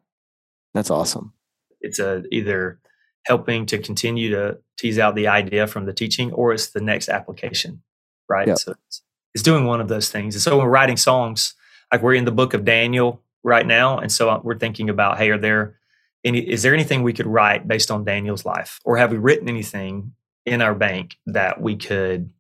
That's 0.75 0.91
awesome. 0.91 1.33
It's 1.81 1.99
a 1.99 2.23
either 2.31 2.81
helping 3.25 3.65
to 3.65 3.79
continue 3.79 4.29
to 4.29 4.59
tease 4.79 4.99
out 4.99 5.15
the 5.15 5.27
idea 5.27 5.67
from 5.67 5.87
the 5.87 5.95
teaching, 5.95 6.33
or 6.33 6.53
it's 6.53 6.67
the 6.67 6.83
next 6.83 7.09
application, 7.09 7.81
right? 8.29 8.47
Yep. 8.47 8.59
So 8.59 8.75
it's, 8.87 9.03
it's 9.33 9.43
doing 9.43 9.65
one 9.65 9.81
of 9.81 9.89
those 9.89 10.11
things. 10.11 10.35
And 10.35 10.43
so 10.43 10.59
when 10.59 10.67
we're 10.67 10.73
writing 10.73 10.99
songs, 10.99 11.55
like 11.91 12.03
we're 12.03 12.13
in 12.13 12.27
the 12.27 12.31
book 12.31 12.53
of 12.53 12.67
Daniel 12.67 13.23
right 13.43 13.67
now, 13.67 13.97
and 13.97 14.13
so 14.13 14.29
uh, 14.29 14.39
we're 14.43 14.59
thinking 14.59 14.91
about, 14.91 15.17
hey, 15.17 15.31
are 15.31 15.39
there 15.39 15.80
any? 16.25 16.39
Is 16.41 16.63
there 16.63 16.75
anything 16.75 17.03
we 17.03 17.13
could 17.13 17.27
write 17.27 17.67
based 17.69 17.91
on 17.91 18.05
Daniel's 18.05 18.45
life, 18.45 18.81
or 18.85 18.97
have 18.97 19.11
we 19.11 19.19
written 19.19 19.49
anything 19.49 20.13
in 20.47 20.63
our 20.63 20.75
bank 20.75 21.17
that 21.27 21.61
we 21.61 21.77
could 21.77 22.33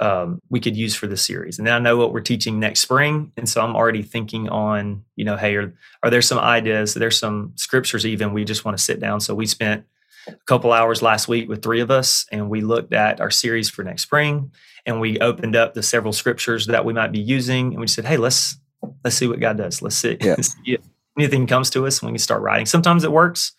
um, 0.00 0.40
we 0.50 0.60
could 0.60 0.76
use 0.76 0.94
for 0.94 1.06
the 1.06 1.16
series? 1.16 1.58
And 1.58 1.66
then 1.66 1.74
I 1.74 1.78
know 1.78 1.96
what 1.96 2.12
we're 2.12 2.20
teaching 2.20 2.58
next 2.58 2.80
spring, 2.80 3.32
and 3.36 3.48
so 3.48 3.60
I'm 3.62 3.76
already 3.76 4.02
thinking 4.02 4.48
on, 4.48 5.04
you 5.16 5.24
know, 5.24 5.36
hey, 5.36 5.54
are 5.56 5.74
are 6.02 6.10
there 6.10 6.22
some 6.22 6.38
ideas? 6.38 6.94
There's 6.94 7.18
some 7.18 7.52
scriptures 7.56 8.04
even 8.06 8.32
we 8.32 8.44
just 8.44 8.64
want 8.64 8.76
to 8.76 8.82
sit 8.82 9.00
down. 9.00 9.20
So 9.20 9.34
we 9.34 9.46
spent 9.46 9.84
a 10.28 10.34
couple 10.46 10.72
hours 10.72 11.02
last 11.02 11.26
week 11.28 11.48
with 11.48 11.62
three 11.62 11.80
of 11.80 11.90
us, 11.90 12.26
and 12.32 12.48
we 12.48 12.60
looked 12.60 12.92
at 12.92 13.20
our 13.20 13.30
series 13.30 13.68
for 13.68 13.82
next 13.84 14.02
spring, 14.02 14.52
and 14.86 15.00
we 15.00 15.18
opened 15.20 15.56
up 15.56 15.74
the 15.74 15.82
several 15.82 16.12
scriptures 16.12 16.66
that 16.68 16.84
we 16.84 16.92
might 16.92 17.12
be 17.12 17.20
using, 17.20 17.72
and 17.72 17.80
we 17.80 17.86
said, 17.88 18.04
hey, 18.04 18.16
let's 18.16 18.56
let's 19.04 19.16
see 19.16 19.26
what 19.28 19.40
God 19.40 19.56
does. 19.58 19.82
Let's 19.82 19.96
see, 20.02 20.16
Yeah. 20.20 20.36
see 20.36 20.74
if 20.74 20.80
anything 21.18 21.46
comes 21.46 21.70
to 21.70 21.86
us 21.86 22.02
when 22.02 22.12
we 22.12 22.18
start 22.18 22.42
writing. 22.42 22.66
Sometimes 22.66 23.04
it 23.04 23.12
works, 23.12 23.52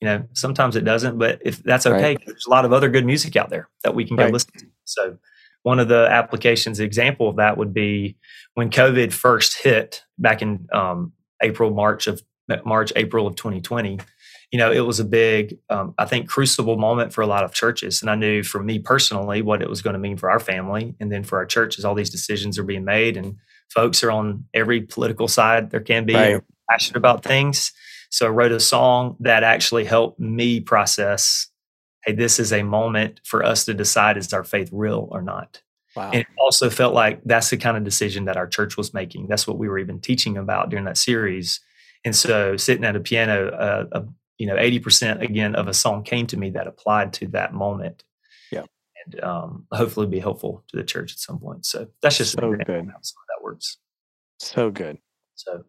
you 0.00 0.06
know, 0.06 0.24
sometimes 0.32 0.76
it 0.76 0.84
doesn't. 0.84 1.18
But 1.18 1.40
if 1.44 1.62
that's 1.62 1.86
Right. 1.86 1.96
okay, 1.96 2.16
there's 2.26 2.46
a 2.46 2.50
lot 2.50 2.64
of 2.64 2.72
other 2.72 2.88
good 2.88 3.04
music 3.06 3.36
out 3.36 3.50
there 3.50 3.68
that 3.84 3.94
we 3.94 4.04
can 4.04 4.16
go 4.16 4.24
Right. 4.24 4.32
listen 4.32 4.50
to. 4.58 4.66
So 4.84 5.18
one 5.62 5.78
of 5.80 5.88
the 5.88 6.08
applications 6.10 6.80
example 6.80 7.28
of 7.28 7.36
that 7.36 7.56
would 7.56 7.74
be 7.74 8.16
when 8.54 8.70
COVID 8.70 9.12
first 9.12 9.58
hit 9.62 10.02
back 10.18 10.42
in 10.42 10.66
um, 10.72 11.12
April, 11.42 11.70
March 11.70 12.06
of 12.06 12.22
March, 12.64 12.92
April 12.96 13.26
of 13.26 13.36
2020. 13.36 13.98
You 14.50 14.58
know, 14.58 14.72
it 14.72 14.80
was 14.80 14.98
a 14.98 15.04
big, 15.04 15.58
um, 15.68 15.94
I 15.98 16.06
think, 16.06 16.26
crucible 16.28 16.78
moment 16.78 17.12
for 17.12 17.20
a 17.20 17.26
lot 17.26 17.44
of 17.44 17.52
churches. 17.52 18.00
And 18.00 18.10
I 18.10 18.14
knew 18.14 18.42
for 18.42 18.62
me 18.62 18.78
personally 18.78 19.42
what 19.42 19.60
it 19.60 19.68
was 19.68 19.82
going 19.82 19.92
to 19.92 20.00
mean 20.00 20.16
for 20.16 20.30
our 20.30 20.40
family, 20.40 20.94
and 21.00 21.12
then 21.12 21.22
for 21.22 21.36
our 21.36 21.44
churches, 21.44 21.84
all 21.84 21.94
these 21.94 22.08
decisions 22.08 22.58
are 22.58 22.62
being 22.62 22.84
made, 22.84 23.18
and 23.18 23.36
folks 23.68 24.02
are 24.02 24.10
on 24.10 24.44
every 24.54 24.80
political 24.80 25.28
side 25.28 25.70
there 25.70 25.80
can 25.80 26.06
be 26.06 26.14
Right. 26.14 26.42
Passionate 26.70 26.96
about 26.96 27.22
things. 27.24 27.72
So 28.10 28.26
I 28.26 28.30
wrote 28.30 28.52
a 28.52 28.60
song 28.60 29.16
that 29.20 29.42
actually 29.42 29.84
helped 29.84 30.18
me 30.20 30.60
process 30.60 31.48
hey, 32.04 32.12
this 32.14 32.38
is 32.38 32.52
a 32.52 32.62
moment 32.62 33.20
for 33.24 33.44
us 33.44 33.64
to 33.66 33.74
decide 33.74 34.16
is 34.16 34.32
our 34.32 34.44
faith 34.44 34.70
real 34.72 35.08
or 35.10 35.20
not. 35.20 35.60
Wow. 35.96 36.10
And 36.12 36.20
it 36.22 36.26
also 36.38 36.70
felt 36.70 36.94
like 36.94 37.20
that's 37.24 37.50
the 37.50 37.56
kind 37.56 37.76
of 37.76 37.82
decision 37.84 38.24
that 38.26 38.36
our 38.36 38.46
church 38.46 38.76
was 38.76 38.94
making. 38.94 39.26
That's 39.26 39.46
what 39.46 39.58
we 39.58 39.68
were 39.68 39.78
even 39.80 40.00
teaching 40.00 40.36
about 40.38 40.70
during 40.70 40.84
that 40.84 40.96
series. 40.96 41.60
And 42.04 42.14
so 42.14 42.56
sitting 42.56 42.84
at 42.84 42.94
a 42.96 43.00
piano, 43.00 43.48
uh, 43.48 43.84
uh, 43.92 44.02
you 44.38 44.46
know, 44.46 44.54
80% 44.54 45.20
again 45.20 45.56
of 45.56 45.66
a 45.66 45.74
song 45.74 46.04
came 46.04 46.26
to 46.28 46.36
me 46.36 46.50
that 46.50 46.68
applied 46.68 47.12
to 47.14 47.26
that 47.28 47.52
moment. 47.52 48.04
Yeah. 48.52 48.64
And 49.04 49.22
um, 49.24 49.66
hopefully 49.72 50.06
be 50.06 50.20
helpful 50.20 50.64
to 50.68 50.76
the 50.76 50.84
church 50.84 51.12
at 51.12 51.18
some 51.18 51.40
point. 51.40 51.66
So 51.66 51.88
that's 52.00 52.16
just 52.16 52.32
So 52.38 52.52
good. 52.52 52.64
how 52.68 52.76
that 52.76 53.42
works. 53.42 53.76
so 54.38 54.70
good. 54.70 54.98
So 55.34 55.64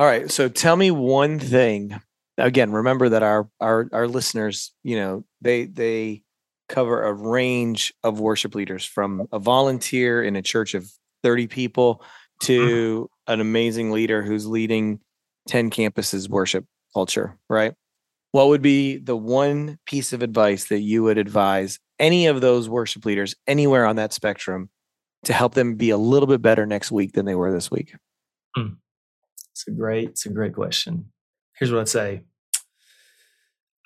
All 0.00 0.06
right. 0.06 0.30
So 0.30 0.48
tell 0.48 0.76
me 0.76 0.90
one 0.90 1.38
thing. 1.38 2.00
Again, 2.38 2.72
remember 2.72 3.10
that 3.10 3.22
our 3.22 3.50
our 3.60 3.86
our 3.92 4.08
listeners, 4.08 4.72
you 4.82 4.96
know, 4.96 5.24
they 5.42 5.66
they 5.66 6.22
cover 6.70 7.02
a 7.02 7.12
range 7.12 7.92
of 8.02 8.18
worship 8.18 8.54
leaders 8.54 8.82
from 8.82 9.28
a 9.30 9.38
volunteer 9.38 10.22
in 10.22 10.36
a 10.36 10.42
church 10.42 10.72
of 10.72 10.90
30 11.22 11.48
people 11.48 12.02
to 12.44 13.10
an 13.26 13.40
amazing 13.40 13.90
leader 13.90 14.22
who's 14.22 14.46
leading 14.46 15.00
10 15.48 15.68
campuses 15.68 16.30
worship 16.30 16.64
culture, 16.94 17.36
right? 17.50 17.74
what 18.32 18.48
would 18.48 18.62
be 18.62 18.96
the 18.96 19.16
one 19.16 19.78
piece 19.86 20.12
of 20.12 20.22
advice 20.22 20.68
that 20.68 20.80
you 20.80 21.02
would 21.02 21.18
advise 21.18 21.78
any 21.98 22.26
of 22.26 22.40
those 22.40 22.68
worship 22.68 23.04
leaders 23.04 23.34
anywhere 23.46 23.84
on 23.84 23.96
that 23.96 24.12
spectrum 24.12 24.70
to 25.24 25.32
help 25.32 25.54
them 25.54 25.74
be 25.74 25.90
a 25.90 25.98
little 25.98 26.26
bit 26.26 26.40
better 26.40 26.64
next 26.64 26.90
week 26.90 27.12
than 27.12 27.26
they 27.26 27.34
were 27.34 27.52
this 27.52 27.70
week? 27.70 27.94
Hmm. 28.56 28.74
It's 29.52 29.66
a 29.66 29.70
great, 29.70 30.10
it's 30.10 30.26
a 30.26 30.30
great 30.30 30.54
question. 30.54 31.12
Here's 31.58 31.72
what 31.72 31.80
I'd 31.80 31.88
say. 31.88 32.22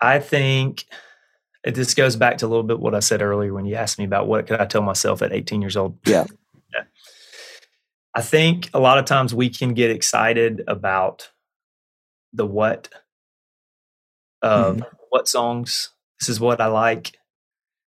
I 0.00 0.20
think 0.20 0.86
this 1.64 1.94
goes 1.94 2.16
back 2.16 2.38
to 2.38 2.46
a 2.46 2.48
little 2.48 2.62
bit 2.62 2.78
what 2.78 2.94
I 2.94 3.00
said 3.00 3.22
earlier 3.22 3.54
when 3.54 3.64
you 3.64 3.74
asked 3.74 3.98
me 3.98 4.04
about 4.04 4.26
what 4.26 4.46
could 4.46 4.60
I 4.60 4.66
tell 4.66 4.82
myself 4.82 5.22
at 5.22 5.32
18 5.32 5.62
years 5.62 5.76
old. 5.76 5.98
Yeah. 6.06 6.26
yeah. 6.72 6.84
I 8.14 8.20
think 8.20 8.68
a 8.74 8.80
lot 8.80 8.98
of 8.98 9.06
times 9.06 9.34
we 9.34 9.48
can 9.48 9.74
get 9.74 9.90
excited 9.90 10.62
about 10.68 11.30
the 12.32 12.46
what 12.46 12.88
of 14.42 14.76
mm-hmm. 14.76 14.96
what 15.08 15.26
songs. 15.26 15.90
This 16.20 16.28
is 16.28 16.38
what 16.38 16.60
I 16.60 16.66
like. 16.66 17.16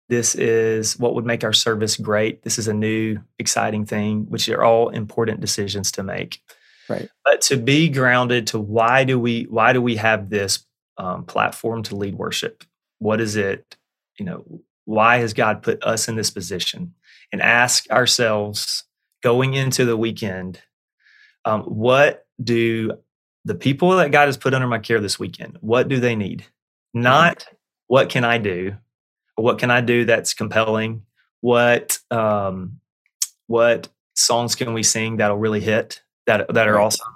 This 0.08 0.34
is 0.34 0.98
what 0.98 1.14
would 1.14 1.24
make 1.24 1.42
our 1.42 1.54
service 1.54 1.96
great. 1.96 2.42
This 2.42 2.58
is 2.58 2.68
a 2.68 2.74
new, 2.74 3.18
exciting 3.38 3.86
thing, 3.86 4.26
which 4.28 4.48
are 4.50 4.62
all 4.62 4.90
important 4.90 5.40
decisions 5.40 5.90
to 5.92 6.02
make. 6.02 6.42
Right. 6.92 7.08
But 7.24 7.40
to 7.42 7.56
be 7.56 7.88
grounded 7.88 8.46
to 8.48 8.58
why 8.58 9.04
do 9.04 9.18
we 9.18 9.44
why 9.44 9.72
do 9.72 9.80
we 9.80 9.96
have 9.96 10.30
this 10.30 10.64
um, 10.98 11.24
platform 11.24 11.82
to 11.84 11.96
lead 11.96 12.14
worship? 12.14 12.64
What 12.98 13.20
is 13.20 13.36
it? 13.36 13.76
You 14.18 14.26
know, 14.26 14.60
why 14.84 15.18
has 15.18 15.32
God 15.32 15.62
put 15.62 15.82
us 15.82 16.08
in 16.08 16.16
this 16.16 16.30
position? 16.30 16.94
And 17.32 17.40
ask 17.40 17.90
ourselves 17.90 18.84
going 19.22 19.54
into 19.54 19.86
the 19.86 19.96
weekend, 19.96 20.60
um, 21.46 21.62
what 21.62 22.26
do 22.42 22.92
the 23.44 23.54
people 23.54 23.96
that 23.96 24.12
God 24.12 24.26
has 24.26 24.36
put 24.36 24.52
under 24.52 24.66
my 24.66 24.78
care 24.78 25.00
this 25.00 25.18
weekend, 25.18 25.56
what 25.60 25.88
do 25.88 25.98
they 25.98 26.14
need? 26.14 26.40
Mm-hmm. 26.40 27.02
Not 27.02 27.46
what 27.86 28.08
can 28.08 28.24
I 28.24 28.38
do, 28.38 28.76
or 29.36 29.44
what 29.44 29.58
can 29.58 29.70
I 29.70 29.80
do 29.80 30.04
that's 30.04 30.34
compelling? 30.34 31.02
What 31.40 31.98
um, 32.10 32.80
what 33.46 33.88
songs 34.14 34.54
can 34.54 34.74
we 34.74 34.82
sing 34.82 35.16
that'll 35.16 35.38
really 35.38 35.60
hit 35.60 36.01
that 36.26 36.52
that 36.52 36.68
are 36.68 36.78
awesome? 36.78 37.06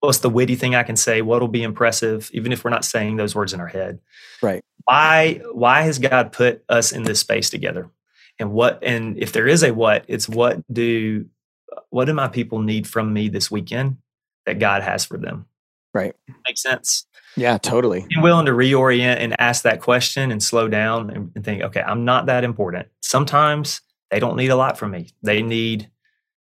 What's 0.00 0.18
the 0.18 0.30
witty 0.30 0.54
thing 0.54 0.74
I 0.74 0.82
can 0.82 0.96
say? 0.96 1.22
What'll 1.22 1.48
be 1.48 1.62
impressive, 1.62 2.30
even 2.34 2.52
if 2.52 2.62
we're 2.62 2.70
not 2.70 2.84
saying 2.84 3.16
those 3.16 3.34
words 3.34 3.54
in 3.54 3.60
our 3.60 3.66
head? 3.66 4.00
Right. 4.42 4.62
Why 4.84 5.40
why 5.52 5.82
has 5.82 5.98
God 5.98 6.32
put 6.32 6.62
us 6.68 6.92
in 6.92 7.04
this 7.04 7.20
space 7.20 7.50
together? 7.50 7.88
And 8.38 8.52
what 8.52 8.82
and 8.82 9.16
if 9.18 9.32
there 9.32 9.46
is 9.46 9.62
a 9.62 9.72
what, 9.72 10.04
it's 10.08 10.28
what 10.28 10.60
do 10.72 11.26
what 11.90 12.04
do 12.04 12.12
my 12.12 12.28
people 12.28 12.60
need 12.60 12.86
from 12.86 13.12
me 13.12 13.28
this 13.28 13.50
weekend 13.50 13.98
that 14.46 14.58
God 14.58 14.82
has 14.82 15.04
for 15.04 15.18
them? 15.18 15.46
Right. 15.92 16.14
Makes 16.46 16.62
sense. 16.62 17.06
Yeah, 17.36 17.58
totally. 17.58 18.04
Being 18.08 18.22
willing 18.22 18.46
to 18.46 18.52
reorient 18.52 19.16
and 19.18 19.38
ask 19.40 19.62
that 19.62 19.80
question 19.80 20.30
and 20.30 20.42
slow 20.42 20.68
down 20.68 21.10
and, 21.10 21.32
and 21.34 21.44
think, 21.44 21.62
okay, 21.62 21.82
I'm 21.82 22.04
not 22.04 22.26
that 22.26 22.44
important. 22.44 22.88
Sometimes 23.00 23.80
they 24.10 24.20
don't 24.20 24.36
need 24.36 24.50
a 24.50 24.56
lot 24.56 24.78
from 24.78 24.90
me. 24.90 25.08
They 25.22 25.42
need 25.42 25.90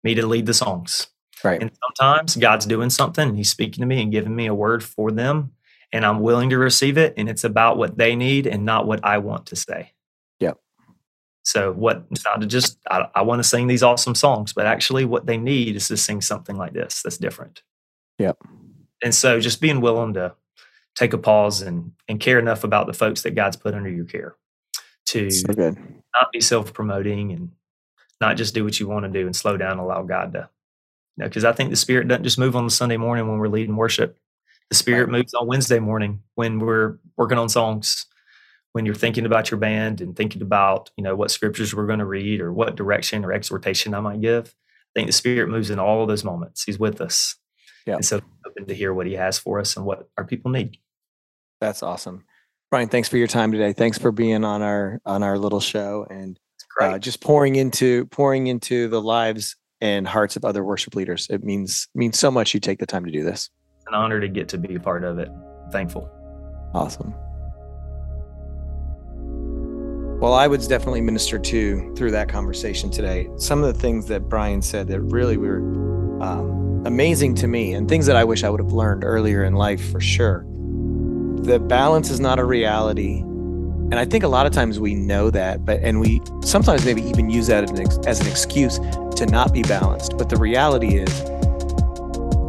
me 0.04 0.14
to 0.14 0.26
lead 0.26 0.46
the 0.46 0.54
songs. 0.54 1.06
Right. 1.44 1.60
And 1.60 1.70
sometimes 1.82 2.36
God's 2.36 2.66
doing 2.66 2.90
something 2.90 3.28
and 3.28 3.36
He's 3.36 3.50
speaking 3.50 3.82
to 3.82 3.86
me 3.86 4.00
and 4.02 4.12
giving 4.12 4.34
me 4.34 4.46
a 4.46 4.54
word 4.54 4.82
for 4.82 5.10
them. 5.10 5.52
And 5.92 6.06
I'm 6.06 6.20
willing 6.20 6.50
to 6.50 6.58
receive 6.58 6.96
it. 6.96 7.14
And 7.16 7.28
it's 7.28 7.44
about 7.44 7.76
what 7.76 7.98
they 7.98 8.16
need 8.16 8.46
and 8.46 8.64
not 8.64 8.86
what 8.86 9.04
I 9.04 9.18
want 9.18 9.46
to 9.46 9.56
say. 9.56 9.92
Yep. 10.40 10.58
So 11.42 11.72
what 11.72 12.06
it's 12.10 12.24
not 12.24 12.40
to 12.40 12.46
just 12.46 12.78
I, 12.90 13.08
I 13.14 13.22
want 13.22 13.40
to 13.40 13.48
sing 13.48 13.66
these 13.66 13.82
awesome 13.82 14.14
songs, 14.14 14.52
but 14.52 14.66
actually 14.66 15.04
what 15.04 15.26
they 15.26 15.36
need 15.36 15.76
is 15.76 15.88
to 15.88 15.96
sing 15.96 16.20
something 16.20 16.56
like 16.56 16.72
this 16.72 17.02
that's 17.02 17.18
different. 17.18 17.62
Yep 18.18 18.38
and 19.02 19.14
so 19.14 19.40
just 19.40 19.60
being 19.60 19.80
willing 19.80 20.14
to 20.14 20.34
take 20.94 21.12
a 21.12 21.18
pause 21.18 21.60
and 21.60 21.92
and 22.08 22.20
care 22.20 22.38
enough 22.38 22.64
about 22.64 22.86
the 22.86 22.92
folks 22.92 23.22
that 23.22 23.34
God's 23.34 23.56
put 23.56 23.74
under 23.74 23.90
your 23.90 24.04
care 24.04 24.36
to 25.06 25.30
so 25.30 25.52
not 25.52 26.32
be 26.32 26.40
self 26.40 26.72
promoting 26.72 27.32
and 27.32 27.50
not 28.20 28.36
just 28.36 28.54
do 28.54 28.64
what 28.64 28.78
you 28.78 28.86
want 28.86 29.04
to 29.04 29.10
do 29.10 29.26
and 29.26 29.34
slow 29.34 29.56
down 29.56 29.72
and 29.72 29.80
allow 29.80 30.02
God 30.02 30.32
to 30.34 30.48
you 31.16 31.22
know 31.22 31.28
because 31.28 31.44
I 31.44 31.52
think 31.52 31.70
the 31.70 31.76
spirit 31.76 32.08
doesn't 32.08 32.24
just 32.24 32.38
move 32.38 32.56
on 32.56 32.64
the 32.64 32.70
Sunday 32.70 32.96
morning 32.96 33.28
when 33.28 33.38
we're 33.38 33.48
leading 33.48 33.76
worship 33.76 34.18
the 34.68 34.76
spirit 34.76 35.08
right. 35.08 35.18
moves 35.18 35.34
on 35.34 35.46
Wednesday 35.46 35.78
morning 35.78 36.22
when 36.34 36.58
we're 36.58 36.98
working 37.16 37.38
on 37.38 37.48
songs 37.48 38.06
when 38.72 38.86
you're 38.86 38.94
thinking 38.94 39.26
about 39.26 39.50
your 39.50 39.58
band 39.60 40.00
and 40.00 40.16
thinking 40.16 40.42
about 40.42 40.90
you 40.96 41.04
know 41.04 41.14
what 41.14 41.30
scriptures 41.30 41.74
we're 41.74 41.86
going 41.86 41.98
to 41.98 42.06
read 42.06 42.40
or 42.40 42.52
what 42.52 42.76
direction 42.76 43.24
or 43.24 43.32
exhortation 43.32 43.94
I 43.94 44.00
might 44.00 44.20
give 44.20 44.48
I 44.48 44.92
think 44.94 45.08
the 45.08 45.12
spirit 45.12 45.48
moves 45.48 45.70
in 45.70 45.78
all 45.78 46.02
of 46.02 46.08
those 46.08 46.24
moments 46.24 46.64
he's 46.64 46.78
with 46.78 47.00
us 47.00 47.36
yeah. 47.86 47.96
And 47.96 48.04
so 48.04 48.20
open 48.46 48.66
to 48.66 48.74
hear 48.74 48.92
what 48.94 49.06
he 49.06 49.14
has 49.14 49.38
for 49.38 49.58
us 49.58 49.76
and 49.76 49.84
what 49.84 50.08
our 50.16 50.24
people 50.24 50.50
need. 50.50 50.78
That's 51.60 51.82
awesome. 51.82 52.24
Brian, 52.70 52.88
thanks 52.88 53.08
for 53.08 53.16
your 53.16 53.26
time 53.26 53.52
today. 53.52 53.72
Thanks 53.72 53.98
for 53.98 54.12
being 54.12 54.44
on 54.44 54.62
our 54.62 55.00
on 55.04 55.22
our 55.22 55.38
little 55.38 55.60
show 55.60 56.06
and 56.08 56.38
uh, 56.80 56.98
just 56.98 57.20
pouring 57.20 57.56
into 57.56 58.06
pouring 58.06 58.46
into 58.46 58.88
the 58.88 59.00
lives 59.00 59.56
and 59.82 60.06
hearts 60.06 60.36
of 60.36 60.44
other 60.44 60.64
worship 60.64 60.94
leaders. 60.94 61.26
It 61.28 61.42
means 61.42 61.88
means 61.94 62.18
so 62.18 62.30
much 62.30 62.54
you 62.54 62.60
take 62.60 62.78
the 62.78 62.86
time 62.86 63.04
to 63.04 63.10
do 63.10 63.24
this. 63.24 63.50
It's 63.78 63.86
an 63.88 63.94
honor 63.94 64.20
to 64.20 64.28
get 64.28 64.48
to 64.50 64.58
be 64.58 64.76
a 64.76 64.80
part 64.80 65.04
of 65.04 65.18
it. 65.18 65.28
thankful. 65.70 66.08
Awesome. 66.72 67.12
Well, 70.20 70.34
I 70.34 70.46
was 70.46 70.68
definitely 70.68 71.00
ministered 71.00 71.42
to 71.44 71.92
through 71.96 72.12
that 72.12 72.28
conversation 72.28 72.90
today. 72.90 73.28
Some 73.36 73.64
of 73.64 73.74
the 73.74 73.80
things 73.80 74.06
that 74.06 74.28
Brian 74.28 74.62
said 74.62 74.86
that 74.88 75.00
really 75.00 75.36
were 75.36 75.58
um, 76.22 76.84
amazing 76.86 77.34
to 77.36 77.48
me 77.48 77.74
and 77.74 77.88
things 77.88 78.06
that 78.06 78.14
I 78.14 78.22
wish 78.22 78.44
I 78.44 78.50
would 78.50 78.60
have 78.60 78.72
learned 78.72 79.02
earlier 79.02 79.42
in 79.42 79.54
life 79.54 79.90
for 79.90 80.00
sure. 80.00 80.46
The 81.42 81.58
balance 81.58 82.08
is 82.08 82.20
not 82.20 82.38
a 82.38 82.44
reality. 82.44 83.24
And 83.92 84.00
I 84.00 84.06
think 84.06 84.24
a 84.24 84.28
lot 84.28 84.46
of 84.46 84.52
times 84.52 84.80
we 84.80 84.94
know 84.94 85.28
that, 85.28 85.66
but 85.66 85.78
and 85.82 86.00
we 86.00 86.22
sometimes 86.42 86.86
maybe 86.86 87.02
even 87.02 87.28
use 87.28 87.48
that 87.48 87.64
as 87.64 87.70
an, 87.72 87.80
ex, 87.80 87.98
as 88.06 88.20
an 88.22 88.26
excuse 88.26 88.78
to 88.78 89.26
not 89.26 89.52
be 89.52 89.62
balanced. 89.62 90.16
But 90.16 90.30
the 90.30 90.38
reality 90.38 90.96
is 90.96 91.22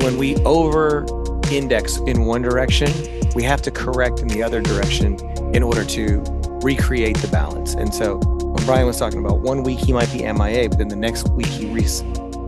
when 0.02 0.18
we 0.18 0.38
over 0.46 1.06
index 1.52 1.98
in 2.08 2.24
one 2.24 2.44
direction, 2.44 2.90
we 3.36 3.44
have 3.44 3.62
to 3.64 3.72
correct 3.72 4.22
in 4.22 4.30
the 4.30 4.42
other 4.42 4.62
direction 4.62 5.20
in 5.54 5.64
order 5.64 5.84
to 5.84 6.24
recreate 6.64 7.18
the 7.18 7.28
balance. 7.28 7.74
And 7.74 7.94
so 7.94 8.20
when 8.20 8.66
Brian 8.66 8.88
was 8.88 8.98
talking 8.98 9.20
about 9.20 9.42
one 9.42 9.64
week 9.64 9.80
he 9.80 9.92
might 9.92 10.14
be 10.14 10.20
MIA, 10.20 10.70
but 10.70 10.78
then 10.78 10.88
the 10.88 10.96
next 10.96 11.28
week 11.32 11.48
he 11.48 11.66
re- 11.66 11.84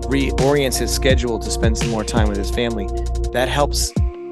reorients 0.07 0.77
his 0.77 0.93
schedule 0.93 1.37
to 1.37 1.51
spend 1.51 1.77
some 1.77 1.89
more 1.89 2.05
time 2.05 2.29
with 2.29 2.37
his 2.37 2.49
family, 2.49 2.87
that 3.33 3.49
helps 3.49 3.91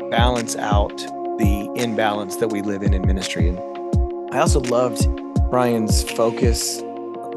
balance 0.10 0.56
out 0.56 0.96
the 1.38 1.70
imbalance 1.76 2.38
that 2.38 2.48
we 2.48 2.62
live 2.62 2.82
in 2.82 2.94
in 2.94 3.06
ministry. 3.06 3.50
And 3.50 3.73
I 4.34 4.40
also 4.40 4.62
loved 4.62 5.08
Brian's 5.52 6.10
focus 6.10 6.80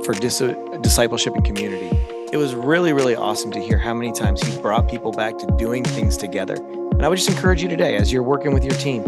for 0.03 0.15
dis- 0.15 0.43
discipleship 0.81 1.35
and 1.35 1.45
community. 1.45 1.91
It 2.33 2.39
was 2.39 2.55
really, 2.55 2.95
really 2.95 3.15
awesome 3.15 3.51
to 3.51 3.61
hear 3.61 3.77
how 3.77 3.93
many 3.93 4.13
times 4.13 4.41
he 4.41 4.59
brought 4.63 4.89
people 4.89 5.13
back 5.13 5.37
to 5.37 5.47
doing 5.59 5.85
things 5.85 6.17
together. 6.17 6.55
And 6.55 7.05
I 7.05 7.09
would 7.09 7.19
just 7.19 7.29
encourage 7.29 7.63
you 7.63 7.69
today, 7.69 7.97
as 7.97 8.11
you're 8.11 8.23
working 8.23 8.55
with 8.55 8.65
your 8.65 8.73
team, 8.77 9.05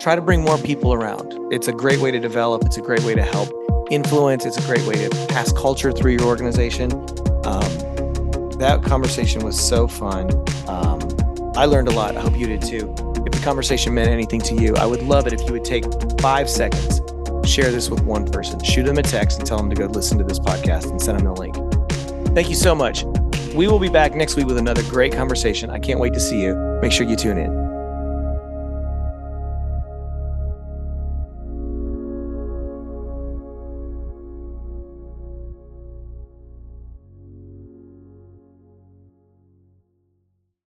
try 0.00 0.16
to 0.16 0.20
bring 0.20 0.42
more 0.42 0.58
people 0.58 0.92
around. 0.92 1.32
It's 1.52 1.68
a 1.68 1.72
great 1.72 2.00
way 2.00 2.10
to 2.10 2.18
develop, 2.18 2.64
it's 2.64 2.78
a 2.78 2.82
great 2.82 3.04
way 3.04 3.14
to 3.14 3.22
help 3.22 3.48
influence, 3.92 4.44
it's 4.44 4.58
a 4.58 4.66
great 4.66 4.84
way 4.84 4.94
to 4.94 5.26
pass 5.28 5.52
culture 5.52 5.92
through 5.92 6.14
your 6.14 6.24
organization. 6.24 6.90
Um, 7.44 7.70
that 8.58 8.80
conversation 8.84 9.44
was 9.44 9.56
so 9.56 9.86
fun. 9.86 10.32
Um, 10.66 10.98
I 11.54 11.66
learned 11.66 11.86
a 11.86 11.92
lot. 11.92 12.16
I 12.16 12.22
hope 12.22 12.36
you 12.36 12.48
did 12.48 12.62
too. 12.62 12.92
If 13.24 13.30
the 13.30 13.40
conversation 13.44 13.94
meant 13.94 14.08
anything 14.08 14.40
to 14.40 14.56
you, 14.56 14.74
I 14.74 14.84
would 14.84 15.04
love 15.04 15.28
it 15.28 15.32
if 15.32 15.42
you 15.46 15.52
would 15.52 15.64
take 15.64 15.84
five 16.20 16.50
seconds, 16.50 17.00
share 17.44 17.70
this 17.70 17.90
with 17.90 18.02
one 18.04 18.26
person, 18.26 18.62
shoot 18.62 18.84
them 18.84 18.98
a 18.98 19.02
text 19.02 19.38
and 19.38 19.46
tell 19.46 19.58
them 19.58 19.70
to 19.70 19.76
go 19.76 19.86
listen 19.86 20.18
to 20.18 20.24
this 20.24 20.38
podcast 20.38 20.90
and 20.90 21.00
send 21.00 21.18
them 21.18 21.26
the 21.26 21.32
link. 21.32 21.56
Thank 22.34 22.48
you 22.48 22.56
so 22.56 22.74
much. 22.74 23.04
We 23.54 23.66
will 23.66 23.80
be 23.80 23.88
back 23.88 24.14
next 24.14 24.36
week 24.36 24.46
with 24.46 24.58
another 24.58 24.82
great 24.84 25.12
conversation. 25.12 25.70
I 25.70 25.78
can't 25.78 25.98
wait 25.98 26.14
to 26.14 26.20
see 26.20 26.40
you. 26.40 26.54
Make 26.80 26.92
sure 26.92 27.06
you 27.06 27.16
tune 27.16 27.38
in. 27.38 27.69